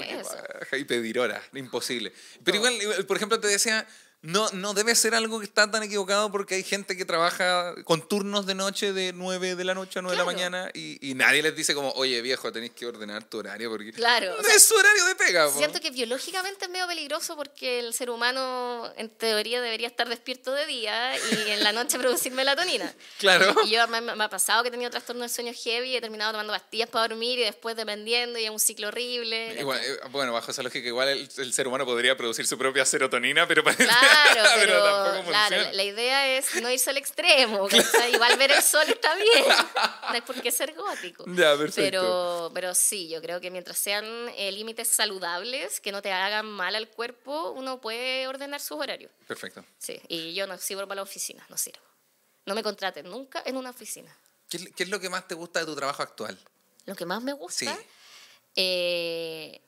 [0.72, 2.12] y pedir hora, imposible.
[2.44, 3.88] Pero igual, por ejemplo, te decía,
[4.26, 8.08] no, no debe ser algo que está tan equivocado porque hay gente que trabaja con
[8.08, 11.14] turnos de noche de 9 de la noche a 9 de la mañana y, y
[11.14, 14.44] nadie les dice como, oye viejo, tenéis que ordenar tu horario porque Claro, o no
[14.44, 15.46] sea, es su horario de pega.
[15.50, 15.58] po".
[15.58, 20.52] Siento que biológicamente es medio peligroso porque el ser humano en teoría debería estar despierto
[20.54, 22.92] de día y en la noche producir melatonina.
[23.20, 23.56] Claro.
[23.66, 26.02] Y yo me, me ha pasado que he tenido trastorno del sueño heavy y he
[26.02, 29.56] terminado tomando pastillas para dormir y después dependiendo y es un ciclo horrible.
[29.60, 32.86] Igual, eh, bueno, bajo esa lógica, igual el, el ser humano podría producir su propia
[32.86, 34.15] serotonina, pero parece Claro,
[34.56, 37.68] pero, tampoco claro, la, la idea es no irse al extremo.
[37.68, 38.14] ¿cachai?
[38.14, 39.46] Igual ver el sol está bien.
[40.06, 41.24] No hay por qué ser gótico.
[41.28, 41.82] Ya, perfecto.
[41.82, 44.06] Pero, pero sí, yo creo que mientras sean
[44.38, 49.12] eh, límites saludables, que no te hagan mal al cuerpo, uno puede ordenar sus horarios.
[49.28, 49.66] Perfecto.
[49.80, 51.82] Sí, y yo no sirvo para la oficina, no sirvo.
[52.46, 54.16] No me contraten nunca en una oficina.
[54.48, 56.38] ¿Qué, es- qué es lo que más te gusta de tu trabajo actual?
[56.86, 57.82] Lo que más me gusta, Sí.
[58.56, 59.60] eh,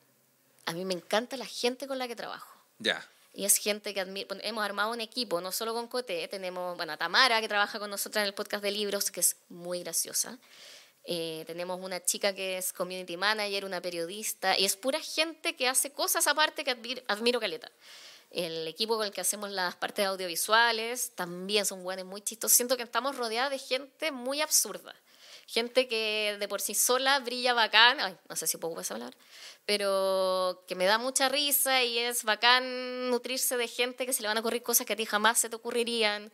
[0.67, 2.47] a mí me encanta la gente con la que trabajo.
[2.79, 3.03] Ya.
[3.37, 4.35] Y es gente que admiro.
[4.41, 7.87] Hemos armado un equipo, no solo con Cote, tenemos, bueno, a Tamara, que trabaja con
[7.87, 10.39] nosotros en el podcast de libros, que es muy graciosa.
[11.03, 15.67] Eh, tenemos una chica que es community manager, una periodista, y es pura gente que
[15.67, 17.71] hace cosas aparte que admiro, admiro caleta.
[18.31, 22.57] El equipo con el que hacemos las partes audiovisuales también son buenos, muy chistosos.
[22.57, 24.95] Siento que estamos rodeados de gente muy absurda.
[25.47, 29.15] Gente que de por sí sola brilla bacán, ay, no sé si puedo hablar,
[29.65, 34.27] pero que me da mucha risa y es bacán nutrirse de gente que se le
[34.27, 36.33] van a ocurrir cosas que a ti jamás se te ocurrirían.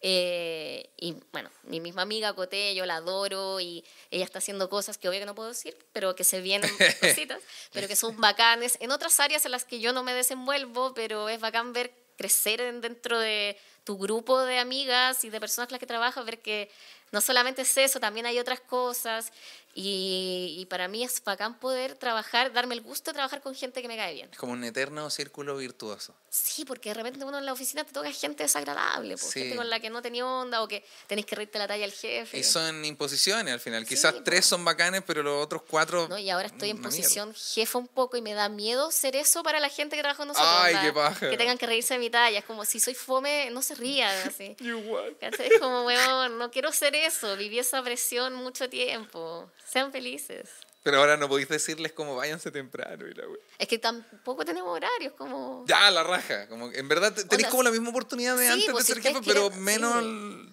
[0.00, 4.98] Eh, y bueno, mi misma amiga Coté, yo la adoro y ella está haciendo cosas
[4.98, 7.42] que obvio que no puedo decir, pero que se vienen cositas,
[7.72, 11.28] pero que son bacanes en otras áreas en las que yo no me desenvuelvo, pero
[11.28, 15.80] es bacán ver crecer dentro de tu grupo de amigas y de personas con las
[15.80, 16.70] que trabajas, ver que
[17.12, 19.32] no solamente es eso, también hay otras cosas
[19.76, 23.82] y, y, para mí es bacán poder trabajar, darme el gusto de trabajar con gente
[23.82, 24.28] que me cae bien.
[24.30, 26.14] Es como un eterno círculo virtuoso.
[26.30, 29.68] Sí, porque de repente uno en la oficina te toca gente desagradable, pues, gente con
[29.68, 32.38] la que no tenía onda o que tenés que reírte la talla al jefe.
[32.38, 33.84] Y son imposiciones al final.
[33.84, 36.06] Quizás tres son bacanes, pero los otros cuatro.
[36.08, 39.42] No, y ahora estoy en posición jefa un poco y me da miedo ser eso
[39.42, 40.52] para la gente que trabaja con nosotros.
[40.56, 41.30] Ay, qué paja.
[41.30, 42.38] Que tengan que reírse de mi talla.
[42.38, 44.56] Es como si soy fome, no se rían así.
[44.60, 45.16] Igual.
[45.20, 47.36] Es como, weón, no quiero ser eso.
[47.36, 49.50] Viví esa presión mucho tiempo.
[49.74, 50.48] Sean felices.
[50.84, 53.08] Pero ahora no podéis decirles como váyanse temprano.
[53.08, 53.24] Y la
[53.58, 55.64] es que tampoco tenemos horarios, como...
[55.66, 56.46] Ya, la raja.
[56.46, 59.50] Como, en verdad tenéis como la misma oportunidad de antes pues, de ser jefe, pero
[59.50, 60.04] menos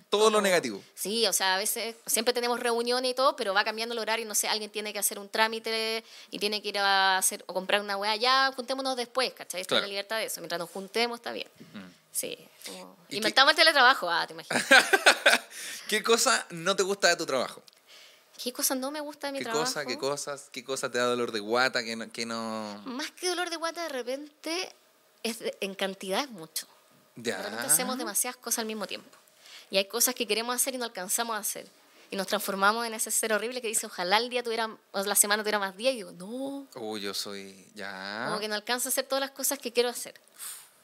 [0.09, 0.81] todo lo negativo.
[0.95, 4.25] Sí, o sea, a veces siempre tenemos reuniones y todo, pero va cambiando el horario.
[4.25, 7.53] No sé, alguien tiene que hacer un trámite y tiene que ir a hacer o
[7.53, 8.15] comprar una weá.
[8.15, 9.61] Ya, juntémonos después, ¿cachai?
[9.61, 10.41] Está la libertad de eso.
[10.41, 11.47] Mientras nos juntemos, está bien.
[11.75, 11.91] Mm.
[12.11, 12.39] Sí.
[13.09, 14.65] Inventamos el teletrabajo, ah, te imaginas.
[15.87, 17.61] ¿Qué cosa no te gusta de tu trabajo?
[18.43, 19.65] ¿Qué cosa no me gusta de mi ¿Qué trabajo?
[19.65, 20.49] Cosa, ¿Qué cosas?
[20.51, 21.83] ¿Qué cosa te da dolor de guata?
[21.83, 22.81] Que no, que no...
[22.85, 24.73] Más que dolor de guata, de repente,
[25.21, 26.65] es en cantidad es mucho.
[27.15, 27.37] Ya.
[27.37, 29.09] De repente hacemos demasiadas cosas al mismo tiempo.
[29.69, 31.67] Y hay cosas que queremos hacer y no alcanzamos a hacer.
[32.09, 35.15] Y nos transformamos en ese ser horrible que dice, ojalá el día tuviera, o la
[35.15, 35.93] semana tuviera más días.
[35.93, 36.67] Y digo, no.
[36.75, 38.25] Uy, yo soy, ya.
[38.27, 40.19] Como que no alcanzo a hacer todas las cosas que quiero hacer.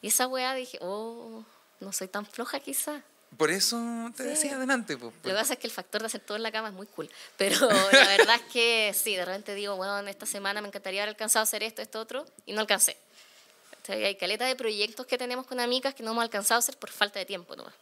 [0.00, 1.44] Y esa weá dije, oh,
[1.80, 3.02] no soy tan floja quizá.
[3.36, 3.78] Por eso
[4.16, 4.96] te decía adelante.
[4.96, 6.74] Pues, Lo que pasa es que el factor de hacer todo en la cama es
[6.74, 7.08] muy cool.
[7.36, 11.10] Pero la verdad es que sí, de repente digo, bueno, esta semana me encantaría haber
[11.10, 12.96] alcanzado a hacer esto, esto, otro, y no alcancé.
[13.88, 16.90] hay caleta de proyectos que tenemos con amigas que no hemos alcanzado a hacer por
[16.90, 17.74] falta de tiempo nomás.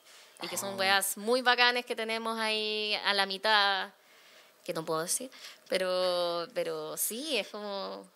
[0.42, 0.76] Y que son ah.
[0.76, 3.90] weas muy bacanes que tenemos ahí a la mitad,
[4.64, 5.30] que no puedo decir.
[5.68, 8.06] Pero, pero sí, es como...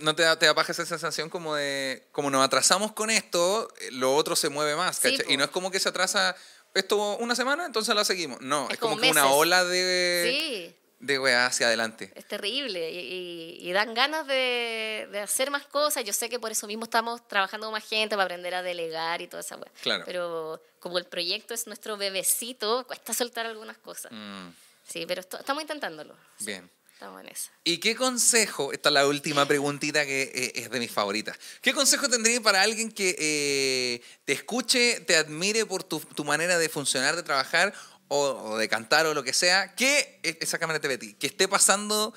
[0.00, 3.68] ¿No te da, te da paja esa sensación como de, como nos atrasamos con esto,
[3.92, 5.00] lo otro se mueve más?
[5.28, 6.36] y no es como que se atrasa
[6.74, 8.40] esto una semana, entonces la seguimos.
[8.40, 10.74] No, es, como, que una ola de...
[11.00, 12.10] De weá hacia adelante.
[12.14, 16.02] Es terrible y, dan ganas de, de, hacer más cosas.
[16.02, 19.20] Yo sé que por eso mismo estamos trabajando con más gente para aprender a delegar
[19.20, 19.70] y toda esa weá.
[19.82, 20.04] Claro.
[20.06, 24.12] Pero como el proyecto es nuestro bebecito, cuesta soltar algunas cosas.
[24.12, 24.48] Mm.
[24.88, 26.14] Sí, pero estamos intentándolo.
[26.40, 26.70] Bien.
[26.94, 27.50] Estamos en eso.
[27.64, 31.72] ¿Y qué consejo, esta es la última preguntita que eh, es de mis favoritas, ¿qué
[31.72, 36.68] consejo tendría para alguien que eh, te escuche, te admire por tu, tu, manera de
[36.68, 37.74] funcionar, de trabajar
[38.06, 42.14] o, de cantar o lo que sea, que esa cámara te ve que esté pasando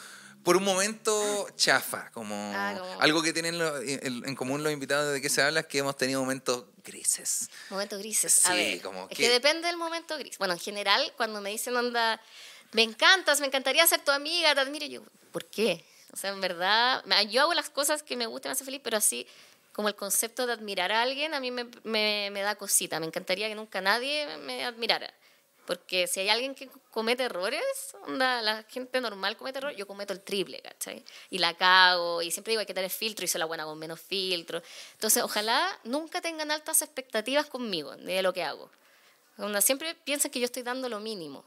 [0.47, 5.27] por un momento chafa, como, ah, algo que tienen en, común los invitados de que
[5.27, 7.49] se habla es que hemos tenido momentos grises.
[7.69, 8.45] Momentos grises.
[8.45, 9.23] A ver, como es que...
[9.23, 10.37] que depende del momento gris.
[10.37, 12.21] Bueno, en general, cuando me dicen onda
[12.71, 14.85] me encantas, me encantaría ser tu amiga, te admiro.
[14.85, 15.01] yo,
[15.31, 15.83] ¿por qué?
[16.13, 18.97] O sea, en verdad, yo hago las cosas que me gustan, me hace feliz, pero
[18.97, 19.27] así
[19.71, 22.99] como el concepto de admirar a alguien a mí me, me, me da cosita.
[22.99, 25.13] Me encantaría que nunca nadie me admirara.
[25.67, 27.61] Porque si hay alguien que comete errores,
[28.07, 31.03] onda, la gente normal comete errores, yo cometo el triple, ¿cachai?
[31.29, 33.77] Y la cago, y siempre digo hay que tener filtro, y soy la buena con
[33.77, 34.63] menos filtro.
[34.93, 38.71] Entonces, ojalá nunca tengan altas expectativas conmigo, de lo que hago.
[39.37, 41.43] Onda, siempre piensan que yo estoy dando lo mínimo.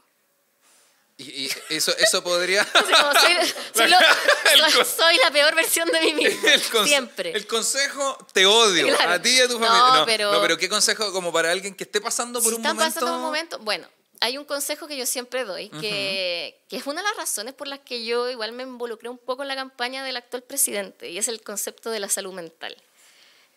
[1.21, 2.63] Y, eso, eso podría...
[3.73, 6.49] soy, la peor versión de mí mismo.
[6.85, 7.31] Siempre.
[7.31, 8.87] El consejo, te odio.
[8.99, 9.93] A ti y a tu familia.
[9.93, 12.83] No, pero, no, pero ¿qué consejo como para alguien que esté pasando por un momento?
[12.83, 13.87] pasando por un momento, bueno,
[14.19, 17.67] hay un consejo que yo siempre doy, que, que, es una de las razones por
[17.67, 21.17] las que yo igual me involucré un poco en la campaña del actual presidente, y
[21.17, 22.75] es el concepto de la salud mental.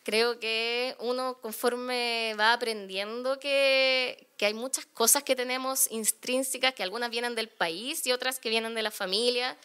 [0.05, 6.83] Creo que uno conforme va aprendiendo que, que, hay muchas cosas que tenemos intrínsecas, que
[6.83, 9.57] algunas vienen del país y otras que vienen de la familia.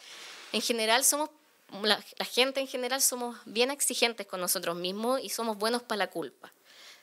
[0.52, 1.28] En general somos,
[1.82, 6.10] la, gente en general somos bien exigentes con nosotros mismos y somos buenos para la
[6.10, 6.50] culpa,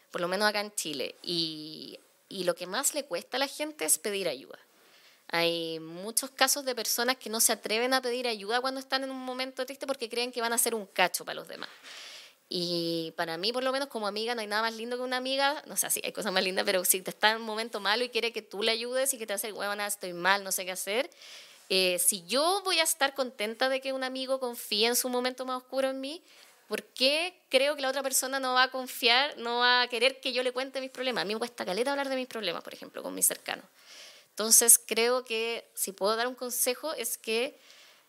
[0.09, 1.13] por lo menos acá en Chile.
[1.21, 1.99] Y,
[2.29, 4.57] y lo que más le cuesta a la gente es pedir ayuda.
[5.29, 9.11] Hay muchos casos de personas que no se atreven a pedir ayuda cuando están en
[9.11, 11.69] un momento triste porque creen que van a ser un cacho para los demás.
[12.49, 15.17] Y para mí, por lo menos como amiga, no hay nada más lindo que una
[15.17, 15.61] amiga.
[15.67, 18.03] No sé, sí, hay cosas más lindas, pero si te está en un momento malo
[18.03, 20.65] y quiere que tú le ayudes y que te hace, huevona, estoy mal, no sé
[20.65, 21.09] qué hacer.
[21.69, 25.45] Eh, si yo voy a estar contenta de que un amigo confíe en su momento
[25.45, 26.23] más oscuro en mí,
[26.67, 30.19] ¿Por qué creo que la otra persona no va a confiar, no va a querer
[30.19, 31.21] que yo le cuente mis problemas?
[31.21, 33.65] A mí me cuesta caleta hablar de mis problemas, por ejemplo, con mis cercanos.
[34.31, 37.57] Entonces creo que si puedo dar un consejo es que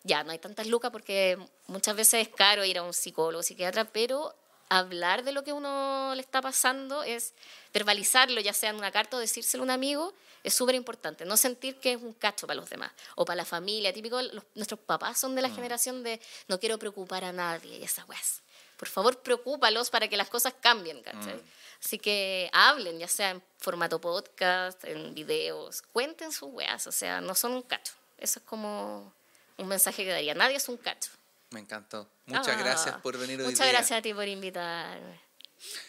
[0.09, 3.85] ya no hay tantas lucas porque muchas veces es caro ir a un psicólogo, psiquiatra,
[3.85, 4.35] pero
[4.69, 7.35] hablar de lo que uno le está pasando es
[7.73, 10.13] verbalizarlo, ya sea en una carta o decírselo a un amigo,
[10.43, 11.25] es súper importante.
[11.25, 13.93] No sentir que es un cacho para los demás o para la familia.
[13.93, 14.21] Típico,
[14.55, 18.43] nuestros papás son de la generación de no quiero preocupar a nadie y esas weas.
[18.77, 21.41] Por favor, preocúpalos para que las cosas cambien, ¿cachai?
[21.85, 27.21] Así que hablen, ya sea en formato podcast, en videos, cuenten sus weas, o sea,
[27.21, 27.93] no son un cacho.
[28.19, 29.13] Eso es como
[29.59, 30.35] un mensaje que daría.
[30.35, 31.11] Nadie es un cacho.
[31.51, 32.11] Me encantó.
[32.27, 33.73] Muchas Ah, gracias por venir hoy Muchas día.
[33.73, 35.21] gracias a ti por invitarme.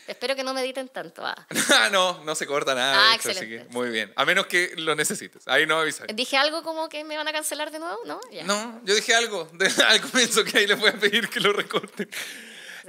[0.08, 1.24] Espero que no mediten tanto.
[1.26, 1.36] ah.
[1.74, 3.12] Ah, no, no se corta nada.
[3.12, 3.68] Ah, hecho, así excelente.
[3.68, 4.12] que muy bien.
[4.16, 5.48] A menos que lo necesites.
[5.48, 6.08] Ahí no avisas.
[6.14, 8.20] Dije algo como que me van a cancelar de nuevo, ¿no?
[8.32, 8.44] Ya.
[8.46, 11.54] No, yo dije algo de- al comienzo que ahí les voy a pedir que lo
[11.54, 12.10] recorten.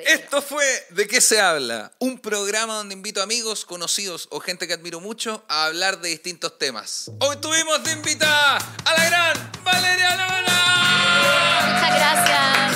[0.07, 4.75] Esto fue De qué se habla, un programa donde invito amigos, conocidos o gente que
[4.75, 7.11] admiro mucho a hablar de distintos temas.
[7.21, 11.73] Hoy tuvimos de invitada a la gran Valeria Lona.
[11.75, 12.70] Muchas gracias.